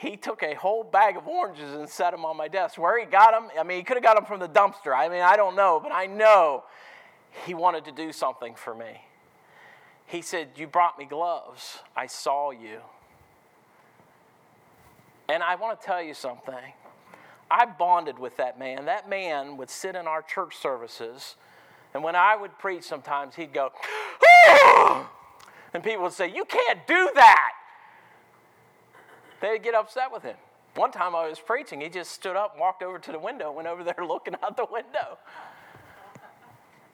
he 0.00 0.16
took 0.16 0.42
a 0.42 0.54
whole 0.54 0.82
bag 0.82 1.18
of 1.18 1.28
oranges 1.28 1.74
and 1.74 1.86
set 1.86 2.12
them 2.12 2.24
on 2.24 2.34
my 2.34 2.48
desk. 2.48 2.78
Where 2.78 2.98
he 2.98 3.04
got 3.04 3.32
them, 3.32 3.50
I 3.58 3.62
mean, 3.64 3.76
he 3.76 3.82
could 3.82 3.98
have 3.98 4.02
got 4.02 4.14
them 4.14 4.24
from 4.24 4.40
the 4.40 4.48
dumpster. 4.48 4.96
I 4.96 5.10
mean, 5.10 5.20
I 5.20 5.36
don't 5.36 5.54
know, 5.54 5.78
but 5.78 5.92
I 5.92 6.06
know 6.06 6.64
he 7.44 7.52
wanted 7.52 7.84
to 7.84 7.92
do 7.92 8.10
something 8.10 8.54
for 8.54 8.74
me. 8.74 9.02
He 10.06 10.22
said, 10.22 10.48
You 10.56 10.66
brought 10.66 10.98
me 10.98 11.04
gloves. 11.04 11.80
I 11.94 12.06
saw 12.06 12.50
you. 12.50 12.80
And 15.28 15.42
I 15.42 15.56
want 15.56 15.78
to 15.78 15.86
tell 15.86 16.02
you 16.02 16.14
something. 16.14 16.54
I 17.50 17.66
bonded 17.66 18.18
with 18.18 18.38
that 18.38 18.58
man. 18.58 18.86
That 18.86 19.06
man 19.06 19.58
would 19.58 19.68
sit 19.68 19.94
in 19.96 20.06
our 20.06 20.22
church 20.22 20.56
services, 20.56 21.36
and 21.92 22.02
when 22.02 22.16
I 22.16 22.36
would 22.36 22.58
preach 22.58 22.84
sometimes, 22.84 23.34
he'd 23.34 23.52
go, 23.52 23.70
and 25.74 25.84
people 25.84 26.04
would 26.04 26.14
say, 26.14 26.32
You 26.34 26.46
can't 26.46 26.86
do 26.86 27.10
that. 27.16 27.52
They'd 29.40 29.62
get 29.62 29.74
upset 29.74 30.12
with 30.12 30.22
him. 30.22 30.36
One 30.76 30.92
time 30.92 31.16
I 31.16 31.28
was 31.28 31.40
preaching, 31.40 31.80
he 31.80 31.88
just 31.88 32.12
stood 32.12 32.36
up 32.36 32.56
walked 32.58 32.82
over 32.82 32.98
to 32.98 33.12
the 33.12 33.18
window, 33.18 33.50
went 33.50 33.68
over 33.68 33.82
there 33.82 33.94
looking 34.06 34.34
out 34.42 34.56
the 34.56 34.66
window. 34.70 35.18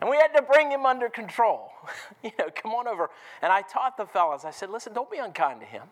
And 0.01 0.11
we 0.11 0.17
had 0.17 0.29
to 0.29 0.43
bring 0.43 0.71
him 0.71 0.85
under 0.85 1.09
control. 1.09 1.71
you 2.23 2.31
know, 2.39 2.49
come 2.55 2.73
on 2.73 2.87
over. 2.87 3.11
And 3.43 3.53
I 3.53 3.63
taught 3.63 3.97
the 3.97 4.07
fellas, 4.07 4.45
I 4.45 4.51
said, 4.51 4.71
listen, 4.71 4.93
don't 4.93 5.11
be 5.11 5.19
unkind 5.19 5.61
to 5.61 5.67
him. 5.67 5.83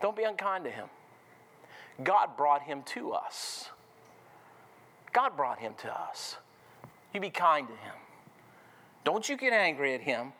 Don't 0.00 0.16
be 0.16 0.24
unkind 0.24 0.64
to 0.64 0.70
him. 0.70 0.86
God 2.02 2.36
brought 2.36 2.62
him 2.62 2.82
to 2.86 3.12
us. 3.12 3.68
God 5.12 5.36
brought 5.36 5.58
him 5.58 5.74
to 5.78 5.92
us. 5.92 6.36
You 7.12 7.20
be 7.20 7.30
kind 7.30 7.68
to 7.68 7.74
him. 7.74 7.94
Don't 9.04 9.28
you 9.28 9.36
get 9.36 9.52
angry 9.52 9.94
at 9.94 10.00
him. 10.00 10.32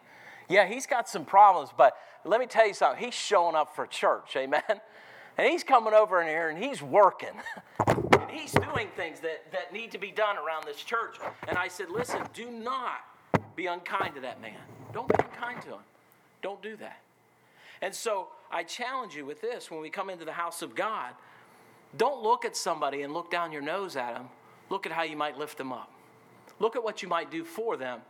Yeah, 0.48 0.66
he's 0.66 0.86
got 0.86 1.08
some 1.08 1.24
problems, 1.24 1.70
but 1.76 1.96
let 2.24 2.40
me 2.40 2.46
tell 2.46 2.66
you 2.66 2.74
something. 2.74 3.02
He's 3.02 3.14
showing 3.14 3.54
up 3.54 3.74
for 3.74 3.86
church, 3.86 4.36
amen? 4.36 4.62
And 5.38 5.50
he's 5.50 5.64
coming 5.64 5.94
over 5.94 6.20
in 6.20 6.28
here 6.28 6.50
and 6.50 6.62
he's 6.62 6.82
working. 6.82 7.30
and 7.86 8.30
he's 8.30 8.52
doing 8.52 8.88
things 8.96 9.18
that, 9.20 9.50
that 9.50 9.72
need 9.72 9.90
to 9.92 9.98
be 9.98 10.10
done 10.10 10.36
around 10.36 10.66
this 10.66 10.82
church. 10.82 11.16
And 11.48 11.56
I 11.56 11.68
said, 11.68 11.88
listen, 11.88 12.20
do 12.34 12.50
not 12.50 13.00
be 13.56 13.64
unkind 13.64 14.14
to 14.16 14.20
that 14.20 14.42
man. 14.42 14.60
Don't 14.92 15.08
be 15.08 15.14
unkind 15.18 15.62
to 15.62 15.68
him. 15.68 15.80
Don't 16.42 16.62
do 16.62 16.76
that. 16.76 17.00
And 17.80 17.94
so 17.94 18.28
I 18.50 18.62
challenge 18.62 19.14
you 19.14 19.24
with 19.24 19.40
this 19.40 19.70
when 19.70 19.80
we 19.80 19.88
come 19.88 20.10
into 20.10 20.26
the 20.26 20.32
house 20.32 20.60
of 20.60 20.74
God, 20.74 21.14
don't 21.96 22.22
look 22.22 22.44
at 22.44 22.56
somebody 22.56 23.02
and 23.02 23.14
look 23.14 23.30
down 23.30 23.52
your 23.52 23.62
nose 23.62 23.96
at 23.96 24.14
them. 24.14 24.28
Look 24.68 24.86
at 24.86 24.92
how 24.92 25.02
you 25.02 25.16
might 25.16 25.38
lift 25.38 25.58
them 25.58 25.72
up. 25.72 25.90
Look 26.58 26.76
at 26.76 26.84
what 26.84 27.02
you 27.02 27.08
might 27.08 27.30
do 27.30 27.44
for 27.44 27.76
them 27.76 28.00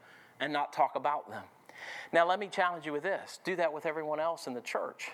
and 0.41 0.53
not 0.53 0.73
talk 0.73 0.97
about 0.97 1.31
them. 1.31 1.43
Now, 2.13 2.27
let 2.27 2.39
me 2.39 2.49
challenge 2.49 2.87
you 2.87 2.93
with 2.93 3.03
this 3.03 3.39
do 3.45 3.57
that 3.57 3.73
with 3.73 3.87
everyone 3.87 4.21
else 4.21 4.47
in 4.47 4.55
the 4.55 4.61
church. 4.61 5.11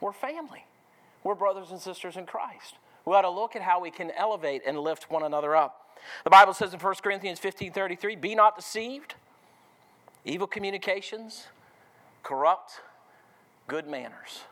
We're 0.00 0.12
family, 0.12 0.64
we're 1.24 1.34
brothers 1.34 1.70
and 1.70 1.80
sisters 1.80 2.16
in 2.16 2.26
Christ. 2.26 2.74
We 3.04 3.14
ought 3.14 3.22
to 3.22 3.30
look 3.30 3.56
at 3.56 3.62
how 3.62 3.80
we 3.80 3.90
can 3.90 4.10
elevate 4.10 4.62
and 4.66 4.78
lift 4.78 5.10
one 5.10 5.22
another 5.22 5.56
up. 5.56 5.96
The 6.24 6.30
Bible 6.30 6.52
says 6.52 6.74
in 6.74 6.80
1 6.80 6.94
Corinthians 7.02 7.38
15 7.38 7.72
33, 7.72 8.16
be 8.16 8.34
not 8.34 8.56
deceived. 8.56 9.14
Evil 10.24 10.46
communications 10.46 11.46
corrupt 12.22 12.82
good 13.66 13.86
manners. 13.86 14.42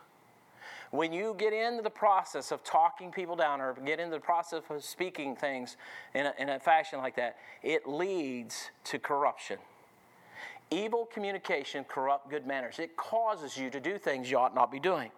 When 0.91 1.11
you 1.11 1.35
get 1.37 1.51
into 1.51 1.83
the 1.83 1.89
process 1.89 2.51
of 2.51 2.63
talking 2.63 3.11
people 3.11 3.35
down 3.35 3.59
or 3.59 3.73
get 3.73 3.99
into 3.99 4.15
the 4.15 4.21
process 4.21 4.63
of 4.69 4.83
speaking 4.83 5.35
things 5.35 5.75
in 6.13 6.27
a, 6.27 6.33
in 6.39 6.49
a 6.49 6.59
fashion 6.59 6.99
like 6.99 7.15
that, 7.17 7.37
it 7.61 7.87
leads 7.87 8.71
to 8.85 8.97
corruption. 8.97 9.57
Evil 10.69 11.05
communication 11.05 11.85
corrupt 11.85 12.29
good 12.29 12.45
manners. 12.45 12.79
It 12.79 12.97
causes 12.97 13.57
you 13.57 13.69
to 13.69 13.79
do 13.79 13.97
things 13.97 14.29
you 14.29 14.37
ought 14.37 14.53
not 14.53 14.71
be 14.71 14.79
doing. 14.79 15.11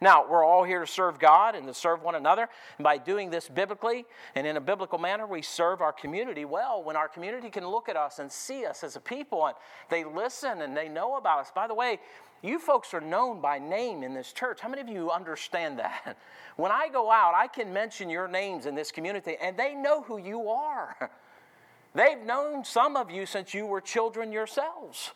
Now, 0.00 0.26
we're 0.28 0.44
all 0.44 0.64
here 0.64 0.80
to 0.80 0.86
serve 0.86 1.18
God 1.18 1.54
and 1.54 1.66
to 1.66 1.74
serve 1.74 2.02
one 2.02 2.14
another. 2.14 2.48
And 2.78 2.84
by 2.84 2.98
doing 2.98 3.30
this 3.30 3.48
biblically 3.48 4.04
and 4.34 4.46
in 4.46 4.56
a 4.56 4.60
biblical 4.60 4.98
manner, 4.98 5.26
we 5.26 5.42
serve 5.42 5.80
our 5.80 5.92
community 5.92 6.44
well. 6.44 6.82
When 6.82 6.96
our 6.96 7.08
community 7.08 7.50
can 7.50 7.66
look 7.66 7.88
at 7.88 7.96
us 7.96 8.18
and 8.18 8.30
see 8.30 8.64
us 8.64 8.82
as 8.84 8.96
a 8.96 9.00
people 9.00 9.46
and 9.46 9.54
they 9.88 10.04
listen 10.04 10.62
and 10.62 10.76
they 10.76 10.88
know 10.88 11.16
about 11.16 11.40
us. 11.40 11.52
By 11.54 11.66
the 11.66 11.74
way, 11.74 12.00
you 12.42 12.58
folks 12.58 12.94
are 12.94 13.00
known 13.00 13.40
by 13.40 13.58
name 13.58 14.02
in 14.02 14.14
this 14.14 14.32
church. 14.32 14.60
How 14.60 14.68
many 14.68 14.82
of 14.82 14.88
you 14.88 15.10
understand 15.10 15.78
that? 15.78 16.16
When 16.56 16.72
I 16.72 16.88
go 16.88 17.10
out, 17.10 17.34
I 17.34 17.48
can 17.48 17.70
mention 17.70 18.08
your 18.08 18.28
names 18.28 18.64
in 18.64 18.74
this 18.74 18.90
community 18.90 19.36
and 19.42 19.58
they 19.58 19.74
know 19.74 20.00
who 20.00 20.16
you 20.16 20.48
are. 20.48 21.10
They've 21.96 22.20
known 22.20 22.62
some 22.62 22.94
of 22.94 23.10
you 23.10 23.24
since 23.24 23.54
you 23.54 23.64
were 23.64 23.80
children 23.80 24.30
yourselves. 24.30 25.12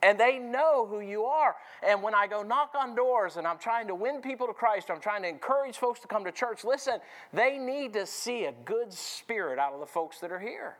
And 0.00 0.18
they 0.18 0.38
know 0.38 0.86
who 0.86 1.00
you 1.00 1.24
are. 1.24 1.56
And 1.84 2.04
when 2.04 2.14
I 2.14 2.28
go 2.28 2.44
knock 2.44 2.76
on 2.78 2.94
doors 2.94 3.36
and 3.36 3.44
I'm 3.44 3.58
trying 3.58 3.88
to 3.88 3.96
win 3.96 4.20
people 4.20 4.46
to 4.46 4.52
Christ, 4.52 4.92
I'm 4.92 5.00
trying 5.00 5.22
to 5.22 5.28
encourage 5.28 5.76
folks 5.76 5.98
to 6.00 6.06
come 6.06 6.22
to 6.22 6.30
church, 6.30 6.62
listen, 6.62 7.00
they 7.32 7.58
need 7.58 7.94
to 7.94 8.06
see 8.06 8.44
a 8.44 8.52
good 8.64 8.92
spirit 8.92 9.58
out 9.58 9.72
of 9.72 9.80
the 9.80 9.86
folks 9.86 10.20
that 10.20 10.30
are 10.30 10.38
here. 10.38 10.76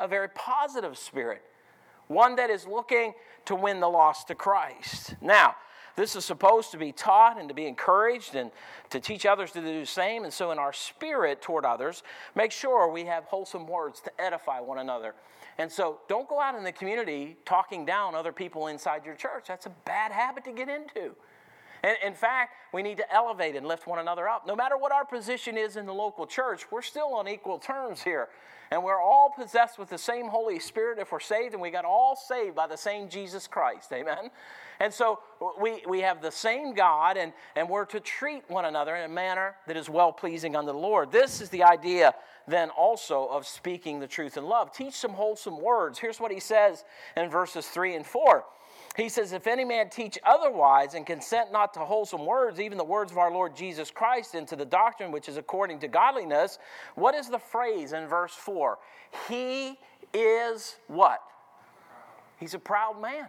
A 0.00 0.08
very 0.08 0.28
positive 0.30 0.98
spirit. 0.98 1.42
One 2.08 2.34
that 2.34 2.50
is 2.50 2.66
looking 2.66 3.14
to 3.44 3.54
win 3.54 3.78
the 3.78 3.88
lost 3.88 4.26
to 4.28 4.34
Christ. 4.34 5.14
Now, 5.20 5.54
this 6.00 6.16
is 6.16 6.24
supposed 6.24 6.70
to 6.70 6.78
be 6.78 6.92
taught 6.92 7.38
and 7.38 7.46
to 7.50 7.54
be 7.54 7.66
encouraged 7.66 8.34
and 8.34 8.50
to 8.88 8.98
teach 8.98 9.26
others 9.26 9.52
to 9.52 9.60
do 9.60 9.80
the 9.80 9.86
same. 9.86 10.24
And 10.24 10.32
so, 10.32 10.50
in 10.50 10.58
our 10.58 10.72
spirit 10.72 11.42
toward 11.42 11.66
others, 11.66 12.02
make 12.34 12.52
sure 12.52 12.90
we 12.90 13.04
have 13.04 13.24
wholesome 13.24 13.66
words 13.66 14.00
to 14.00 14.20
edify 14.20 14.60
one 14.60 14.78
another. 14.78 15.14
And 15.58 15.70
so, 15.70 16.00
don't 16.08 16.26
go 16.26 16.40
out 16.40 16.54
in 16.54 16.64
the 16.64 16.72
community 16.72 17.36
talking 17.44 17.84
down 17.84 18.14
other 18.14 18.32
people 18.32 18.68
inside 18.68 19.04
your 19.04 19.14
church. 19.14 19.44
That's 19.48 19.66
a 19.66 19.72
bad 19.84 20.10
habit 20.10 20.44
to 20.44 20.52
get 20.52 20.70
into. 20.70 21.14
And 21.82 21.96
in 22.04 22.14
fact, 22.14 22.54
we 22.72 22.82
need 22.82 22.98
to 22.98 23.12
elevate 23.12 23.56
and 23.56 23.66
lift 23.66 23.86
one 23.86 23.98
another 23.98 24.28
up. 24.28 24.46
No 24.46 24.54
matter 24.54 24.76
what 24.76 24.92
our 24.92 25.04
position 25.04 25.56
is 25.56 25.76
in 25.76 25.86
the 25.86 25.94
local 25.94 26.26
church, 26.26 26.70
we're 26.70 26.82
still 26.82 27.14
on 27.14 27.28
equal 27.28 27.58
terms 27.58 28.02
here. 28.02 28.28
And 28.72 28.84
we're 28.84 29.00
all 29.00 29.30
possessed 29.36 29.78
with 29.80 29.90
the 29.90 29.98
same 29.98 30.28
Holy 30.28 30.60
Spirit 30.60 31.00
if 31.00 31.10
we're 31.10 31.18
saved, 31.18 31.54
and 31.54 31.62
we 31.62 31.70
got 31.70 31.84
all 31.84 32.14
saved 32.14 32.54
by 32.54 32.68
the 32.68 32.76
same 32.76 33.08
Jesus 33.08 33.48
Christ. 33.48 33.92
Amen? 33.92 34.30
And 34.78 34.94
so 34.94 35.18
we, 35.60 35.82
we 35.88 36.00
have 36.02 36.22
the 36.22 36.30
same 36.30 36.72
God, 36.72 37.16
and, 37.16 37.32
and 37.56 37.68
we're 37.68 37.84
to 37.86 37.98
treat 37.98 38.48
one 38.48 38.66
another 38.66 38.94
in 38.94 39.10
a 39.10 39.12
manner 39.12 39.56
that 39.66 39.76
is 39.76 39.90
well 39.90 40.12
pleasing 40.12 40.54
unto 40.54 40.70
the 40.70 40.78
Lord. 40.78 41.10
This 41.10 41.40
is 41.40 41.48
the 41.48 41.64
idea 41.64 42.14
then 42.46 42.70
also 42.70 43.26
of 43.26 43.46
speaking 43.46 43.98
the 43.98 44.06
truth 44.06 44.36
in 44.36 44.44
love. 44.44 44.72
Teach 44.72 44.94
some 44.94 45.12
wholesome 45.12 45.60
words. 45.60 45.98
Here's 45.98 46.20
what 46.20 46.30
he 46.30 46.40
says 46.40 46.84
in 47.16 47.28
verses 47.28 47.66
3 47.66 47.96
and 47.96 48.06
4. 48.06 48.44
He 49.00 49.08
says, 49.08 49.32
If 49.32 49.46
any 49.46 49.64
man 49.64 49.88
teach 49.88 50.18
otherwise 50.24 50.92
and 50.92 51.06
consent 51.06 51.50
not 51.50 51.72
to 51.72 51.80
wholesome 51.80 52.26
words, 52.26 52.60
even 52.60 52.76
the 52.76 52.84
words 52.84 53.10
of 53.10 53.16
our 53.16 53.32
Lord 53.32 53.56
Jesus 53.56 53.90
Christ, 53.90 54.34
into 54.34 54.56
the 54.56 54.66
doctrine 54.66 55.10
which 55.10 55.26
is 55.26 55.38
according 55.38 55.78
to 55.78 55.88
godliness, 55.88 56.58
what 56.96 57.14
is 57.14 57.30
the 57.30 57.38
phrase 57.38 57.94
in 57.94 58.08
verse 58.08 58.34
4? 58.34 58.78
He 59.26 59.78
is 60.12 60.76
what? 60.86 61.22
He's 62.38 62.52
a 62.52 62.58
proud 62.58 63.00
man. 63.00 63.28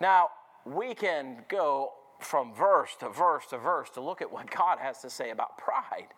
Now, 0.00 0.30
we 0.64 0.94
can 0.94 1.44
go 1.48 1.92
from 2.18 2.54
verse 2.54 2.96
to 3.00 3.10
verse 3.10 3.44
to 3.50 3.58
verse 3.58 3.90
to 3.90 4.00
look 4.00 4.22
at 4.22 4.32
what 4.32 4.50
God 4.50 4.78
has 4.78 5.02
to 5.02 5.10
say 5.10 5.30
about 5.30 5.58
pride. 5.58 6.08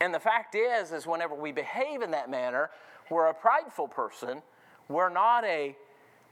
And 0.00 0.14
the 0.14 0.20
fact 0.20 0.54
is, 0.54 0.90
is 0.90 1.06
whenever 1.06 1.34
we 1.34 1.52
behave 1.52 2.00
in 2.00 2.12
that 2.12 2.30
manner, 2.30 2.70
we're 3.10 3.26
a 3.26 3.34
prideful 3.34 3.88
person. 3.88 4.40
We're 4.88 5.10
not 5.10 5.44
a 5.44 5.76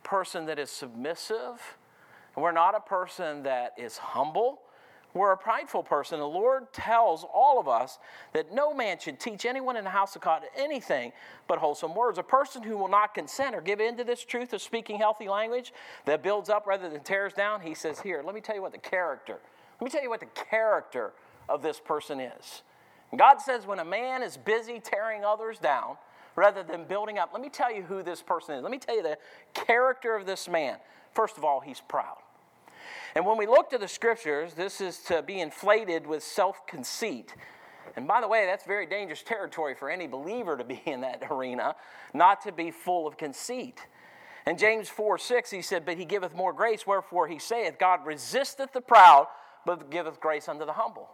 person 0.09 0.47
that 0.47 0.59
is 0.59 0.71
submissive. 0.71 1.77
We're 2.35 2.53
not 2.53 2.75
a 2.75 2.81
person 2.81 3.43
that 3.43 3.75
is 3.77 3.99
humble. 3.99 4.61
We're 5.13 5.33
a 5.33 5.37
prideful 5.37 5.83
person. 5.83 6.19
The 6.19 6.27
Lord 6.27 6.73
tells 6.73 7.25
all 7.25 7.61
of 7.61 7.69
us 7.69 7.99
that 8.33 8.55
no 8.55 8.73
man 8.73 8.99
should 8.99 9.21
teach 9.21 9.45
anyone 9.45 9.77
in 9.77 9.85
the 9.85 9.91
house 9.91 10.17
of 10.17 10.23
God 10.23 10.45
anything 10.57 11.13
but 11.47 11.59
wholesome 11.59 11.95
words. 11.95 12.19
A 12.19 12.23
person 12.23 12.63
who 12.63 12.79
will 12.79 12.89
not 12.89 13.15
consent 13.15 13.55
or 13.55 13.61
give 13.61 13.81
in 13.81 13.99
to 13.99 14.05
this 14.05 14.25
truth 14.25 14.55
of 14.55 14.63
speaking 14.63 14.97
healthy 14.97 15.29
language 15.29 15.75
that 16.07 16.23
builds 16.23 16.49
up 16.49 16.67
rather 16.67 16.89
than 16.89 17.03
tears 17.03 17.35
down, 17.35 17.61
he 17.61 17.75
says, 17.75 18.01
Here, 18.01 18.23
let 18.25 18.35
me 18.35 18.41
tell 18.41 18.55
you 18.55 18.63
what 18.63 18.73
the 18.73 18.79
character, 18.79 19.39
let 19.79 19.85
me 19.85 19.91
tell 19.91 20.03
you 20.03 20.11
what 20.11 20.21
the 20.21 20.27
character 20.51 21.13
of 21.51 21.63
this 21.63 21.81
person 21.81 22.19
is. 22.19 22.63
God 23.17 23.41
says, 23.41 23.67
when 23.67 23.79
a 23.79 23.85
man 23.85 24.23
is 24.23 24.37
busy 24.37 24.81
tearing 24.81 25.25
others 25.25 25.59
down, 25.59 25.97
rather 26.39 26.63
than 26.63 26.85
building 26.85 27.19
up. 27.19 27.31
Let 27.33 27.43
me 27.43 27.49
tell 27.49 27.75
you 27.75 27.83
who 27.83 28.03
this 28.03 28.23
person 28.23 28.55
is. 28.55 28.63
Let 28.63 28.71
me 28.71 28.79
tell 28.79 28.97
you 28.97 29.03
the 29.03 29.19
character 29.55 30.15
of 30.15 30.25
this 30.25 30.49
man. 30.49 30.77
First 31.13 31.37
of 31.37 31.45
all, 31.45 31.61
he's 31.61 31.81
proud. 31.81 32.19
And 33.15 33.27
when 33.27 33.37
we 33.37 33.47
look 33.47 33.71
to 33.71 33.79
the 33.79 33.89
scriptures, 33.89 34.55
this 34.55 34.81
is 34.81 34.99
to 35.09 35.21
be 35.23 35.41
inflated 35.41 36.07
with 36.07 36.23
self 36.23 36.67
conceit. 36.67 37.35
And 37.97 38.07
by 38.07 38.21
the 38.21 38.29
way, 38.29 38.47
that's 38.47 38.65
very 38.65 38.87
dangerous 38.87 39.23
territory 39.23 39.75
for 39.75 39.91
any 39.91 40.07
believer 40.07 40.57
to 40.57 40.65
be 40.65 40.81
in 40.87 41.01
that 41.01 41.25
arena, 41.29 41.75
not 42.15 42.43
to 42.43 42.53
be 42.53 42.71
full 42.71 43.07
of 43.07 43.17
conceit. 43.17 43.81
And 44.47 44.59
James 44.59 44.89
4 44.89 45.19
6, 45.19 45.51
he 45.51 45.61
said, 45.61 45.85
But 45.85 45.99
he 45.99 46.05
giveth 46.05 46.35
more 46.35 46.53
grace, 46.53 46.87
wherefore 46.87 47.27
he 47.27 47.41
saith, 47.41 47.79
God 47.81 48.07
resisteth 48.07 48.73
the 48.73 48.81
proud, 48.81 49.27
but 49.67 49.91
giveth 49.91 50.21
grace 50.21 50.49
unto 50.49 50.65
the 50.65 50.75
humble. 50.75 51.09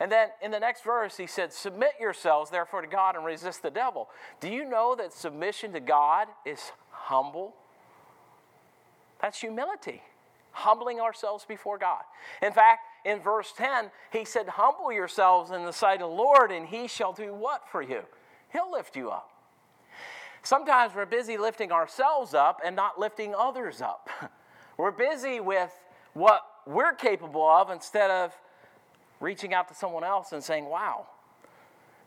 And 0.00 0.12
then 0.12 0.28
in 0.42 0.50
the 0.50 0.60
next 0.60 0.84
verse, 0.84 1.16
he 1.16 1.26
said, 1.26 1.52
Submit 1.52 1.92
yourselves, 2.00 2.50
therefore, 2.50 2.82
to 2.82 2.88
God 2.88 3.16
and 3.16 3.24
resist 3.24 3.62
the 3.62 3.70
devil. 3.70 4.08
Do 4.40 4.48
you 4.48 4.68
know 4.68 4.94
that 4.96 5.12
submission 5.12 5.72
to 5.72 5.80
God 5.80 6.28
is 6.44 6.72
humble? 6.90 7.54
That's 9.20 9.40
humility, 9.40 10.02
humbling 10.52 11.00
ourselves 11.00 11.44
before 11.46 11.78
God. 11.78 12.02
In 12.42 12.52
fact, 12.52 12.80
in 13.04 13.20
verse 13.20 13.52
10, 13.56 13.90
he 14.12 14.24
said, 14.24 14.48
Humble 14.48 14.92
yourselves 14.92 15.50
in 15.50 15.64
the 15.64 15.72
sight 15.72 16.02
of 16.02 16.10
the 16.10 16.16
Lord, 16.16 16.50
and 16.50 16.66
he 16.66 16.86
shall 16.86 17.12
do 17.12 17.34
what 17.34 17.62
for 17.70 17.80
you? 17.80 18.02
He'll 18.52 18.70
lift 18.70 18.96
you 18.96 19.10
up. 19.10 19.30
Sometimes 20.42 20.94
we're 20.94 21.06
busy 21.06 21.36
lifting 21.38 21.72
ourselves 21.72 22.34
up 22.34 22.60
and 22.64 22.76
not 22.76 23.00
lifting 23.00 23.34
others 23.34 23.82
up. 23.82 24.08
We're 24.76 24.92
busy 24.92 25.40
with 25.40 25.72
what 26.12 26.42
we're 26.66 26.92
capable 26.92 27.48
of 27.48 27.70
instead 27.70 28.10
of 28.10 28.32
reaching 29.20 29.54
out 29.54 29.68
to 29.68 29.74
someone 29.74 30.04
else 30.04 30.32
and 30.32 30.42
saying, 30.42 30.66
wow. 30.66 31.06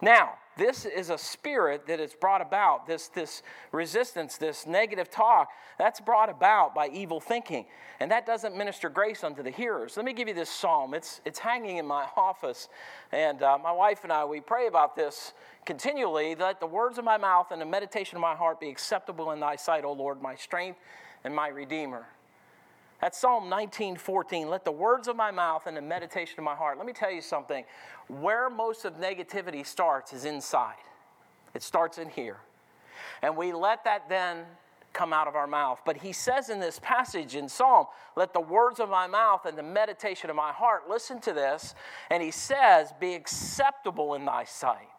Now, 0.02 0.36
this 0.58 0.86
is 0.86 1.10
a 1.10 1.18
spirit 1.18 1.88
that 1.88 2.00
is 2.00 2.14
brought 2.14 2.42
about, 2.42 2.86
this, 2.86 3.08
this 3.10 3.44
resistance, 3.72 4.38
this 4.38 4.66
negative 4.66 5.10
talk, 5.10 5.50
that's 5.78 6.00
brought 6.00 6.30
about 6.30 6.76
by 6.76 6.88
evil 6.88 7.20
thinking. 7.20 7.66
And 8.00 8.12
that 8.12 8.26
doesn't 8.26 8.56
minister 8.56 8.90
grace 8.90 9.24
unto 9.24 9.44
the 9.44 9.50
hearers. 9.50 9.98
Let 9.98 10.06
me 10.06 10.14
give 10.14 10.28
you 10.28 10.34
this 10.34 10.50
psalm. 10.50 10.94
It's, 10.94 11.22
it's 11.26 11.40
hanging 11.40 11.78
in 11.78 11.86
my 11.86 12.08
office. 12.16 12.70
And 13.12 13.42
uh, 13.42 13.58
my 13.58 13.72
wife 13.72 14.04
and 14.04 14.12
I, 14.12 14.26
we 14.26 14.40
pray 14.42 14.68
about 14.68 14.96
this 14.96 15.34
continually. 15.66 16.36
Let 16.36 16.60
the 16.60 16.68
words 16.68 16.98
of 16.98 17.06
my 17.06 17.18
mouth 17.18 17.52
and 17.52 17.62
the 17.62 17.66
meditation 17.66 18.18
of 18.18 18.22
my 18.22 18.36
heart 18.36 18.60
be 18.60 18.70
acceptable 18.70 19.32
in 19.32 19.40
thy 19.40 19.56
sight, 19.56 19.84
O 19.84 19.94
Lord, 19.94 20.22
my 20.22 20.36
strength 20.36 20.80
and 21.24 21.36
my 21.36 21.50
redeemer. 21.50 22.06
That's 23.02 23.18
Psalm 23.18 23.50
19:14. 23.50 24.50
Let 24.50 24.66
the 24.66 24.72
words 24.72 25.08
of 25.08 25.16
my 25.16 25.32
mouth 25.32 25.68
and 25.68 25.78
the 25.78 25.82
meditation 25.82 26.36
of 26.38 26.44
my 26.44 26.56
heart. 26.56 26.78
Let 26.78 26.86
me 26.86 26.94
tell 26.94 27.12
you 27.12 27.22
something. 27.22 27.64
Where 28.08 28.50
most 28.50 28.86
of 28.86 28.96
negativity 28.96 29.66
starts 29.66 30.12
is 30.12 30.26
inside. 30.26 30.76
It 31.54 31.64
starts 31.64 31.98
in 31.98 32.10
here. 32.10 32.38
And 33.22 33.38
we 33.38 33.54
let 33.54 33.84
that 33.86 34.10
then 34.10 34.46
come 34.92 35.14
out 35.14 35.28
of 35.28 35.36
our 35.36 35.48
mouth. 35.48 35.82
But 35.86 35.98
he 35.98 36.12
says 36.12 36.50
in 36.50 36.60
this 36.60 36.80
passage 36.80 37.36
in 37.36 37.48
Psalm, 37.48 37.86
let 38.16 38.34
the 38.34 38.42
words 38.42 38.80
of 38.80 38.90
my 38.90 39.08
mouth 39.08 39.46
and 39.46 39.58
the 39.58 39.64
meditation 39.64 40.30
of 40.30 40.36
my 40.36 40.52
heart, 40.52 40.90
listen 40.90 41.22
to 41.22 41.34
this, 41.34 41.76
and 42.10 42.24
he 42.24 42.32
says, 42.32 42.92
be 43.00 43.14
acceptable 43.14 44.16
in 44.16 44.26
thy 44.26 44.44
sight. 44.44 44.90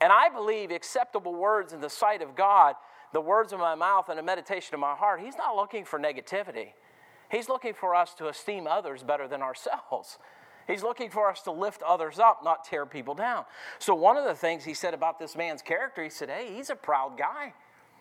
And 0.00 0.12
I 0.12 0.28
believe 0.28 0.70
acceptable 0.70 1.34
words 1.34 1.72
in 1.72 1.80
the 1.80 1.90
sight 1.90 2.22
of 2.22 2.34
God, 2.34 2.74
the 3.12 3.20
words 3.20 3.52
of 3.52 3.60
my 3.60 3.74
mouth 3.74 4.08
and 4.08 4.18
the 4.18 4.22
meditation 4.22 4.74
of 4.74 4.80
my 4.80 4.94
heart, 4.94 5.20
he's 5.20 5.36
not 5.36 5.56
looking 5.56 5.84
for 5.84 5.98
negativity. 5.98 6.72
He's 7.30 7.48
looking 7.48 7.74
for 7.74 7.94
us 7.94 8.14
to 8.14 8.28
esteem 8.28 8.66
others 8.66 9.02
better 9.02 9.26
than 9.28 9.42
ourselves. 9.42 10.18
He's 10.66 10.82
looking 10.82 11.10
for 11.10 11.30
us 11.30 11.42
to 11.42 11.52
lift 11.52 11.82
others 11.82 12.18
up, 12.18 12.42
not 12.42 12.64
tear 12.64 12.86
people 12.86 13.14
down. 13.14 13.44
So, 13.78 13.94
one 13.94 14.16
of 14.16 14.24
the 14.24 14.34
things 14.34 14.64
he 14.64 14.74
said 14.74 14.94
about 14.94 15.18
this 15.18 15.36
man's 15.36 15.62
character, 15.62 16.02
he 16.02 16.10
said, 16.10 16.28
Hey, 16.28 16.52
he's 16.54 16.70
a 16.70 16.76
proud 16.76 17.16
guy. 17.16 17.54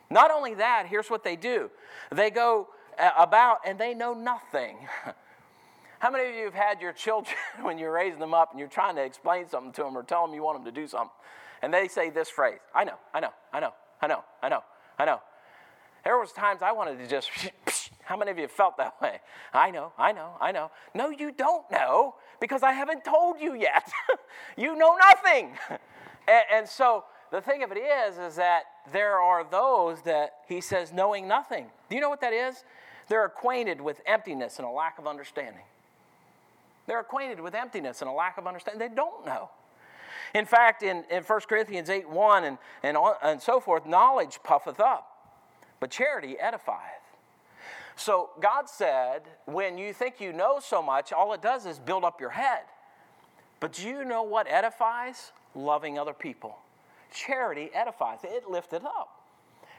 Not 0.09 0.31
only 0.31 0.55
that, 0.55 0.87
here's 0.87 1.09
what 1.09 1.23
they 1.23 1.35
do 1.35 1.69
they 2.11 2.29
go 2.29 2.69
uh, 2.99 3.11
about 3.17 3.59
and 3.65 3.79
they 3.79 3.93
know 3.93 4.13
nothing. 4.13 4.77
How 5.99 6.11
many 6.11 6.29
of 6.29 6.35
you 6.35 6.45
have 6.45 6.53
had 6.53 6.81
your 6.81 6.93
children 6.93 7.35
when 7.61 7.77
you're 7.77 7.91
raising 7.91 8.19
them 8.19 8.33
up 8.33 8.51
and 8.51 8.59
you're 8.59 8.69
trying 8.69 8.95
to 8.95 9.03
explain 9.03 9.47
something 9.47 9.71
to 9.73 9.83
them 9.83 9.97
or 9.97 10.03
tell 10.03 10.25
them 10.25 10.35
you 10.35 10.43
want 10.43 10.57
them 10.57 10.65
to 10.65 10.79
do 10.79 10.87
something, 10.87 11.09
and 11.61 11.73
they 11.73 11.87
say 11.87 12.09
this 12.09 12.29
phrase, 12.29 12.59
I 12.73 12.83
know, 12.83 12.97
I 13.13 13.19
know, 13.19 13.33
I 13.53 13.59
know, 13.59 13.73
I 14.01 14.07
know, 14.07 14.23
I 14.41 14.49
know, 14.49 14.63
I 14.99 15.05
know. 15.05 15.21
There 16.03 16.19
was 16.19 16.31
times 16.31 16.61
I 16.61 16.71
wanted 16.71 16.99
to 16.99 17.07
just 17.07 17.29
How 18.05 18.15
many 18.15 18.31
of 18.31 18.37
you 18.37 18.47
felt 18.47 18.77
that 18.77 18.95
way? 19.01 19.19
I 19.53 19.71
know, 19.71 19.91
I 19.97 20.11
know, 20.11 20.37
I 20.39 20.51
know. 20.51 20.71
No, 20.93 21.09
you 21.09 21.31
don't 21.31 21.69
know 21.71 22.15
because 22.39 22.63
I 22.63 22.71
haven't 22.71 23.03
told 23.03 23.39
you 23.39 23.55
yet. 23.55 23.91
you 24.57 24.75
know 24.75 24.95
nothing. 24.95 25.51
and, 25.69 26.43
and 26.53 26.69
so 26.69 27.03
the 27.31 27.41
thing 27.41 27.63
of 27.63 27.71
it 27.71 27.79
is, 27.79 28.17
is 28.17 28.35
that 28.35 28.63
there 28.93 29.19
are 29.19 29.43
those 29.43 30.01
that 30.03 30.35
he 30.47 30.61
says 30.61 30.93
knowing 30.93 31.27
nothing. 31.27 31.67
Do 31.89 31.95
you 31.95 32.01
know 32.01 32.09
what 32.09 32.21
that 32.21 32.33
is? 32.33 32.63
They're 33.07 33.25
acquainted 33.25 33.81
with 33.81 34.01
emptiness 34.05 34.57
and 34.57 34.67
a 34.67 34.71
lack 34.71 34.97
of 34.99 35.07
understanding. 35.07 35.63
They're 36.87 36.99
acquainted 36.99 37.39
with 37.39 37.55
emptiness 37.55 38.01
and 38.01 38.09
a 38.09 38.13
lack 38.13 38.37
of 38.37 38.45
understanding. 38.47 38.87
They 38.87 38.93
don't 38.93 39.25
know. 39.25 39.49
In 40.33 40.45
fact, 40.45 40.83
in, 40.83 41.03
in 41.09 41.23
1 41.23 41.39
Corinthians 41.47 41.89
8 41.89 42.09
1 42.09 42.43
and, 42.43 42.57
and, 42.83 42.97
on, 42.97 43.15
and 43.23 43.41
so 43.41 43.59
forth, 43.59 43.85
knowledge 43.85 44.39
puffeth 44.43 44.79
up, 44.79 45.07
but 45.79 45.89
charity 45.89 46.35
edifieth. 46.41 47.04
So 47.95 48.31
God 48.41 48.69
said, 48.69 49.23
when 49.45 49.77
you 49.77 49.93
think 49.93 50.19
you 50.19 50.33
know 50.33 50.59
so 50.59 50.81
much, 50.81 51.13
all 51.13 51.33
it 51.33 51.41
does 51.41 51.65
is 51.65 51.79
build 51.79 52.03
up 52.03 52.19
your 52.19 52.31
head. 52.31 52.63
But 53.59 53.73
do 53.73 53.87
you 53.87 54.03
know 54.03 54.23
what 54.23 54.47
edifies? 54.47 55.31
Loving 55.55 55.97
other 55.97 56.13
people. 56.13 56.57
Charity 57.13 57.69
edifies, 57.73 58.19
it 58.23 58.49
lifted 58.49 58.83
up. 58.83 59.21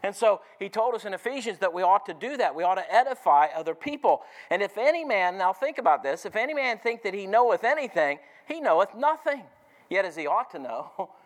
And 0.02 0.14
so 0.14 0.40
he 0.58 0.68
told 0.68 0.94
us 0.94 1.04
in 1.04 1.14
Ephesians 1.14 1.58
that 1.58 1.72
we 1.72 1.82
ought 1.82 2.06
to 2.06 2.14
do 2.14 2.36
that. 2.36 2.54
We 2.54 2.62
ought 2.62 2.76
to 2.76 2.94
edify 2.94 3.46
other 3.54 3.74
people. 3.74 4.22
And 4.50 4.62
if 4.62 4.78
any 4.78 5.04
man, 5.04 5.36
now 5.36 5.52
think 5.52 5.78
about 5.78 6.02
this, 6.02 6.24
if 6.24 6.36
any 6.36 6.54
man 6.54 6.78
think 6.78 7.02
that 7.02 7.12
he 7.12 7.26
knoweth 7.26 7.64
anything, 7.64 8.18
he 8.46 8.60
knoweth 8.60 8.94
nothing, 8.94 9.42
yet 9.90 10.04
as 10.04 10.16
he 10.16 10.26
ought 10.26 10.50
to 10.52 10.58
know. 10.58 11.10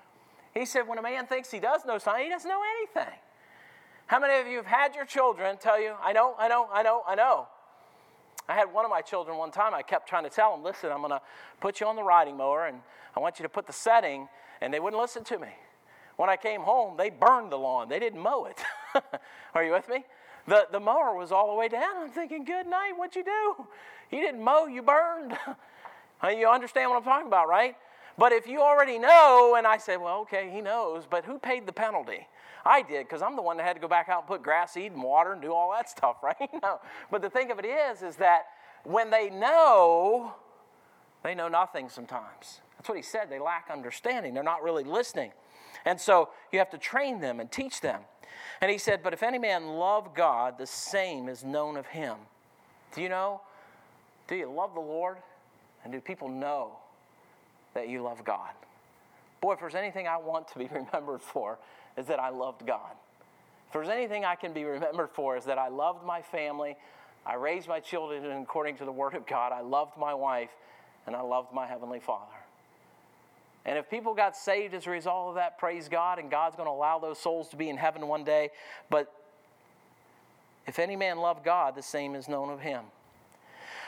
He 0.53 0.67
said, 0.67 0.89
when 0.89 0.99
a 0.99 1.03
man 1.03 1.27
thinks 1.27 1.49
he 1.49 1.61
does 1.61 1.85
know 1.85 1.99
something, 1.99 2.25
he 2.25 2.29
doesn't 2.29 2.49
know 2.49 2.61
anything. 2.77 3.15
How 4.11 4.19
many 4.19 4.41
of 4.41 4.49
you 4.49 4.57
have 4.57 4.67
had 4.67 4.97
your 4.97 5.05
children 5.05 5.57
tell 5.57 5.81
you, 5.81 5.95
I 6.03 6.13
know, 6.13 6.35
I 6.37 6.49
know, 6.49 6.69
I 6.73 6.83
know, 6.83 7.05
I 7.07 7.15
know? 7.15 7.47
I 8.49 8.57
had 8.57 8.73
one 8.73 8.85
of 8.85 8.91
my 8.91 9.03
children 9.03 9.39
one 9.39 9.53
time, 9.53 9.73
I 9.73 9.83
kept 9.83 10.09
trying 10.09 10.25
to 10.25 10.31
tell 10.31 10.51
them, 10.51 10.65
listen, 10.65 10.91
I'm 10.91 10.99
going 10.99 11.11
to 11.11 11.21
put 11.61 11.79
you 11.79 11.87
on 11.87 11.95
the 11.95 12.03
riding 12.03 12.37
mower 12.37 12.67
and 12.67 12.81
I 13.17 13.21
want 13.21 13.39
you 13.39 13.45
to 13.45 13.49
put 13.49 13.69
the 13.69 13.73
setting, 13.73 14.29
and 14.61 14.75
they 14.75 14.81
wouldn't 14.81 15.01
listen 15.01 15.23
to 15.23 15.39
me. 15.39 15.51
When 16.17 16.29
I 16.29 16.37
came 16.37 16.63
home, 16.63 16.97
they 16.97 17.09
burned 17.09 17.53
the 17.53 17.57
lawn, 17.57 17.89
they 17.89 18.01
didn't 18.01 18.19
mow 18.19 18.47
it. 18.47 18.59
Are 19.55 19.63
you 19.63 19.71
with 19.71 19.89
me? 19.89 20.05
The, 20.49 20.67
the 20.73 20.81
mower 20.81 21.15
was 21.15 21.31
all 21.31 21.49
the 21.49 21.55
way 21.57 21.69
down. 21.69 21.99
I'm 21.99 22.11
thinking, 22.11 22.45
good 22.45 22.67
night, 22.67 22.95
what'd 22.97 23.15
you 23.15 23.23
do? 23.23 23.67
You 24.11 24.21
didn't 24.21 24.43
mow, 24.43 24.67
you 24.67 24.83
burned. 24.83 25.39
you 26.37 26.49
understand 26.49 26.91
what 26.91 26.97
I'm 26.97 27.05
talking 27.05 27.29
about, 27.29 27.49
right? 27.49 27.77
But 28.19 28.33
if 28.33 28.49
you 28.49 28.61
already 28.61 28.99
know, 28.99 29.55
and 29.57 29.69
I 29.69 29.77
say, 29.77 29.97
well, 29.97 30.23
okay, 30.23 30.51
he 30.53 30.61
knows, 30.61 31.05
but 31.09 31.25
who 31.25 31.39
paid 31.39 31.65
the 31.65 31.73
penalty? 31.73 32.27
I 32.65 32.83
did 32.83 33.07
because 33.07 33.23
I'm 33.23 33.37
the 33.37 33.43
one 33.43 33.57
that 33.57 33.67
had 33.67 33.75
to 33.75 33.81
go 33.81 33.89
back 33.89 34.09
out 34.09 34.21
and 34.21 34.29
put 34.29 34.43
grass 34.43 34.73
seed 34.73 34.93
and 34.93 35.03
water 35.03 35.33
and 35.33 35.43
do 35.43 35.53
all 35.53 35.73
that 35.73 35.89
stuff, 35.97 36.17
right? 36.23 36.51
no. 36.63 36.81
But 37.11 37.23
the 37.23 37.31
thing 37.31 37.51
of 37.51 37.59
it 37.59 37.65
is, 37.65 38.03
is 38.03 38.17
that 38.17 38.43
when 38.85 39.11
they 39.11 39.31
know, 39.31 40.35
they 41.23 41.35
know 41.35 41.49
nothing 41.49 41.89
sometimes. 41.89 42.61
That's 42.77 42.89
what 42.89 42.97
he 42.97 43.03
said. 43.03 43.29
They 43.29 43.39
lack 43.39 43.69
understanding. 43.71 44.33
They're 44.33 44.43
not 44.43 44.63
really 44.63 44.85
listening. 44.85 45.33
And 45.85 46.01
so 46.01 46.31
you 46.53 46.59
have 46.59 46.71
to 46.71 46.79
train 46.79 47.21
them 47.21 47.41
and 47.41 47.51
teach 47.51 47.81
them. 47.81 48.01
And 48.61 48.71
he 48.71 48.79
said, 48.79 49.03
But 49.03 49.13
if 49.13 49.23
any 49.23 49.39
man 49.39 49.67
love 49.67 50.15
God, 50.15 50.59
the 50.59 50.67
same 50.67 51.29
is 51.29 51.45
known 51.45 51.77
of 51.77 51.87
him. 51.87 52.17
Do 52.95 53.03
you 53.03 53.09
know? 53.09 53.41
Do 54.29 54.35
you 54.35 54.51
love 54.51 54.75
the 54.75 54.81
Lord? 54.81 55.19
And 55.85 55.93
do 55.93 56.01
people 56.01 56.29
know 56.29 56.73
that 57.75 57.89
you 57.89 58.03
love 58.03 58.25
God? 58.25 58.51
Boy, 59.41 59.55
if 59.55 59.61
there's 59.61 59.75
anything 59.75 60.07
I 60.07 60.19
want 60.19 60.49
to 60.49 60.59
be 60.59 60.69
remembered 60.73 61.23
for, 61.23 61.59
is 61.97 62.07
that 62.07 62.19
I 62.19 62.31
loved 62.31 62.67
God. 62.67 62.93
If 63.67 63.75
there's 63.75 63.89
anything 63.89 64.25
I 64.25 64.35
can 64.35 64.53
be 64.53 64.65
remembered 64.65 65.11
for, 65.11 65.37
is 65.37 65.45
that 65.45 65.59
I 65.59 65.69
loved 65.69 66.05
my 66.05 66.23
family, 66.23 66.77
I 67.25 67.35
raised 67.35 67.69
my 67.69 67.81
children 67.81 68.25
according 68.43 68.77
to 68.79 68.85
the 68.85 68.93
Word 68.93 69.15
of 69.15 69.27
God, 69.27 69.53
I 69.53 69.61
loved 69.61 69.97
my 69.97 70.15
wife, 70.15 70.51
and 71.07 71.15
I 71.15 71.21
loved 71.21 71.53
my 71.53 71.67
Heavenly 71.67 72.01
Father. 72.01 72.33
And 73.65 73.79
if 73.79 73.91
people 73.91 74.15
got 74.15 74.37
saved 74.37 74.75
as 74.75 74.87
a 74.87 74.91
result 74.91 75.31
of 75.31 75.35
that, 75.37 75.59
praise 75.59 75.89
God, 75.89 76.19
and 76.19 76.31
God's 76.31 76.57
going 76.57 76.67
to 76.67 76.73
allow 76.73 76.99
those 76.99 77.19
souls 77.19 77.49
to 77.51 77.57
be 77.57 77.69
in 77.69 77.77
heaven 77.77 78.09
one 78.09 78.25
day. 78.25 78.51
But 78.89 79.13
if 80.67 80.79
any 80.79 80.97
man 80.97 81.19
love 81.19 81.45
God, 81.45 81.75
the 81.75 81.83
same 81.83 82.15
is 82.15 82.29
known 82.29 82.51
of 82.51 82.61
him. 82.61 82.85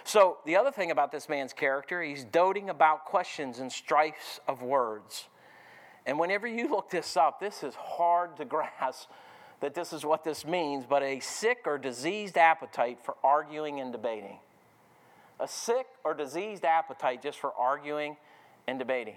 So, 0.04 0.38
the 0.44 0.56
other 0.56 0.72
thing 0.72 0.90
about 0.90 1.12
this 1.12 1.28
man's 1.28 1.52
character, 1.52 2.02
he's 2.02 2.24
doting 2.24 2.68
about 2.68 3.04
questions 3.04 3.60
and 3.60 3.70
strifes 3.70 4.40
of 4.48 4.62
words. 4.62 5.28
And 6.06 6.18
whenever 6.18 6.46
you 6.46 6.68
look 6.68 6.90
this 6.90 7.16
up, 7.16 7.40
this 7.40 7.62
is 7.62 7.74
hard 7.74 8.36
to 8.36 8.44
grasp 8.46 9.08
that 9.60 9.74
this 9.74 9.92
is 9.92 10.04
what 10.04 10.24
this 10.24 10.44
means, 10.44 10.84
but 10.88 11.02
a 11.04 11.20
sick 11.20 11.60
or 11.66 11.78
diseased 11.78 12.36
appetite 12.36 12.98
for 13.02 13.14
arguing 13.22 13.80
and 13.80 13.92
debating. 13.92 14.38
A 15.38 15.46
sick 15.46 15.86
or 16.04 16.14
diseased 16.14 16.64
appetite 16.64 17.22
just 17.22 17.38
for 17.38 17.52
arguing 17.54 18.16
and 18.66 18.78
debating. 18.78 19.14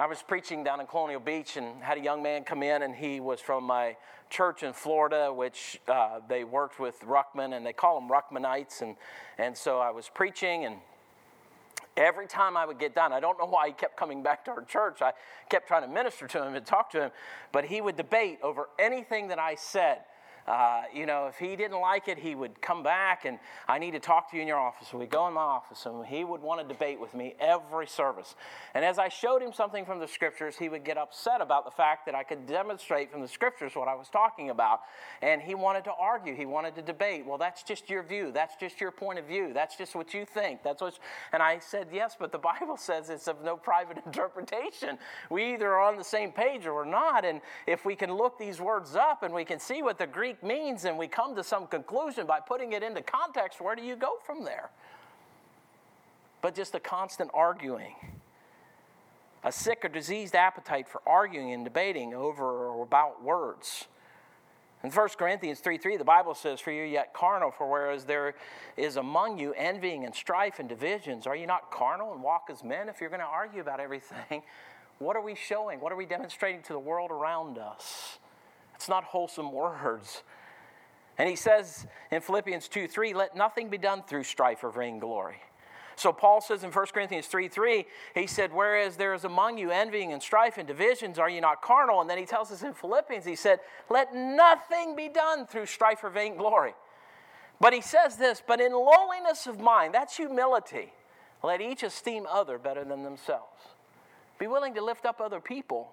I 0.00 0.06
was 0.06 0.22
preaching 0.22 0.64
down 0.64 0.80
in 0.80 0.86
Colonial 0.86 1.20
Beach 1.20 1.56
and 1.56 1.82
had 1.82 1.98
a 1.98 2.00
young 2.00 2.22
man 2.22 2.42
come 2.42 2.62
in, 2.62 2.82
and 2.82 2.94
he 2.94 3.20
was 3.20 3.38
from 3.38 3.64
my 3.64 3.96
church 4.30 4.62
in 4.62 4.72
Florida, 4.72 5.32
which 5.32 5.80
uh, 5.86 6.20
they 6.28 6.42
worked 6.42 6.80
with 6.80 6.98
Ruckman, 7.00 7.54
and 7.54 7.64
they 7.64 7.72
call 7.72 8.00
them 8.00 8.08
Ruckmanites. 8.08 8.82
And, 8.82 8.96
and 9.38 9.56
so 9.56 9.78
I 9.78 9.90
was 9.90 10.08
preaching, 10.08 10.64
and 10.64 10.76
Every 11.96 12.26
time 12.26 12.56
I 12.56 12.64
would 12.66 12.78
get 12.78 12.94
done, 12.94 13.12
I 13.12 13.20
don't 13.20 13.38
know 13.38 13.46
why 13.50 13.68
he 13.68 13.72
kept 13.72 13.96
coming 13.96 14.22
back 14.22 14.44
to 14.46 14.50
our 14.52 14.62
church. 14.62 15.02
I 15.02 15.12
kept 15.48 15.68
trying 15.68 15.82
to 15.82 15.88
minister 15.88 16.26
to 16.26 16.46
him 16.46 16.54
and 16.54 16.64
talk 16.64 16.90
to 16.90 17.00
him, 17.00 17.10
but 17.52 17.64
he 17.64 17.80
would 17.80 17.96
debate 17.96 18.38
over 18.42 18.68
anything 18.78 19.28
that 19.28 19.38
I 19.38 19.54
said. 19.54 19.98
Uh, 20.50 20.82
you 20.92 21.06
know, 21.06 21.28
if 21.28 21.38
he 21.38 21.54
didn't 21.54 21.80
like 21.80 22.08
it, 22.08 22.18
he 22.18 22.34
would 22.34 22.60
come 22.60 22.82
back 22.82 23.24
and 23.24 23.38
I 23.68 23.78
need 23.78 23.92
to 23.92 24.00
talk 24.00 24.32
to 24.32 24.36
you 24.36 24.42
in 24.42 24.48
your 24.48 24.58
office. 24.58 24.88
So 24.88 24.98
we'd 24.98 25.08
go 25.08 25.28
in 25.28 25.34
my 25.34 25.40
office 25.40 25.86
and 25.86 26.04
he 26.04 26.24
would 26.24 26.42
want 26.42 26.60
to 26.60 26.66
debate 26.66 26.98
with 26.98 27.14
me 27.14 27.36
every 27.38 27.86
service. 27.86 28.34
And 28.74 28.84
as 28.84 28.98
I 28.98 29.10
showed 29.10 29.42
him 29.42 29.52
something 29.52 29.84
from 29.84 30.00
the 30.00 30.08
scriptures, 30.08 30.56
he 30.58 30.68
would 30.68 30.84
get 30.84 30.98
upset 30.98 31.40
about 31.40 31.66
the 31.66 31.70
fact 31.70 32.04
that 32.06 32.16
I 32.16 32.24
could 32.24 32.46
demonstrate 32.46 33.12
from 33.12 33.20
the 33.20 33.28
scriptures 33.28 33.76
what 33.76 33.86
I 33.86 33.94
was 33.94 34.08
talking 34.08 34.50
about. 34.50 34.80
And 35.22 35.40
he 35.40 35.54
wanted 35.54 35.84
to 35.84 35.92
argue, 35.92 36.34
he 36.34 36.46
wanted 36.46 36.74
to 36.74 36.82
debate. 36.82 37.24
Well, 37.24 37.38
that's 37.38 37.62
just 37.62 37.88
your 37.88 38.02
view. 38.02 38.32
That's 38.32 38.56
just 38.56 38.80
your 38.80 38.90
point 38.90 39.20
of 39.20 39.26
view. 39.26 39.52
That's 39.54 39.76
just 39.76 39.94
what 39.94 40.12
you 40.14 40.24
think. 40.24 40.64
That's 40.64 40.82
what. 40.82 40.98
And 41.32 41.44
I 41.44 41.60
said, 41.60 41.86
yes, 41.92 42.16
but 42.18 42.32
the 42.32 42.38
Bible 42.50 42.76
says 42.76 43.08
it's 43.08 43.28
of 43.28 43.44
no 43.44 43.56
private 43.56 43.98
interpretation. 44.04 44.98
We 45.30 45.54
either 45.54 45.70
are 45.70 45.92
on 45.92 45.96
the 45.96 46.02
same 46.02 46.32
page 46.32 46.66
or 46.66 46.74
we're 46.74 46.86
not. 46.86 47.24
And 47.24 47.40
if 47.68 47.84
we 47.84 47.94
can 47.94 48.12
look 48.12 48.36
these 48.36 48.60
words 48.60 48.96
up 48.96 49.22
and 49.22 49.32
we 49.32 49.44
can 49.44 49.60
see 49.60 49.84
what 49.84 49.96
the 49.96 50.08
Greek 50.08 50.39
means 50.44 50.84
and 50.84 50.98
we 50.98 51.08
come 51.08 51.36
to 51.36 51.44
some 51.44 51.66
conclusion 51.66 52.26
by 52.26 52.40
putting 52.40 52.72
it 52.72 52.82
into 52.82 53.02
context, 53.02 53.60
where 53.60 53.76
do 53.76 53.82
you 53.82 53.96
go 53.96 54.14
from 54.24 54.44
there? 54.44 54.70
But 56.42 56.54
just 56.54 56.74
a 56.74 56.80
constant 56.80 57.30
arguing. 57.34 57.94
a 59.42 59.52
sick 59.52 59.84
or 59.84 59.88
diseased 59.88 60.34
appetite 60.34 60.88
for 60.88 61.00
arguing 61.06 61.52
and 61.52 61.64
debating 61.64 62.14
over 62.14 62.44
or 62.68 62.82
about 62.82 63.22
words. 63.22 63.86
In 64.82 64.90
1 64.90 65.08
Corinthians 65.18 65.60
3 65.60 65.76
3, 65.78 65.96
the 65.98 66.04
Bible 66.04 66.34
says, 66.34 66.60
For 66.60 66.70
you 66.70 66.84
yet 66.84 67.12
carnal, 67.12 67.50
for 67.50 67.68
whereas 67.68 68.04
there 68.04 68.34
is 68.76 68.96
among 68.96 69.38
you 69.38 69.52
envying 69.54 70.04
and 70.04 70.14
strife 70.14 70.58
and 70.58 70.68
divisions, 70.68 71.26
are 71.26 71.36
you 71.36 71.46
not 71.46 71.70
carnal 71.70 72.12
and 72.12 72.22
walk 72.22 72.48
as 72.50 72.64
men? 72.64 72.88
If 72.88 73.00
you're 73.00 73.10
going 73.10 73.20
to 73.20 73.26
argue 73.26 73.60
about 73.60 73.80
everything, 73.80 74.42
what 74.98 75.16
are 75.16 75.22
we 75.22 75.34
showing? 75.34 75.80
What 75.80 75.92
are 75.92 75.96
we 75.96 76.06
demonstrating 76.06 76.62
to 76.62 76.72
the 76.72 76.78
world 76.78 77.10
around 77.10 77.58
us? 77.58 78.19
It's 78.80 78.88
not 78.88 79.04
wholesome 79.04 79.52
words. 79.52 80.22
And 81.18 81.28
he 81.28 81.36
says 81.36 81.86
in 82.10 82.22
Philippians 82.22 82.66
2 82.66 82.88
3, 82.88 83.12
let 83.12 83.36
nothing 83.36 83.68
be 83.68 83.76
done 83.76 84.02
through 84.02 84.24
strife 84.24 84.64
or 84.64 84.70
vainglory. 84.70 85.36
So 85.96 86.14
Paul 86.14 86.40
says 86.40 86.64
in 86.64 86.70
1 86.70 86.86
Corinthians 86.86 87.26
3 87.26 87.48
3, 87.48 87.84
he 88.14 88.26
said, 88.26 88.54
Whereas 88.54 88.96
there 88.96 89.12
is 89.12 89.24
among 89.24 89.58
you 89.58 89.70
envying 89.70 90.14
and 90.14 90.22
strife 90.22 90.56
and 90.56 90.66
divisions, 90.66 91.18
are 91.18 91.28
you 91.28 91.42
not 91.42 91.60
carnal? 91.60 92.00
And 92.00 92.08
then 92.08 92.16
he 92.16 92.24
tells 92.24 92.50
us 92.50 92.62
in 92.62 92.72
Philippians, 92.72 93.26
he 93.26 93.36
said, 93.36 93.60
Let 93.90 94.14
nothing 94.14 94.96
be 94.96 95.10
done 95.10 95.46
through 95.46 95.66
strife 95.66 96.02
or 96.02 96.08
vainglory. 96.08 96.72
But 97.60 97.74
he 97.74 97.82
says 97.82 98.16
this, 98.16 98.42
but 98.46 98.62
in 98.62 98.72
lowliness 98.72 99.46
of 99.46 99.60
mind, 99.60 99.92
that's 99.92 100.16
humility, 100.16 100.94
let 101.44 101.60
each 101.60 101.82
esteem 101.82 102.26
other 102.26 102.56
better 102.56 102.82
than 102.82 103.02
themselves. 103.02 103.60
Be 104.38 104.46
willing 104.46 104.72
to 104.72 104.82
lift 104.82 105.04
up 105.04 105.20
other 105.20 105.38
people. 105.38 105.90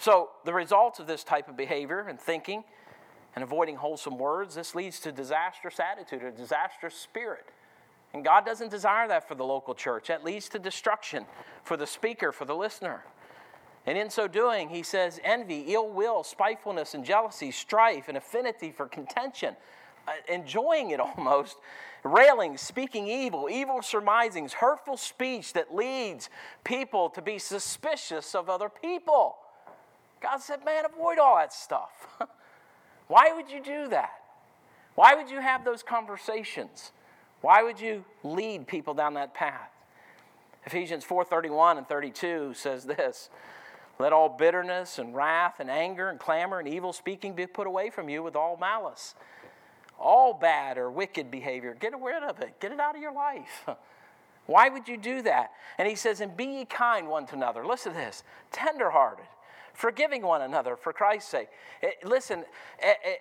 So 0.00 0.30
the 0.46 0.54
results 0.54 0.98
of 0.98 1.06
this 1.06 1.22
type 1.22 1.46
of 1.48 1.58
behavior 1.58 2.06
and 2.08 2.18
thinking 2.18 2.64
and 3.36 3.44
avoiding 3.44 3.76
wholesome 3.76 4.16
words, 4.18 4.54
this 4.54 4.74
leads 4.74 4.98
to 5.00 5.12
disastrous 5.12 5.78
attitude, 5.78 6.22
a 6.22 6.30
disastrous 6.30 6.94
spirit. 6.94 7.44
And 8.14 8.24
God 8.24 8.46
doesn't 8.46 8.70
desire 8.70 9.06
that 9.08 9.28
for 9.28 9.34
the 9.34 9.44
local 9.44 9.74
church. 9.74 10.08
That 10.08 10.24
leads 10.24 10.48
to 10.48 10.58
destruction 10.58 11.26
for 11.62 11.76
the 11.76 11.86
speaker, 11.86 12.32
for 12.32 12.46
the 12.46 12.56
listener. 12.56 13.04
And 13.84 13.98
in 13.98 14.08
so 14.08 14.26
doing, 14.26 14.70
he 14.70 14.82
says 14.82 15.20
envy, 15.22 15.66
ill 15.68 15.90
will, 15.90 16.24
spitefulness, 16.24 16.94
and 16.94 17.04
jealousy, 17.04 17.50
strife, 17.50 18.08
and 18.08 18.16
affinity 18.16 18.72
for 18.72 18.86
contention, 18.86 19.54
uh, 20.08 20.12
enjoying 20.32 20.92
it 20.92 21.00
almost, 21.18 21.58
railing, 22.04 22.56
speaking 22.56 23.06
evil, 23.06 23.48
evil 23.50 23.82
surmisings, 23.82 24.54
hurtful 24.54 24.96
speech 24.96 25.52
that 25.52 25.74
leads 25.74 26.30
people 26.64 27.10
to 27.10 27.20
be 27.20 27.38
suspicious 27.38 28.34
of 28.34 28.48
other 28.48 28.70
people. 28.70 29.36
God 30.20 30.38
said, 30.38 30.64
man, 30.64 30.84
avoid 30.84 31.18
all 31.18 31.36
that 31.36 31.52
stuff. 31.52 32.06
Why 33.08 33.32
would 33.34 33.50
you 33.50 33.62
do 33.62 33.88
that? 33.88 34.12
Why 34.94 35.14
would 35.14 35.30
you 35.30 35.40
have 35.40 35.64
those 35.64 35.82
conversations? 35.82 36.92
Why 37.40 37.62
would 37.62 37.80
you 37.80 38.04
lead 38.22 38.66
people 38.66 38.94
down 38.94 39.14
that 39.14 39.34
path? 39.34 39.70
Ephesians 40.66 41.04
4:31 41.04 41.78
and 41.78 41.88
32 41.88 42.52
says 42.54 42.84
this, 42.84 43.30
let 44.00 44.14
all 44.14 44.30
bitterness 44.30 44.98
and 44.98 45.14
wrath 45.14 45.60
and 45.60 45.70
anger 45.70 46.08
and 46.08 46.18
clamor 46.18 46.58
and 46.58 46.66
evil 46.66 46.94
speaking 46.94 47.34
be 47.34 47.46
put 47.46 47.66
away 47.66 47.90
from 47.90 48.08
you 48.08 48.22
with 48.22 48.34
all 48.34 48.56
malice. 48.56 49.14
All 49.98 50.32
bad 50.32 50.78
or 50.78 50.90
wicked 50.90 51.30
behavior, 51.30 51.76
get 51.78 51.92
rid 52.00 52.22
of 52.22 52.40
it. 52.40 52.58
Get 52.60 52.72
it 52.72 52.80
out 52.80 52.96
of 52.96 53.02
your 53.02 53.12
life. 53.12 53.68
Why 54.46 54.70
would 54.70 54.88
you 54.88 54.96
do 54.96 55.20
that? 55.22 55.50
And 55.76 55.86
he 55.86 55.94
says, 55.94 56.22
and 56.22 56.34
be 56.34 56.46
ye 56.46 56.64
kind 56.64 57.08
one 57.08 57.26
to 57.26 57.34
another. 57.34 57.66
Listen 57.66 57.92
to 57.92 57.98
this 57.98 58.22
tenderhearted, 58.52 59.26
forgiving 59.72 60.22
one 60.22 60.42
another 60.42 60.76
for 60.76 60.92
Christ's 60.92 61.30
sake. 61.30 61.48
Eh, 61.82 61.90
listen, 62.04 62.44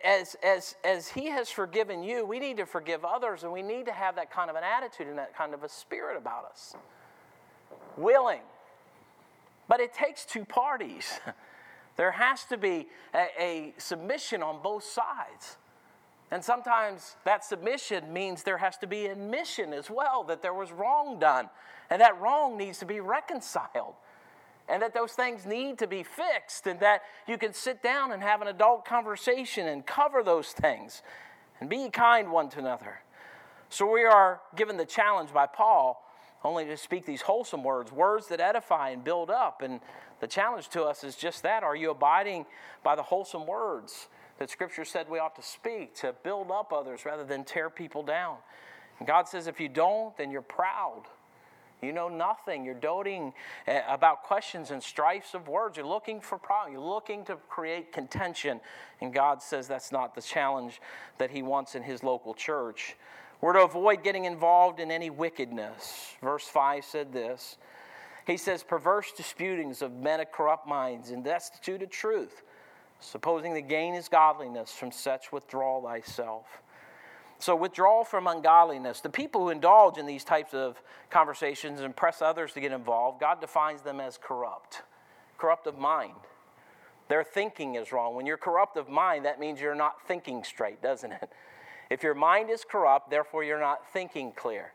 as, 0.03 0.35
as, 0.43 0.75
as 0.83 1.07
He 1.07 1.27
has 1.27 1.49
forgiven 1.49 2.03
you, 2.03 2.25
we 2.25 2.39
need 2.39 2.57
to 2.57 2.65
forgive 2.65 3.05
others, 3.05 3.43
and 3.43 3.51
we 3.51 3.61
need 3.61 3.85
to 3.85 3.93
have 3.93 4.15
that 4.15 4.31
kind 4.31 4.49
of 4.49 4.55
an 4.55 4.63
attitude 4.63 5.07
and 5.07 5.17
that 5.17 5.35
kind 5.35 5.53
of 5.53 5.63
a 5.63 5.69
spirit 5.69 6.17
about 6.17 6.45
us. 6.45 6.75
Willing. 7.97 8.41
But 9.67 9.79
it 9.79 9.93
takes 9.93 10.25
two 10.25 10.45
parties. 10.45 11.19
There 11.99 12.11
has 12.11 12.45
to 12.45 12.55
be 12.55 12.87
a, 13.13 13.27
a 13.37 13.73
submission 13.77 14.41
on 14.41 14.61
both 14.63 14.85
sides. 14.85 15.57
And 16.31 16.41
sometimes 16.41 17.17
that 17.25 17.43
submission 17.43 18.13
means 18.13 18.41
there 18.41 18.57
has 18.57 18.77
to 18.77 18.87
be 18.87 19.07
admission 19.07 19.73
as 19.73 19.89
well 19.89 20.23
that 20.23 20.41
there 20.41 20.53
was 20.53 20.71
wrong 20.71 21.19
done, 21.19 21.49
and 21.89 22.01
that 22.01 22.17
wrong 22.21 22.57
needs 22.57 22.79
to 22.79 22.85
be 22.85 23.01
reconciled 23.01 23.95
and 24.69 24.81
that 24.81 24.93
those 24.93 25.13
things 25.13 25.45
need 25.45 25.77
to 25.79 25.87
be 25.87 26.03
fixed, 26.03 26.67
and 26.67 26.79
that 26.79 27.01
you 27.27 27.37
can 27.37 27.53
sit 27.53 27.81
down 27.81 28.11
and 28.11 28.21
have 28.21 28.41
an 28.41 28.47
adult 28.47 28.85
conversation 28.85 29.67
and 29.67 29.85
cover 29.85 30.23
those 30.23 30.49
things 30.49 31.01
and 31.59 31.69
be 31.69 31.89
kind 31.89 32.31
one 32.31 32.49
to 32.49 32.59
another. 32.59 32.99
So 33.69 33.91
we 33.91 34.03
are 34.03 34.41
given 34.55 34.77
the 34.77 34.85
challenge 34.85 35.33
by 35.33 35.45
Paul 35.45 36.05
only 36.43 36.65
to 36.65 36.77
speak 36.77 37.05
these 37.05 37.21
wholesome 37.21 37.63
words, 37.63 37.91
words 37.91 38.27
that 38.27 38.39
edify 38.39 38.89
and 38.89 39.03
build 39.03 39.29
up. 39.29 39.61
And 39.61 39.79
the 40.21 40.27
challenge 40.27 40.69
to 40.69 40.83
us 40.83 41.03
is 41.03 41.15
just 41.15 41.43
that 41.43 41.63
are 41.63 41.75
you 41.75 41.91
abiding 41.91 42.45
by 42.83 42.95
the 42.95 43.03
wholesome 43.03 43.45
words 43.45 44.07
that 44.37 44.49
Scripture 44.49 44.85
said 44.85 45.09
we 45.09 45.19
ought 45.19 45.35
to 45.35 45.43
speak 45.43 45.95
to 45.95 46.15
build 46.23 46.49
up 46.49 46.71
others 46.71 47.05
rather 47.05 47.25
than 47.25 47.43
tear 47.43 47.69
people 47.69 48.03
down? 48.03 48.37
And 48.99 49.07
God 49.07 49.27
says 49.27 49.47
if 49.47 49.59
you 49.59 49.69
don't, 49.69 50.15
then 50.17 50.31
you're 50.31 50.41
proud. 50.41 51.03
You 51.81 51.93
know 51.93 52.09
nothing. 52.09 52.65
You're 52.65 52.73
doting 52.73 53.33
eh, 53.67 53.81
about 53.87 54.23
questions 54.23 54.71
and 54.71 54.83
strifes 54.83 55.33
of 55.33 55.47
words. 55.47 55.77
You're 55.77 55.85
looking 55.85 56.19
for 56.19 56.37
problems. 56.37 56.73
You're 56.73 56.87
looking 56.87 57.23
to 57.25 57.37
create 57.47 57.93
contention. 57.93 58.59
And 59.01 59.13
God 59.13 59.41
says 59.41 59.67
that's 59.67 59.91
not 59.91 60.13
the 60.13 60.21
challenge 60.21 60.81
that 61.17 61.31
He 61.31 61.41
wants 61.41 61.75
in 61.75 61.83
His 61.83 62.03
local 62.03 62.33
church. 62.33 62.95
We're 63.41 63.53
to 63.53 63.63
avoid 63.63 64.03
getting 64.03 64.25
involved 64.25 64.81
in 64.81 64.91
any 64.91 65.09
wickedness. 65.09 66.15
Verse 66.21 66.45
5 66.45 66.83
said 66.83 67.13
this 67.13 67.57
He 68.27 68.35
says, 68.35 68.63
Perverse 68.63 69.13
disputings 69.15 69.81
of 69.81 69.93
men 69.93 70.19
of 70.19 70.31
corrupt 70.31 70.67
minds 70.67 71.11
and 71.11 71.23
destitute 71.23 71.81
of 71.81 71.89
truth, 71.89 72.43
supposing 72.99 73.53
the 73.53 73.61
gain 73.61 73.93
is 73.93 74.09
godliness, 74.09 74.73
from 74.73 74.91
such 74.91 75.31
withdraw 75.31 75.81
thyself. 75.81 76.61
So, 77.41 77.55
withdrawal 77.55 78.03
from 78.03 78.27
ungodliness. 78.27 78.99
The 78.99 79.09
people 79.09 79.41
who 79.41 79.49
indulge 79.49 79.97
in 79.97 80.05
these 80.05 80.25
types 80.25 80.53
of 80.53 80.81
conversations 81.09 81.79
and 81.79 81.95
press 81.95 82.21
others 82.21 82.51
to 82.53 82.59
get 82.59 82.73
involved, 82.73 83.21
God 83.21 83.39
defines 83.39 83.81
them 83.81 84.01
as 84.01 84.17
corrupt, 84.21 84.81
corrupt 85.37 85.65
of 85.65 85.77
mind. 85.77 86.13
Their 87.07 87.23
thinking 87.23 87.75
is 87.75 87.93
wrong. 87.93 88.13
When 88.15 88.25
you're 88.25 88.37
corrupt 88.37 88.75
of 88.75 88.89
mind, 88.89 89.23
that 89.25 89.39
means 89.39 89.61
you're 89.61 89.73
not 89.73 90.05
thinking 90.05 90.43
straight, 90.43 90.81
doesn't 90.81 91.11
it? 91.11 91.31
If 91.89 92.03
your 92.03 92.13
mind 92.13 92.49
is 92.49 92.63
corrupt, 92.69 93.09
therefore 93.09 93.43
you're 93.43 93.59
not 93.59 93.91
thinking 93.91 94.31
clear. 94.33 94.73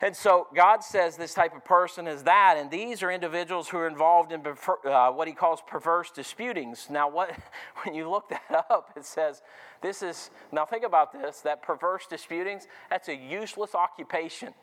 And 0.00 0.14
so 0.14 0.48
God 0.54 0.82
says 0.82 1.16
this 1.16 1.34
type 1.34 1.54
of 1.54 1.64
person 1.64 2.06
is 2.06 2.22
that, 2.24 2.56
and 2.56 2.70
these 2.70 3.02
are 3.02 3.10
individuals 3.10 3.68
who 3.68 3.78
are 3.78 3.88
involved 3.88 4.32
in 4.32 4.42
uh, 4.84 5.10
what 5.10 5.28
he 5.28 5.34
calls 5.34 5.60
perverse 5.66 6.10
disputings. 6.10 6.88
Now, 6.90 7.08
what 7.08 7.30
when 7.84 7.94
you 7.94 8.10
look 8.10 8.28
that 8.28 8.66
up, 8.70 8.92
it 8.96 9.04
says 9.04 9.42
this 9.80 10.02
is 10.02 10.30
now 10.52 10.64
think 10.64 10.84
about 10.84 11.12
this: 11.12 11.40
that 11.40 11.62
perverse 11.62 12.06
disputings 12.06 12.66
that's 12.90 13.08
a 13.08 13.14
useless 13.14 13.74
occupation. 13.74 14.54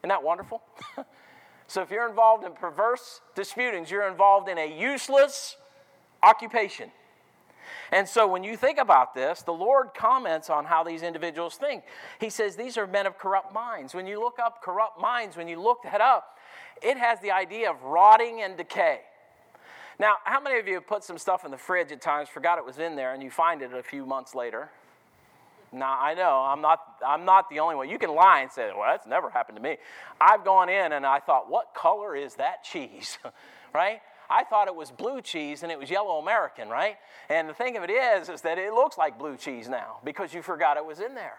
Isn't 0.00 0.08
that 0.08 0.22
wonderful? 0.22 0.62
so 1.66 1.82
if 1.82 1.90
you're 1.90 2.08
involved 2.08 2.44
in 2.44 2.52
perverse 2.52 3.20
disputings, 3.34 3.90
you're 3.90 4.08
involved 4.08 4.48
in 4.48 4.58
a 4.58 4.78
useless 4.78 5.56
occupation. 6.22 6.90
And 7.90 8.08
so 8.08 8.26
when 8.26 8.44
you 8.44 8.56
think 8.56 8.78
about 8.78 9.14
this, 9.14 9.42
the 9.42 9.52
Lord 9.52 9.88
comments 9.94 10.50
on 10.50 10.64
how 10.64 10.84
these 10.84 11.02
individuals 11.02 11.56
think. 11.56 11.84
He 12.20 12.30
says 12.30 12.56
these 12.56 12.76
are 12.76 12.86
men 12.86 13.06
of 13.06 13.18
corrupt 13.18 13.52
minds. 13.54 13.94
When 13.94 14.06
you 14.06 14.20
look 14.20 14.38
up 14.38 14.62
corrupt 14.62 15.00
minds, 15.00 15.36
when 15.36 15.48
you 15.48 15.60
look 15.60 15.82
that 15.84 16.00
up, 16.00 16.36
it 16.82 16.98
has 16.98 17.20
the 17.20 17.30
idea 17.30 17.70
of 17.70 17.82
rotting 17.82 18.42
and 18.42 18.56
decay. 18.56 19.00
Now, 19.98 20.16
how 20.24 20.40
many 20.40 20.58
of 20.58 20.68
you 20.68 20.74
have 20.74 20.86
put 20.86 21.02
some 21.02 21.18
stuff 21.18 21.44
in 21.44 21.50
the 21.50 21.58
fridge 21.58 21.90
at 21.90 22.00
times, 22.00 22.28
forgot 22.28 22.58
it 22.58 22.64
was 22.64 22.78
in 22.78 22.94
there, 22.94 23.14
and 23.14 23.22
you 23.22 23.30
find 23.30 23.62
it 23.62 23.72
a 23.72 23.82
few 23.82 24.06
months 24.06 24.34
later? 24.34 24.70
Now, 25.72 25.98
I 26.00 26.14
know 26.14 26.38
I'm 26.46 26.60
not, 26.60 26.80
I'm 27.06 27.24
not 27.24 27.50
the 27.50 27.60
only 27.60 27.74
one. 27.74 27.88
You 27.88 27.98
can 27.98 28.14
lie 28.14 28.40
and 28.40 28.50
say, 28.50 28.70
well, 28.74 28.88
that's 28.90 29.06
never 29.06 29.28
happened 29.28 29.56
to 29.56 29.62
me. 29.62 29.76
I've 30.20 30.44
gone 30.44 30.68
in 30.68 30.92
and 30.92 31.04
I 31.04 31.18
thought, 31.20 31.50
what 31.50 31.74
color 31.74 32.16
is 32.16 32.36
that 32.36 32.64
cheese? 32.64 33.18
right? 33.74 34.00
I 34.30 34.44
thought 34.44 34.68
it 34.68 34.74
was 34.74 34.90
blue 34.90 35.20
cheese 35.20 35.62
and 35.62 35.72
it 35.72 35.78
was 35.78 35.90
yellow 35.90 36.18
American, 36.18 36.68
right? 36.68 36.96
And 37.28 37.48
the 37.48 37.54
thing 37.54 37.76
of 37.76 37.82
it 37.82 37.90
is, 37.90 38.28
is 38.28 38.42
that 38.42 38.58
it 38.58 38.72
looks 38.72 38.98
like 38.98 39.18
blue 39.18 39.36
cheese 39.36 39.68
now 39.68 39.98
because 40.04 40.34
you 40.34 40.42
forgot 40.42 40.76
it 40.76 40.84
was 40.84 41.00
in 41.00 41.14
there. 41.14 41.38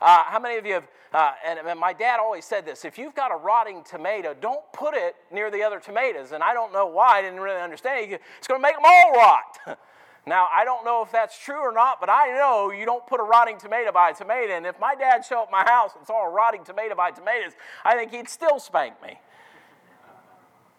Uh, 0.00 0.24
how 0.24 0.38
many 0.38 0.58
of 0.58 0.66
you 0.66 0.74
have, 0.74 0.88
uh, 1.12 1.32
and 1.44 1.80
my 1.80 1.92
dad 1.92 2.18
always 2.20 2.44
said 2.44 2.66
this 2.66 2.84
if 2.84 2.98
you've 2.98 3.14
got 3.14 3.32
a 3.32 3.36
rotting 3.36 3.82
tomato, 3.82 4.34
don't 4.34 4.60
put 4.72 4.94
it 4.94 5.16
near 5.32 5.50
the 5.50 5.62
other 5.62 5.80
tomatoes. 5.80 6.32
And 6.32 6.42
I 6.42 6.52
don't 6.52 6.72
know 6.72 6.86
why, 6.86 7.18
I 7.18 7.22
didn't 7.22 7.40
really 7.40 7.60
understand. 7.60 8.18
It's 8.38 8.46
going 8.46 8.60
to 8.60 8.62
make 8.62 8.74
them 8.74 8.84
all 8.84 9.12
rot. 9.12 9.78
now, 10.26 10.48
I 10.54 10.64
don't 10.64 10.84
know 10.84 11.02
if 11.02 11.10
that's 11.12 11.38
true 11.38 11.60
or 11.60 11.72
not, 11.72 12.00
but 12.00 12.10
I 12.10 12.28
know 12.36 12.70
you 12.70 12.84
don't 12.84 13.06
put 13.06 13.20
a 13.20 13.22
rotting 13.22 13.58
tomato 13.58 13.92
by 13.92 14.10
a 14.10 14.14
tomato. 14.14 14.52
And 14.52 14.66
if 14.66 14.78
my 14.78 14.94
dad 14.94 15.24
showed 15.24 15.44
up 15.44 15.50
my 15.50 15.64
house 15.64 15.92
and 15.96 16.06
saw 16.06 16.26
a 16.26 16.30
rotting 16.30 16.64
tomato 16.64 16.94
by 16.94 17.10
tomatoes, 17.10 17.52
I 17.84 17.96
think 17.96 18.12
he'd 18.12 18.28
still 18.28 18.58
spank 18.58 19.02
me. 19.02 19.18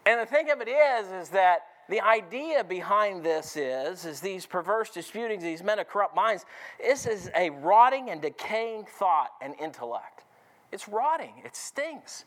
And 0.07 0.21
the 0.21 0.25
thing 0.25 0.49
of 0.51 0.61
it 0.61 0.69
is, 0.69 1.11
is 1.11 1.29
that 1.31 1.65
the 1.89 1.99
idea 1.99 2.63
behind 2.63 3.25
this 3.25 3.57
is, 3.57 4.05
is 4.05 4.21
these 4.21 4.45
perverse 4.45 4.89
disputings, 4.89 5.43
these 5.43 5.61
men 5.61 5.79
of 5.79 5.89
corrupt 5.89 6.15
minds, 6.15 6.45
this 6.79 7.05
is 7.05 7.29
a 7.35 7.49
rotting 7.49 8.09
and 8.09 8.21
decaying 8.21 8.85
thought 8.85 9.31
and 9.41 9.53
intellect. 9.59 10.23
It's 10.71 10.87
rotting. 10.87 11.33
It 11.43 11.57
stinks. 11.57 12.23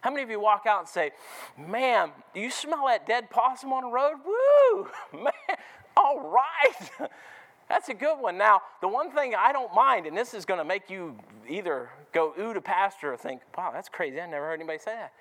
How 0.00 0.10
many 0.10 0.24
of 0.24 0.30
you 0.30 0.40
walk 0.40 0.64
out 0.66 0.80
and 0.80 0.88
say, 0.88 1.12
Man, 1.56 2.10
do 2.34 2.40
you 2.40 2.50
smell 2.50 2.86
that 2.88 3.06
dead 3.06 3.30
possum 3.30 3.72
on 3.72 3.84
the 3.84 3.90
road? 3.90 4.16
Woo! 4.26 4.88
Man, 5.22 5.56
all 5.96 6.18
right. 6.28 7.10
That's 7.68 7.90
a 7.90 7.94
good 7.94 8.16
one. 8.16 8.36
Now, 8.36 8.62
the 8.80 8.88
one 8.88 9.12
thing 9.12 9.36
I 9.38 9.52
don't 9.52 9.72
mind, 9.72 10.06
and 10.06 10.16
this 10.16 10.34
is 10.34 10.44
going 10.44 10.58
to 10.58 10.64
make 10.64 10.90
you 10.90 11.16
either 11.48 11.90
go 12.12 12.34
ooh 12.40 12.54
to 12.54 12.60
pastor 12.60 13.12
or 13.12 13.16
think, 13.16 13.42
wow, 13.56 13.70
that's 13.72 13.90
crazy. 13.90 14.18
I 14.18 14.26
never 14.26 14.46
heard 14.46 14.54
anybody 14.54 14.78
say 14.78 14.94
that. 14.94 15.12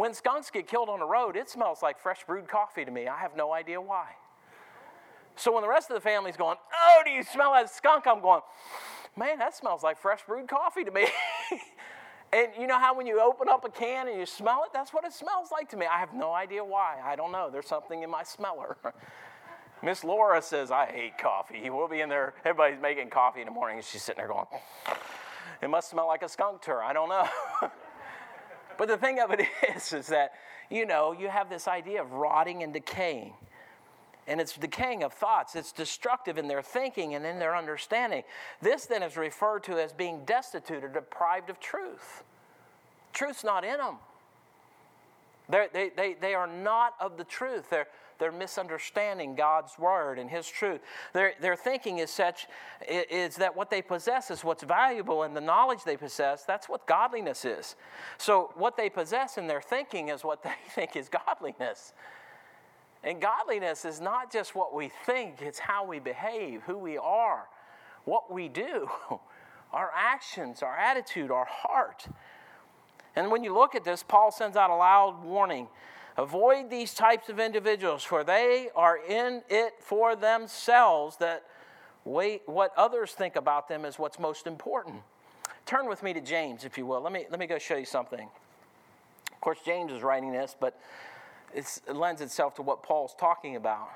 When 0.00 0.14
skunks 0.14 0.50
get 0.50 0.66
killed 0.66 0.88
on 0.88 1.00
the 1.00 1.04
road, 1.04 1.36
it 1.36 1.50
smells 1.50 1.82
like 1.82 2.00
fresh 2.00 2.24
brewed 2.26 2.48
coffee 2.48 2.86
to 2.86 2.90
me. 2.90 3.06
I 3.06 3.18
have 3.18 3.36
no 3.36 3.52
idea 3.52 3.78
why. 3.78 4.06
So 5.36 5.52
when 5.52 5.60
the 5.60 5.68
rest 5.68 5.90
of 5.90 5.94
the 5.94 6.00
family's 6.00 6.38
going, 6.38 6.56
oh, 6.72 7.02
do 7.04 7.10
you 7.10 7.22
smell 7.22 7.52
that 7.52 7.68
skunk? 7.68 8.06
I'm 8.06 8.22
going, 8.22 8.40
man, 9.14 9.38
that 9.40 9.54
smells 9.54 9.82
like 9.82 9.98
fresh 9.98 10.20
brewed 10.26 10.48
coffee 10.48 10.84
to 10.84 10.90
me. 10.90 11.06
and 12.32 12.48
you 12.58 12.66
know 12.66 12.78
how 12.78 12.96
when 12.96 13.06
you 13.06 13.20
open 13.20 13.50
up 13.50 13.66
a 13.66 13.68
can 13.68 14.08
and 14.08 14.18
you 14.18 14.24
smell 14.24 14.62
it, 14.64 14.70
that's 14.72 14.94
what 14.94 15.04
it 15.04 15.12
smells 15.12 15.50
like 15.52 15.68
to 15.68 15.76
me. 15.76 15.84
I 15.84 15.98
have 15.98 16.14
no 16.14 16.32
idea 16.32 16.64
why. 16.64 16.96
I 17.04 17.14
don't 17.14 17.30
know. 17.30 17.50
There's 17.52 17.68
something 17.68 18.02
in 18.02 18.08
my 18.08 18.22
smeller. 18.22 18.78
Miss 19.82 20.02
Laura 20.02 20.40
says, 20.40 20.70
I 20.70 20.86
hate 20.86 21.18
coffee. 21.18 21.68
We'll 21.68 21.88
be 21.88 22.00
in 22.00 22.08
there, 22.08 22.32
everybody's 22.46 22.80
making 22.80 23.10
coffee 23.10 23.40
in 23.40 23.46
the 23.46 23.52
morning, 23.52 23.76
and 23.76 23.84
she's 23.84 24.02
sitting 24.02 24.20
there 24.20 24.28
going, 24.28 24.46
It 25.60 25.68
must 25.68 25.90
smell 25.90 26.06
like 26.06 26.22
a 26.22 26.28
skunk 26.30 26.62
to 26.62 26.70
her. 26.70 26.82
I 26.82 26.94
don't 26.94 27.10
know. 27.10 27.28
but 28.80 28.88
the 28.88 28.96
thing 28.96 29.20
of 29.20 29.30
it 29.30 29.42
is, 29.76 29.92
is 29.92 30.06
that, 30.06 30.32
you 30.70 30.86
know, 30.86 31.12
you 31.12 31.28
have 31.28 31.50
this 31.50 31.68
idea 31.68 32.00
of 32.00 32.12
rotting 32.12 32.62
and 32.62 32.72
decaying. 32.72 33.34
And 34.26 34.40
it's 34.40 34.56
decaying 34.56 35.02
of 35.02 35.12
thoughts. 35.12 35.54
It's 35.54 35.70
destructive 35.70 36.38
in 36.38 36.48
their 36.48 36.62
thinking 36.62 37.14
and 37.14 37.26
in 37.26 37.38
their 37.38 37.54
understanding. 37.54 38.22
This 38.62 38.86
then 38.86 39.02
is 39.02 39.18
referred 39.18 39.64
to 39.64 39.78
as 39.78 39.92
being 39.92 40.24
destitute 40.24 40.82
or 40.82 40.88
deprived 40.88 41.50
of 41.50 41.60
truth. 41.60 42.24
Truth's 43.12 43.44
not 43.44 43.64
in 43.64 43.76
them. 43.76 43.96
They're, 45.50 45.68
they, 45.70 45.90
they, 45.94 46.14
they 46.14 46.32
are 46.32 46.46
not 46.46 46.94
of 47.00 47.18
the 47.18 47.24
truth. 47.24 47.68
They're, 47.68 47.88
they're 48.20 48.30
misunderstanding 48.30 49.34
God's 49.34 49.78
word 49.78 50.18
and 50.18 50.30
His 50.30 50.46
truth. 50.46 50.80
Their, 51.12 51.32
their 51.40 51.56
thinking 51.56 51.98
is 51.98 52.10
such 52.10 52.46
is 52.88 53.36
that 53.36 53.56
what 53.56 53.70
they 53.70 53.82
possess 53.82 54.30
is 54.30 54.44
what's 54.44 54.62
valuable, 54.62 55.24
and 55.24 55.36
the 55.36 55.40
knowledge 55.40 55.82
they 55.84 55.96
possess, 55.96 56.44
that's 56.44 56.68
what 56.68 56.86
godliness 56.86 57.44
is. 57.44 57.74
So, 58.18 58.52
what 58.54 58.76
they 58.76 58.88
possess 58.88 59.38
in 59.38 59.48
their 59.48 59.60
thinking 59.60 60.08
is 60.08 60.22
what 60.22 60.42
they 60.44 60.54
think 60.68 60.94
is 60.94 61.08
godliness. 61.08 61.94
And 63.02 63.20
godliness 63.20 63.84
is 63.84 64.00
not 64.00 64.30
just 64.30 64.54
what 64.54 64.74
we 64.74 64.90
think, 65.06 65.40
it's 65.40 65.58
how 65.58 65.86
we 65.86 65.98
behave, 65.98 66.62
who 66.62 66.76
we 66.76 66.98
are, 66.98 67.48
what 68.04 68.30
we 68.30 68.48
do, 68.48 68.88
our 69.72 69.90
actions, 69.96 70.62
our 70.62 70.76
attitude, 70.76 71.30
our 71.30 71.46
heart. 71.46 72.06
And 73.16 73.30
when 73.30 73.42
you 73.42 73.54
look 73.54 73.74
at 73.74 73.84
this, 73.84 74.02
Paul 74.02 74.30
sends 74.30 74.56
out 74.56 74.70
a 74.70 74.74
loud 74.74 75.24
warning 75.24 75.68
Avoid 76.20 76.68
these 76.68 76.92
types 76.92 77.30
of 77.30 77.40
individuals, 77.40 78.04
for 78.04 78.22
they 78.22 78.68
are 78.76 78.98
in 78.98 79.40
it 79.48 79.72
for 79.80 80.14
themselves, 80.14 81.16
that 81.16 81.44
wait, 82.04 82.42
what 82.44 82.74
others 82.76 83.12
think 83.12 83.36
about 83.36 83.70
them 83.70 83.86
is 83.86 83.98
what's 83.98 84.18
most 84.18 84.46
important. 84.46 84.96
Turn 85.64 85.88
with 85.88 86.02
me 86.02 86.12
to 86.12 86.20
James, 86.20 86.66
if 86.66 86.76
you 86.76 86.84
will. 86.84 87.00
Let 87.00 87.14
me, 87.14 87.24
let 87.30 87.40
me 87.40 87.46
go 87.46 87.58
show 87.58 87.76
you 87.76 87.86
something. 87.86 88.28
Of 89.32 89.40
course, 89.40 89.60
James 89.64 89.92
is 89.92 90.02
writing 90.02 90.30
this, 90.30 90.54
but 90.60 90.78
it 91.54 91.80
lends 91.90 92.20
itself 92.20 92.54
to 92.56 92.62
what 92.62 92.82
Paul's 92.82 93.14
talking 93.18 93.56
about. 93.56 93.88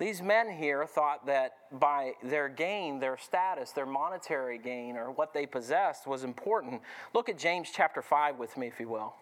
These 0.00 0.22
men 0.22 0.50
here 0.50 0.84
thought 0.86 1.24
that 1.26 1.52
by 1.70 2.14
their 2.20 2.48
gain, 2.48 2.98
their 2.98 3.16
status, 3.16 3.70
their 3.70 3.86
monetary 3.86 4.58
gain, 4.58 4.96
or 4.96 5.12
what 5.12 5.32
they 5.32 5.46
possessed 5.46 6.08
was 6.08 6.24
important. 6.24 6.82
Look 7.14 7.28
at 7.28 7.38
James 7.38 7.68
chapter 7.72 8.02
5 8.02 8.38
with 8.38 8.56
me, 8.56 8.66
if 8.66 8.80
you 8.80 8.88
will. 8.88 9.14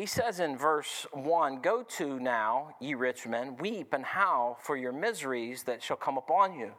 He 0.00 0.06
says 0.06 0.40
in 0.40 0.56
verse 0.56 1.06
1 1.12 1.60
Go 1.60 1.82
to 1.82 2.18
now, 2.18 2.74
ye 2.80 2.94
rich 2.94 3.26
men, 3.26 3.58
weep 3.58 3.92
and 3.92 4.02
howl 4.02 4.56
for 4.62 4.74
your 4.74 4.92
miseries 4.92 5.64
that 5.64 5.82
shall 5.82 5.98
come 5.98 6.16
upon 6.16 6.58
you. 6.58 6.72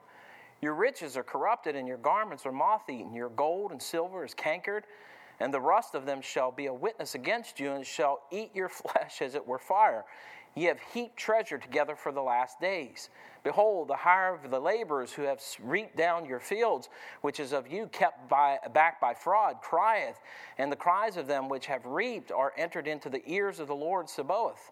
Your 0.59 0.73
riches 0.73 1.15
are 1.15 1.23
corrupted, 1.23 1.75
and 1.75 1.87
your 1.87 1.99
garments 1.99 2.47
are 2.47 2.51
moth 2.51 2.89
eaten. 2.89 3.13
Your 3.13 3.29
gold 3.29 3.73
and 3.73 3.79
silver 3.79 4.25
is 4.25 4.33
cankered, 4.33 4.85
and 5.39 5.53
the 5.53 5.61
rust 5.61 5.93
of 5.93 6.07
them 6.07 6.19
shall 6.19 6.51
be 6.51 6.65
a 6.65 6.73
witness 6.73 7.13
against 7.13 7.59
you, 7.59 7.73
and 7.73 7.85
shall 7.85 8.23
eat 8.31 8.55
your 8.55 8.69
flesh 8.69 9.21
as 9.21 9.35
it 9.35 9.45
were 9.45 9.59
fire. 9.59 10.03
Ye 10.55 10.65
have 10.65 10.79
heaped 10.93 11.17
treasure 11.17 11.57
together 11.57 11.95
for 11.95 12.11
the 12.11 12.21
last 12.21 12.59
days. 12.59 13.09
Behold, 13.43 13.87
the 13.87 13.95
hire 13.95 14.35
of 14.35 14.51
the 14.51 14.59
laborers 14.59 15.13
who 15.13 15.23
have 15.23 15.41
reaped 15.63 15.95
down 15.95 16.25
your 16.25 16.39
fields, 16.39 16.89
which 17.21 17.39
is 17.39 17.53
of 17.53 17.71
you 17.71 17.87
kept 17.87 18.29
by, 18.29 18.59
back 18.73 18.99
by 18.99 19.13
fraud, 19.13 19.57
crieth, 19.61 20.19
and 20.57 20.71
the 20.71 20.75
cries 20.75 21.17
of 21.17 21.25
them 21.25 21.49
which 21.49 21.65
have 21.65 21.85
reaped 21.85 22.31
are 22.31 22.53
entered 22.57 22.87
into 22.87 23.09
the 23.09 23.23
ears 23.25 23.59
of 23.59 23.67
the 23.67 23.75
Lord 23.75 24.09
Sabaoth. 24.09 24.71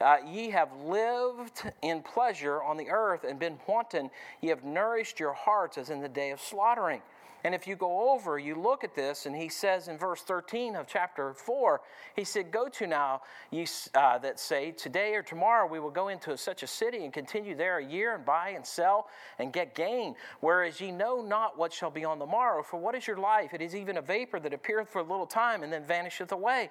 Uh, 0.00 0.16
ye 0.26 0.50
have 0.50 0.72
lived 0.82 1.70
in 1.82 2.02
pleasure 2.02 2.62
on 2.62 2.76
the 2.76 2.88
earth 2.88 3.24
and 3.24 3.38
been 3.38 3.58
wanton. 3.66 4.10
Ye 4.40 4.48
have 4.48 4.64
nourished 4.64 5.20
your 5.20 5.32
hearts 5.32 5.76
as 5.76 5.90
in 5.90 6.00
the 6.00 6.08
day 6.08 6.30
of 6.30 6.40
slaughtering. 6.40 7.02
And 7.44 7.54
if 7.54 7.66
you 7.66 7.76
go 7.76 8.10
over, 8.10 8.38
you 8.38 8.56
look 8.56 8.82
at 8.82 8.96
this, 8.96 9.26
and 9.26 9.34
he 9.34 9.48
says 9.48 9.86
in 9.86 9.96
verse 9.96 10.22
13 10.22 10.74
of 10.74 10.86
chapter 10.88 11.32
4, 11.34 11.80
he 12.16 12.24
said, 12.24 12.50
Go 12.50 12.68
to 12.68 12.86
now, 12.86 13.22
ye 13.50 13.66
uh, 13.94 14.18
that 14.18 14.40
say, 14.40 14.72
Today 14.72 15.14
or 15.14 15.22
tomorrow 15.22 15.66
we 15.66 15.78
will 15.78 15.90
go 15.90 16.08
into 16.08 16.36
such 16.36 16.62
a 16.62 16.66
city 16.66 17.04
and 17.04 17.12
continue 17.12 17.54
there 17.54 17.78
a 17.78 17.84
year 17.84 18.16
and 18.16 18.24
buy 18.24 18.50
and 18.50 18.66
sell 18.66 19.08
and 19.38 19.52
get 19.52 19.74
gain. 19.74 20.16
Whereas 20.40 20.80
ye 20.80 20.90
know 20.90 21.22
not 21.22 21.56
what 21.56 21.72
shall 21.72 21.90
be 21.90 22.04
on 22.04 22.18
the 22.18 22.26
morrow. 22.26 22.62
For 22.62 22.78
what 22.78 22.96
is 22.96 23.06
your 23.06 23.18
life? 23.18 23.54
It 23.54 23.62
is 23.62 23.74
even 23.74 23.98
a 23.98 24.02
vapor 24.02 24.40
that 24.40 24.52
appeareth 24.52 24.88
for 24.88 24.98
a 24.98 25.04
little 25.04 25.26
time 25.26 25.62
and 25.62 25.72
then 25.72 25.84
vanisheth 25.84 26.32
away. 26.32 26.70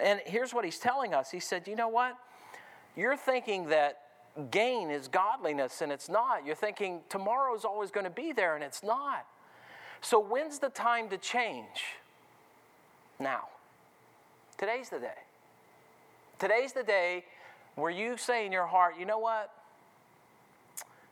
And 0.00 0.20
here's 0.26 0.52
what 0.52 0.64
he's 0.64 0.78
telling 0.78 1.14
us 1.14 1.30
He 1.30 1.40
said, 1.40 1.68
You 1.68 1.76
know 1.76 1.88
what? 1.88 2.18
You're 2.96 3.16
thinking 3.16 3.68
that 3.68 4.00
gain 4.50 4.90
is 4.90 5.08
godliness, 5.08 5.82
and 5.82 5.92
it's 5.92 6.08
not. 6.08 6.44
You're 6.44 6.56
thinking 6.56 7.00
tomorrow's 7.08 7.64
always 7.64 7.90
going 7.90 8.04
to 8.04 8.10
be 8.10 8.32
there, 8.32 8.54
and 8.54 8.64
it's 8.64 8.82
not. 8.82 9.26
So, 10.02 10.20
when's 10.20 10.58
the 10.58 10.68
time 10.68 11.08
to 11.08 11.16
change? 11.16 11.96
Now. 13.18 13.48
Today's 14.58 14.90
the 14.90 14.98
day. 14.98 15.18
Today's 16.38 16.72
the 16.72 16.82
day 16.82 17.24
where 17.76 17.90
you 17.90 18.16
say 18.16 18.44
in 18.46 18.52
your 18.52 18.66
heart, 18.66 18.94
you 18.98 19.06
know 19.06 19.18
what? 19.18 19.50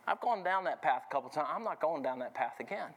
I've 0.06 0.20
gone 0.20 0.42
down 0.42 0.64
that 0.64 0.82
path 0.82 1.04
a 1.08 1.12
couple 1.12 1.30
times. 1.30 1.48
I'm 1.52 1.64
not 1.64 1.80
going 1.80 2.02
down 2.02 2.18
that 2.18 2.34
path 2.34 2.60
again. 2.60 2.88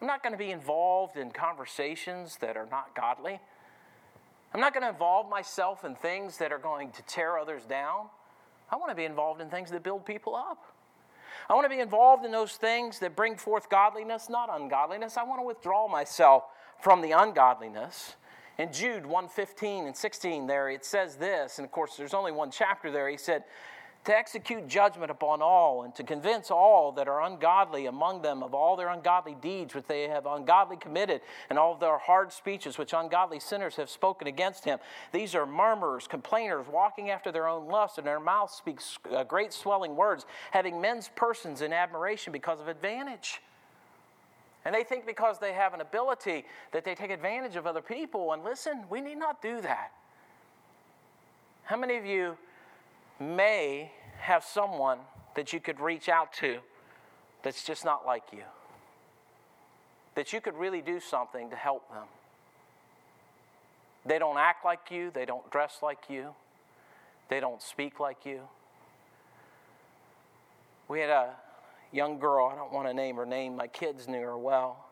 I'm 0.00 0.06
not 0.06 0.22
going 0.22 0.32
to 0.32 0.38
be 0.38 0.50
involved 0.50 1.16
in 1.16 1.30
conversations 1.30 2.36
that 2.40 2.56
are 2.56 2.68
not 2.70 2.94
godly. 2.94 3.40
I'm 4.52 4.60
not 4.60 4.74
going 4.74 4.82
to 4.82 4.90
involve 4.90 5.28
myself 5.28 5.84
in 5.84 5.94
things 5.94 6.38
that 6.38 6.52
are 6.52 6.58
going 6.58 6.90
to 6.92 7.02
tear 7.02 7.38
others 7.38 7.64
down. 7.64 8.06
I 8.70 8.76
want 8.76 8.90
to 8.90 8.94
be 8.94 9.04
involved 9.04 9.40
in 9.40 9.48
things 9.48 9.70
that 9.70 9.82
build 9.82 10.04
people 10.04 10.36
up. 10.36 10.73
I 11.48 11.54
want 11.54 11.64
to 11.64 11.68
be 11.68 11.80
involved 11.80 12.24
in 12.24 12.32
those 12.32 12.56
things 12.56 12.98
that 13.00 13.14
bring 13.14 13.36
forth 13.36 13.68
godliness, 13.68 14.28
not 14.28 14.48
ungodliness. 14.52 15.16
I 15.16 15.24
want 15.24 15.40
to 15.40 15.46
withdraw 15.46 15.88
myself 15.88 16.44
from 16.80 17.02
the 17.02 17.12
ungodliness. 17.12 18.16
In 18.56 18.72
Jude 18.72 19.04
1:15 19.04 19.86
and 19.86 19.96
16 19.96 20.46
there 20.46 20.70
it 20.70 20.84
says 20.84 21.16
this, 21.16 21.58
and 21.58 21.64
of 21.64 21.72
course 21.72 21.96
there's 21.96 22.14
only 22.14 22.32
one 22.32 22.50
chapter 22.50 22.90
there. 22.90 23.08
He 23.08 23.16
said, 23.16 23.44
to 24.04 24.16
execute 24.16 24.68
judgment 24.68 25.10
upon 25.10 25.40
all, 25.40 25.82
and 25.82 25.94
to 25.94 26.04
convince 26.04 26.50
all 26.50 26.92
that 26.92 27.08
are 27.08 27.22
ungodly 27.22 27.86
among 27.86 28.22
them 28.22 28.42
of 28.42 28.52
all 28.54 28.76
their 28.76 28.88
ungodly 28.88 29.34
deeds 29.40 29.74
which 29.74 29.86
they 29.86 30.02
have 30.08 30.26
ungodly 30.26 30.76
committed, 30.76 31.22
and 31.48 31.58
all 31.58 31.74
their 31.74 31.96
hard 31.98 32.32
speeches 32.32 32.76
which 32.76 32.92
ungodly 32.92 33.40
sinners 33.40 33.76
have 33.76 33.88
spoken 33.88 34.26
against 34.26 34.64
him. 34.64 34.78
These 35.12 35.34
are 35.34 35.46
murmurers, 35.46 36.06
complainers, 36.06 36.66
walking 36.68 37.10
after 37.10 37.32
their 37.32 37.48
own 37.48 37.66
lust, 37.66 37.96
and 37.96 38.06
their 38.06 38.20
mouth 38.20 38.52
speaks 38.52 38.98
uh, 39.10 39.24
great 39.24 39.52
swelling 39.52 39.96
words, 39.96 40.26
having 40.50 40.80
men's 40.80 41.08
persons 41.16 41.62
in 41.62 41.72
admiration 41.72 42.32
because 42.32 42.60
of 42.60 42.68
advantage. 42.68 43.40
And 44.66 44.74
they 44.74 44.84
think 44.84 45.06
because 45.06 45.38
they 45.38 45.52
have 45.52 45.74
an 45.74 45.80
ability 45.80 46.44
that 46.72 46.84
they 46.84 46.94
take 46.94 47.10
advantage 47.10 47.56
of 47.56 47.66
other 47.66 47.82
people. 47.82 48.32
And 48.32 48.44
listen, 48.44 48.84
we 48.88 49.00
need 49.00 49.16
not 49.18 49.42
do 49.42 49.60
that. 49.60 49.92
How 51.64 51.76
many 51.76 51.96
of 51.96 52.04
you 52.04 52.36
may 53.20 53.92
have 54.18 54.44
someone 54.44 54.98
that 55.34 55.52
you 55.52 55.60
could 55.60 55.80
reach 55.80 56.08
out 56.08 56.32
to 56.34 56.58
that's 57.42 57.64
just 57.64 57.84
not 57.84 58.06
like 58.06 58.24
you. 58.32 58.42
That 60.14 60.32
you 60.32 60.40
could 60.40 60.56
really 60.56 60.80
do 60.80 61.00
something 61.00 61.50
to 61.50 61.56
help 61.56 61.88
them. 61.90 62.06
They 64.06 64.18
don't 64.18 64.38
act 64.38 64.64
like 64.64 64.90
you, 64.90 65.10
they 65.10 65.24
don't 65.24 65.50
dress 65.50 65.78
like 65.82 66.04
you, 66.08 66.34
they 67.28 67.40
don't 67.40 67.62
speak 67.62 68.00
like 68.00 68.24
you. 68.24 68.40
We 70.88 71.00
had 71.00 71.10
a 71.10 71.30
young 71.92 72.18
girl, 72.18 72.50
I 72.52 72.54
don't 72.54 72.72
want 72.72 72.86
to 72.88 72.94
name 72.94 73.16
her 73.16 73.26
name, 73.26 73.56
my 73.56 73.66
kids 73.66 74.06
knew 74.06 74.20
her 74.20 74.36
well. 74.36 74.84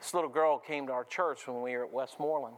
This 0.00 0.14
little 0.14 0.30
girl 0.30 0.58
came 0.58 0.86
to 0.86 0.92
our 0.92 1.04
church 1.04 1.46
when 1.46 1.62
we 1.62 1.76
were 1.76 1.84
at 1.84 1.92
Westmoreland. 1.92 2.56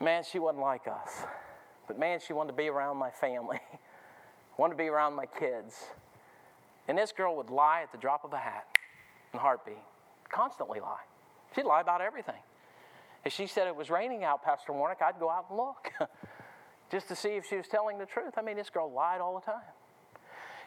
Man, 0.00 0.22
she 0.24 0.38
wasn't 0.38 0.62
like 0.62 0.86
us. 0.86 1.24
But 1.90 1.98
man, 1.98 2.20
she 2.24 2.32
wanted 2.32 2.52
to 2.52 2.56
be 2.56 2.68
around 2.68 2.98
my 2.98 3.10
family, 3.10 3.58
wanted 4.56 4.74
to 4.74 4.78
be 4.78 4.86
around 4.86 5.16
my 5.16 5.26
kids. 5.26 5.74
And 6.86 6.96
this 6.96 7.10
girl 7.10 7.34
would 7.34 7.50
lie 7.50 7.82
at 7.82 7.90
the 7.90 7.98
drop 7.98 8.24
of 8.24 8.32
a 8.32 8.38
hat. 8.38 8.64
and 9.32 9.40
heartbeat. 9.40 9.74
Constantly 10.30 10.78
lie. 10.78 11.02
She'd 11.52 11.64
lie 11.64 11.80
about 11.80 12.00
everything. 12.00 12.40
If 13.24 13.32
she 13.32 13.48
said 13.48 13.66
it 13.66 13.74
was 13.74 13.90
raining 13.90 14.22
out, 14.22 14.44
Pastor 14.44 14.72
Warnick, 14.72 15.02
I'd 15.02 15.18
go 15.18 15.28
out 15.28 15.46
and 15.48 15.58
look 15.58 15.90
just 16.92 17.08
to 17.08 17.16
see 17.16 17.30
if 17.30 17.44
she 17.48 17.56
was 17.56 17.66
telling 17.66 17.98
the 17.98 18.06
truth. 18.06 18.34
I 18.36 18.42
mean, 18.42 18.54
this 18.54 18.70
girl 18.70 18.92
lied 18.92 19.20
all 19.20 19.34
the 19.34 19.44
time. 19.44 19.66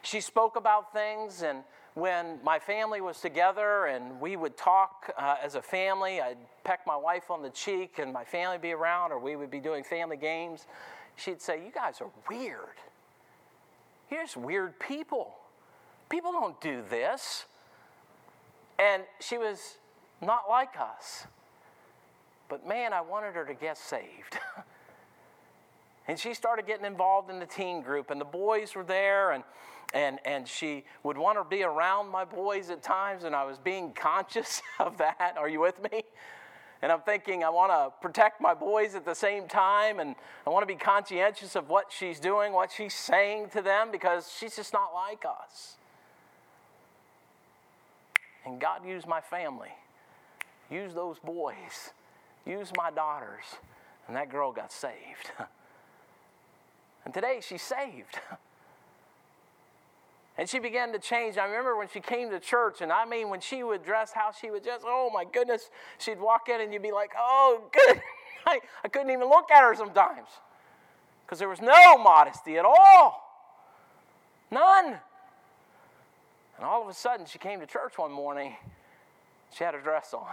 She 0.02 0.20
spoke 0.20 0.56
about 0.56 0.92
things, 0.92 1.42
and 1.42 1.60
when 1.94 2.38
my 2.44 2.58
family 2.58 3.00
was 3.00 3.18
together 3.18 3.86
and 3.86 4.20
we 4.20 4.36
would 4.36 4.58
talk 4.58 5.10
uh, 5.16 5.36
as 5.42 5.54
a 5.54 5.62
family, 5.62 6.20
I'd 6.20 6.36
peck 6.64 6.80
my 6.86 6.96
wife 6.96 7.30
on 7.30 7.40
the 7.40 7.48
cheek 7.48 7.98
and 7.98 8.12
my 8.12 8.24
family 8.24 8.56
would 8.56 8.62
be 8.62 8.72
around, 8.72 9.12
or 9.12 9.18
we 9.18 9.36
would 9.36 9.50
be 9.50 9.60
doing 9.60 9.82
family 9.82 10.18
games. 10.18 10.66
She'd 11.16 11.40
say, 11.40 11.64
You 11.64 11.70
guys 11.72 12.00
are 12.00 12.10
weird. 12.28 12.78
You're 14.10 14.22
just 14.22 14.36
weird 14.36 14.78
people. 14.78 15.34
People 16.08 16.32
don't 16.32 16.60
do 16.60 16.82
this. 16.88 17.46
And 18.78 19.04
she 19.20 19.38
was 19.38 19.78
not 20.20 20.48
like 20.48 20.74
us. 20.78 21.26
But 22.48 22.66
man, 22.66 22.92
I 22.92 23.00
wanted 23.00 23.34
her 23.34 23.44
to 23.44 23.54
get 23.54 23.78
saved. 23.78 24.38
and 26.08 26.18
she 26.18 26.34
started 26.34 26.66
getting 26.66 26.84
involved 26.84 27.30
in 27.30 27.38
the 27.38 27.46
teen 27.46 27.80
group, 27.82 28.10
and 28.10 28.20
the 28.20 28.26
boys 28.26 28.74
were 28.74 28.84
there, 28.84 29.32
and, 29.32 29.42
and, 29.94 30.18
and 30.24 30.46
she 30.46 30.84
would 31.02 31.16
want 31.16 31.38
to 31.38 31.44
be 31.44 31.62
around 31.62 32.10
my 32.10 32.24
boys 32.24 32.70
at 32.70 32.82
times, 32.82 33.24
and 33.24 33.34
I 33.34 33.44
was 33.44 33.58
being 33.58 33.92
conscious 33.92 34.60
of 34.78 34.98
that. 34.98 35.36
Are 35.38 35.48
you 35.48 35.60
with 35.60 35.82
me? 35.90 36.02
And 36.84 36.92
I'm 36.92 37.00
thinking, 37.00 37.42
I 37.42 37.48
want 37.48 37.72
to 37.72 37.98
protect 38.06 38.42
my 38.42 38.52
boys 38.52 38.94
at 38.94 39.06
the 39.06 39.14
same 39.14 39.48
time, 39.48 40.00
and 40.00 40.14
I 40.46 40.50
want 40.50 40.64
to 40.64 40.66
be 40.66 40.78
conscientious 40.78 41.56
of 41.56 41.70
what 41.70 41.86
she's 41.90 42.20
doing, 42.20 42.52
what 42.52 42.70
she's 42.70 42.92
saying 42.92 43.48
to 43.54 43.62
them, 43.62 43.90
because 43.90 44.30
she's 44.38 44.54
just 44.54 44.74
not 44.74 44.92
like 44.92 45.24
us. 45.24 45.76
And 48.44 48.60
God 48.60 48.86
used 48.86 49.06
my 49.06 49.22
family, 49.22 49.70
used 50.70 50.94
those 50.94 51.18
boys, 51.18 51.94
used 52.44 52.76
my 52.76 52.90
daughters, 52.90 53.44
and 54.06 54.14
that 54.14 54.28
girl 54.28 54.52
got 54.52 54.70
saved. 54.70 55.30
and 57.06 57.14
today 57.14 57.40
she's 57.40 57.62
saved. 57.62 58.20
And 60.36 60.48
she 60.48 60.58
began 60.58 60.92
to 60.92 60.98
change. 60.98 61.38
I 61.38 61.44
remember 61.44 61.76
when 61.76 61.88
she 61.88 62.00
came 62.00 62.30
to 62.30 62.40
church, 62.40 62.80
and 62.80 62.90
I 62.90 63.04
mean, 63.04 63.28
when 63.28 63.40
she 63.40 63.62
would 63.62 63.84
dress, 63.84 64.12
how 64.12 64.32
she 64.32 64.50
would 64.50 64.64
just, 64.64 64.84
oh 64.86 65.10
my 65.14 65.24
goodness, 65.24 65.70
she'd 65.98 66.18
walk 66.18 66.48
in 66.48 66.60
and 66.60 66.72
you'd 66.72 66.82
be 66.82 66.90
like, 66.90 67.12
oh, 67.16 67.62
good. 67.72 68.00
I, 68.46 68.60
I 68.84 68.88
couldn't 68.88 69.10
even 69.10 69.28
look 69.28 69.50
at 69.50 69.62
her 69.62 69.74
sometimes 69.74 70.28
because 71.24 71.38
there 71.38 71.48
was 71.48 71.60
no 71.60 71.96
modesty 71.98 72.58
at 72.58 72.64
all. 72.64 73.22
None. 74.50 74.98
And 76.56 76.66
all 76.66 76.82
of 76.82 76.88
a 76.88 76.94
sudden, 76.94 77.26
she 77.26 77.38
came 77.38 77.60
to 77.60 77.66
church 77.66 77.96
one 77.96 78.12
morning. 78.12 78.56
She 79.56 79.64
had 79.64 79.74
a 79.74 79.80
dress 79.80 80.12
on. 80.12 80.26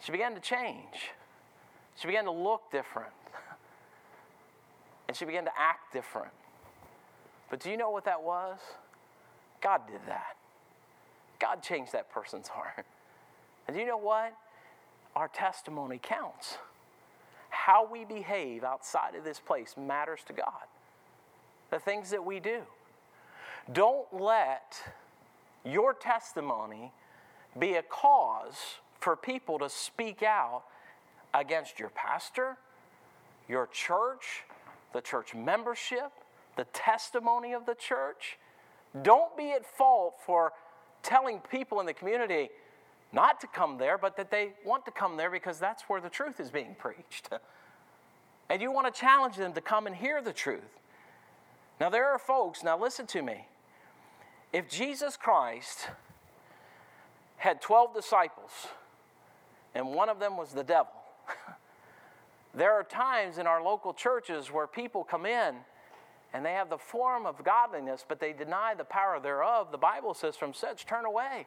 She 0.00 0.12
began 0.12 0.34
to 0.34 0.40
change. 0.40 1.12
She 1.96 2.06
began 2.06 2.24
to 2.24 2.30
look 2.30 2.70
different. 2.70 3.12
And 5.08 5.16
she 5.16 5.24
began 5.24 5.44
to 5.44 5.52
act 5.56 5.92
different. 5.92 6.32
But 7.52 7.60
do 7.60 7.70
you 7.70 7.76
know 7.76 7.90
what 7.90 8.06
that 8.06 8.22
was? 8.22 8.58
God 9.60 9.82
did 9.86 10.00
that. 10.06 10.36
God 11.38 11.62
changed 11.62 11.92
that 11.92 12.10
person's 12.10 12.48
heart. 12.48 12.86
And 13.68 13.76
do 13.76 13.80
you 13.80 13.86
know 13.86 13.98
what? 13.98 14.32
Our 15.14 15.28
testimony 15.28 16.00
counts. 16.02 16.56
How 17.50 17.86
we 17.86 18.06
behave 18.06 18.64
outside 18.64 19.14
of 19.14 19.22
this 19.22 19.38
place 19.38 19.74
matters 19.76 20.20
to 20.28 20.32
God 20.32 20.64
the 21.70 21.78
things 21.78 22.08
that 22.08 22.24
we 22.24 22.40
do. 22.40 22.60
Don't 23.70 24.06
let 24.12 24.74
your 25.62 25.92
testimony 25.92 26.90
be 27.58 27.74
a 27.74 27.82
cause 27.82 28.56
for 28.98 29.14
people 29.14 29.58
to 29.58 29.68
speak 29.68 30.22
out 30.22 30.62
against 31.34 31.78
your 31.78 31.90
pastor, 31.90 32.56
your 33.46 33.66
church, 33.66 34.44
the 34.94 35.02
church 35.02 35.34
membership, 35.34 36.12
the 36.56 36.64
testimony 36.72 37.52
of 37.52 37.66
the 37.66 37.74
church. 37.74 38.38
Don't 39.02 39.36
be 39.36 39.52
at 39.52 39.64
fault 39.64 40.14
for 40.24 40.52
telling 41.02 41.40
people 41.50 41.80
in 41.80 41.86
the 41.86 41.94
community 41.94 42.50
not 43.12 43.40
to 43.40 43.46
come 43.46 43.78
there, 43.78 43.98
but 43.98 44.16
that 44.16 44.30
they 44.30 44.52
want 44.64 44.84
to 44.86 44.90
come 44.90 45.16
there 45.16 45.30
because 45.30 45.58
that's 45.58 45.82
where 45.84 46.00
the 46.00 46.08
truth 46.08 46.40
is 46.40 46.50
being 46.50 46.74
preached. 46.78 47.28
and 48.48 48.62
you 48.62 48.70
want 48.72 48.92
to 48.92 49.00
challenge 49.00 49.36
them 49.36 49.52
to 49.52 49.60
come 49.60 49.86
and 49.86 49.94
hear 49.94 50.22
the 50.22 50.32
truth. 50.32 50.78
Now, 51.80 51.90
there 51.90 52.06
are 52.06 52.18
folks, 52.18 52.62
now 52.62 52.78
listen 52.78 53.06
to 53.08 53.22
me. 53.22 53.46
If 54.52 54.68
Jesus 54.68 55.16
Christ 55.16 55.88
had 57.36 57.60
12 57.60 57.94
disciples 57.94 58.50
and 59.74 59.88
one 59.88 60.08
of 60.08 60.20
them 60.20 60.36
was 60.36 60.52
the 60.52 60.62
devil, 60.62 60.92
there 62.54 62.72
are 62.72 62.84
times 62.84 63.38
in 63.38 63.46
our 63.46 63.62
local 63.62 63.92
churches 63.92 64.50
where 64.50 64.66
people 64.66 65.04
come 65.04 65.26
in 65.26 65.56
and 66.32 66.44
they 66.44 66.52
have 66.52 66.70
the 66.70 66.78
form 66.78 67.26
of 67.26 67.42
godliness, 67.44 68.04
but 68.06 68.20
they 68.20 68.32
deny 68.32 68.74
the 68.74 68.84
power 68.84 69.20
thereof. 69.20 69.70
The 69.70 69.78
Bible 69.78 70.14
says, 70.14 70.36
from 70.36 70.54
such 70.54 70.86
turn 70.86 71.04
away. 71.04 71.46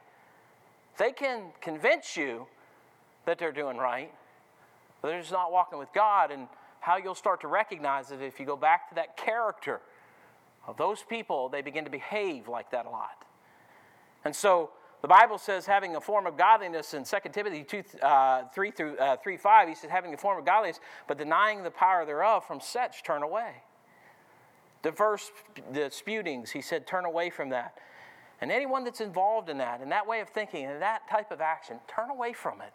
They 0.97 1.11
can 1.11 1.51
convince 1.59 2.15
you 2.15 2.47
that 3.25 3.39
they're 3.39 3.51
doing 3.51 3.77
right, 3.77 4.13
but 5.01 5.09
they're 5.09 5.19
just 5.19 5.31
not 5.31 5.51
walking 5.51 5.79
with 5.79 5.91
God. 5.93 6.31
And 6.31 6.47
how 6.79 6.97
you'll 6.97 7.15
start 7.15 7.41
to 7.41 7.47
recognize 7.47 8.11
it 8.11 8.21
if 8.21 8.39
you 8.39 8.45
go 8.45 8.55
back 8.55 8.89
to 8.89 8.95
that 8.95 9.17
character 9.17 9.81
of 10.67 10.77
those 10.77 11.03
people, 11.03 11.49
they 11.49 11.61
begin 11.61 11.83
to 11.83 11.89
behave 11.89 12.47
like 12.47 12.69
that 12.71 12.85
a 12.85 12.89
lot. 12.89 13.25
And 14.23 14.35
so 14.35 14.69
the 15.01 15.07
Bible 15.07 15.37
says 15.37 15.65
having 15.65 15.95
a 15.95 16.01
form 16.01 16.27
of 16.27 16.37
godliness 16.37 16.93
in 16.93 17.03
2 17.03 17.17
Timothy 17.31 17.63
2, 17.63 17.83
uh, 18.01 18.43
3 18.53 18.71
through 18.71 18.97
uh, 18.97 19.17
3 19.17 19.37
5, 19.37 19.67
he 19.67 19.75
says 19.75 19.89
having 19.89 20.13
a 20.13 20.17
form 20.17 20.37
of 20.37 20.45
godliness, 20.45 20.79
but 21.07 21.17
denying 21.17 21.63
the 21.63 21.71
power 21.71 22.05
thereof, 22.05 22.45
from 22.45 22.59
such 22.59 23.03
turn 23.03 23.23
away. 23.23 23.63
The 24.85 24.91
verse, 24.91 25.31
the 25.71 25.79
disputings, 25.79 26.51
he 26.51 26.61
said, 26.61 26.85
turn 26.85 27.05
away 27.05 27.31
from 27.31 27.49
that. 27.49 27.73
And 28.39 28.51
anyone 28.51 28.83
that's 28.83 29.01
involved 29.01 29.49
in 29.49 29.57
that, 29.57 29.81
in 29.81 29.89
that 29.89 30.05
way 30.05 30.19
of 30.19 30.29
thinking, 30.29 30.65
in 30.65 30.79
that 30.79 31.09
type 31.09 31.31
of 31.31 31.41
action, 31.41 31.79
turn 31.87 32.11
away 32.11 32.33
from 32.33 32.61
it. 32.61 32.71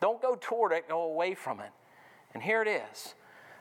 Don't 0.00 0.20
go 0.20 0.36
toward 0.40 0.72
it, 0.72 0.88
go 0.88 1.02
away 1.02 1.34
from 1.34 1.60
it. 1.60 1.70
And 2.34 2.42
here 2.42 2.62
it 2.62 2.66
is 2.66 3.14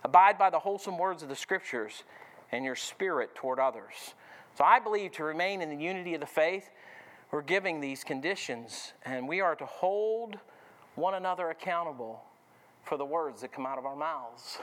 Abide 0.04 0.40
by 0.40 0.50
the 0.50 0.58
wholesome 0.58 0.98
words 0.98 1.22
of 1.22 1.30
the 1.30 1.36
scriptures 1.36 2.04
and 2.52 2.66
your 2.66 2.76
spirit 2.76 3.36
toward 3.36 3.60
others. 3.60 4.16
So 4.58 4.64
I 4.64 4.80
believe 4.80 5.12
to 5.14 5.24
remain 5.24 5.62
in 5.62 5.70
the 5.70 5.84
unity 5.84 6.16
of 6.16 6.22
the 6.22 6.26
faith, 6.26 6.72
we're 7.32 7.44
giving 7.44 7.80
these 7.80 8.04
conditions, 8.04 8.94
and 9.06 9.28
we 9.28 9.42
are 9.42 9.56
to 9.56 9.66
hold 9.68 10.40
one 10.96 11.14
another 11.14 11.52
accountable 11.52 12.24
for 12.84 12.98
the 12.98 13.06
words 13.06 13.42
that 13.42 13.52
come 13.52 13.68
out 13.68 13.78
of 13.78 13.86
our 13.86 13.96
mouths. 13.96 14.58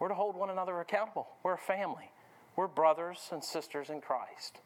We're 0.00 0.08
to 0.08 0.14
hold 0.14 0.34
one 0.34 0.50
another 0.50 0.80
accountable. 0.80 1.28
We're 1.42 1.54
a 1.54 1.58
family. 1.58 2.10
We're 2.56 2.66
brothers 2.66 3.28
and 3.30 3.44
sisters 3.44 3.90
in 3.90 4.00
Christ. 4.00 4.58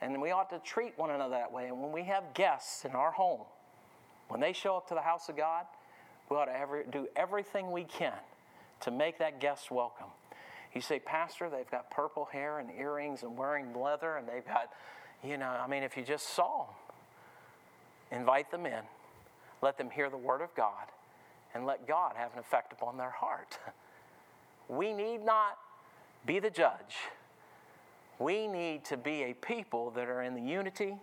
And 0.00 0.22
we 0.22 0.30
ought 0.30 0.50
to 0.50 0.60
treat 0.60 0.96
one 0.96 1.10
another 1.10 1.34
that 1.34 1.52
way. 1.52 1.66
And 1.66 1.82
when 1.82 1.92
we 1.92 2.04
have 2.04 2.32
guests 2.32 2.84
in 2.84 2.92
our 2.92 3.10
home, 3.10 3.42
when 4.28 4.40
they 4.40 4.52
show 4.52 4.76
up 4.76 4.88
to 4.88 4.94
the 4.94 5.02
house 5.02 5.28
of 5.28 5.36
God, 5.36 5.66
we 6.30 6.36
ought 6.36 6.46
to 6.46 6.56
every, 6.56 6.84
do 6.90 7.08
everything 7.16 7.72
we 7.72 7.84
can 7.84 8.14
to 8.80 8.90
make 8.90 9.18
that 9.18 9.40
guest 9.40 9.70
welcome. 9.70 10.06
You 10.74 10.80
say, 10.80 10.98
Pastor, 11.00 11.50
they've 11.50 11.70
got 11.70 11.90
purple 11.90 12.24
hair 12.24 12.58
and 12.58 12.70
earrings 12.70 13.22
and 13.22 13.36
wearing 13.36 13.74
leather, 13.74 14.16
and 14.16 14.26
they've 14.26 14.46
got, 14.46 14.70
you 15.22 15.36
know, 15.36 15.48
I 15.48 15.66
mean, 15.66 15.82
if 15.82 15.96
you 15.96 16.02
just 16.02 16.34
saw 16.34 16.66
them, 16.66 18.20
invite 18.20 18.50
them 18.50 18.64
in, 18.64 18.80
let 19.60 19.76
them 19.76 19.90
hear 19.90 20.08
the 20.08 20.16
Word 20.16 20.40
of 20.40 20.54
God, 20.54 20.86
and 21.54 21.66
let 21.66 21.86
God 21.86 22.14
have 22.16 22.32
an 22.32 22.38
effect 22.38 22.72
upon 22.72 22.96
their 22.96 23.10
heart. 23.10 23.58
We 24.68 24.92
need 24.92 25.24
not 25.24 25.58
be 26.26 26.38
the 26.38 26.50
judge. 26.50 26.96
We 28.18 28.46
need 28.46 28.84
to 28.86 28.96
be 28.96 29.24
a 29.24 29.34
people 29.34 29.90
that 29.92 30.08
are 30.08 30.22
in 30.22 30.34
the 30.34 30.42
unity 30.42 30.96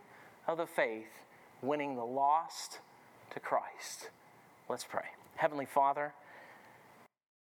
of 0.47 0.57
the 0.57 0.65
faith, 0.65 1.07
winning 1.61 1.95
the 1.95 2.05
lost 2.05 2.79
to 3.31 3.39
Christ. 3.39 4.09
Let's 4.69 4.85
pray. 4.85 5.05
Heavenly 5.35 5.65
Father, 5.65 6.13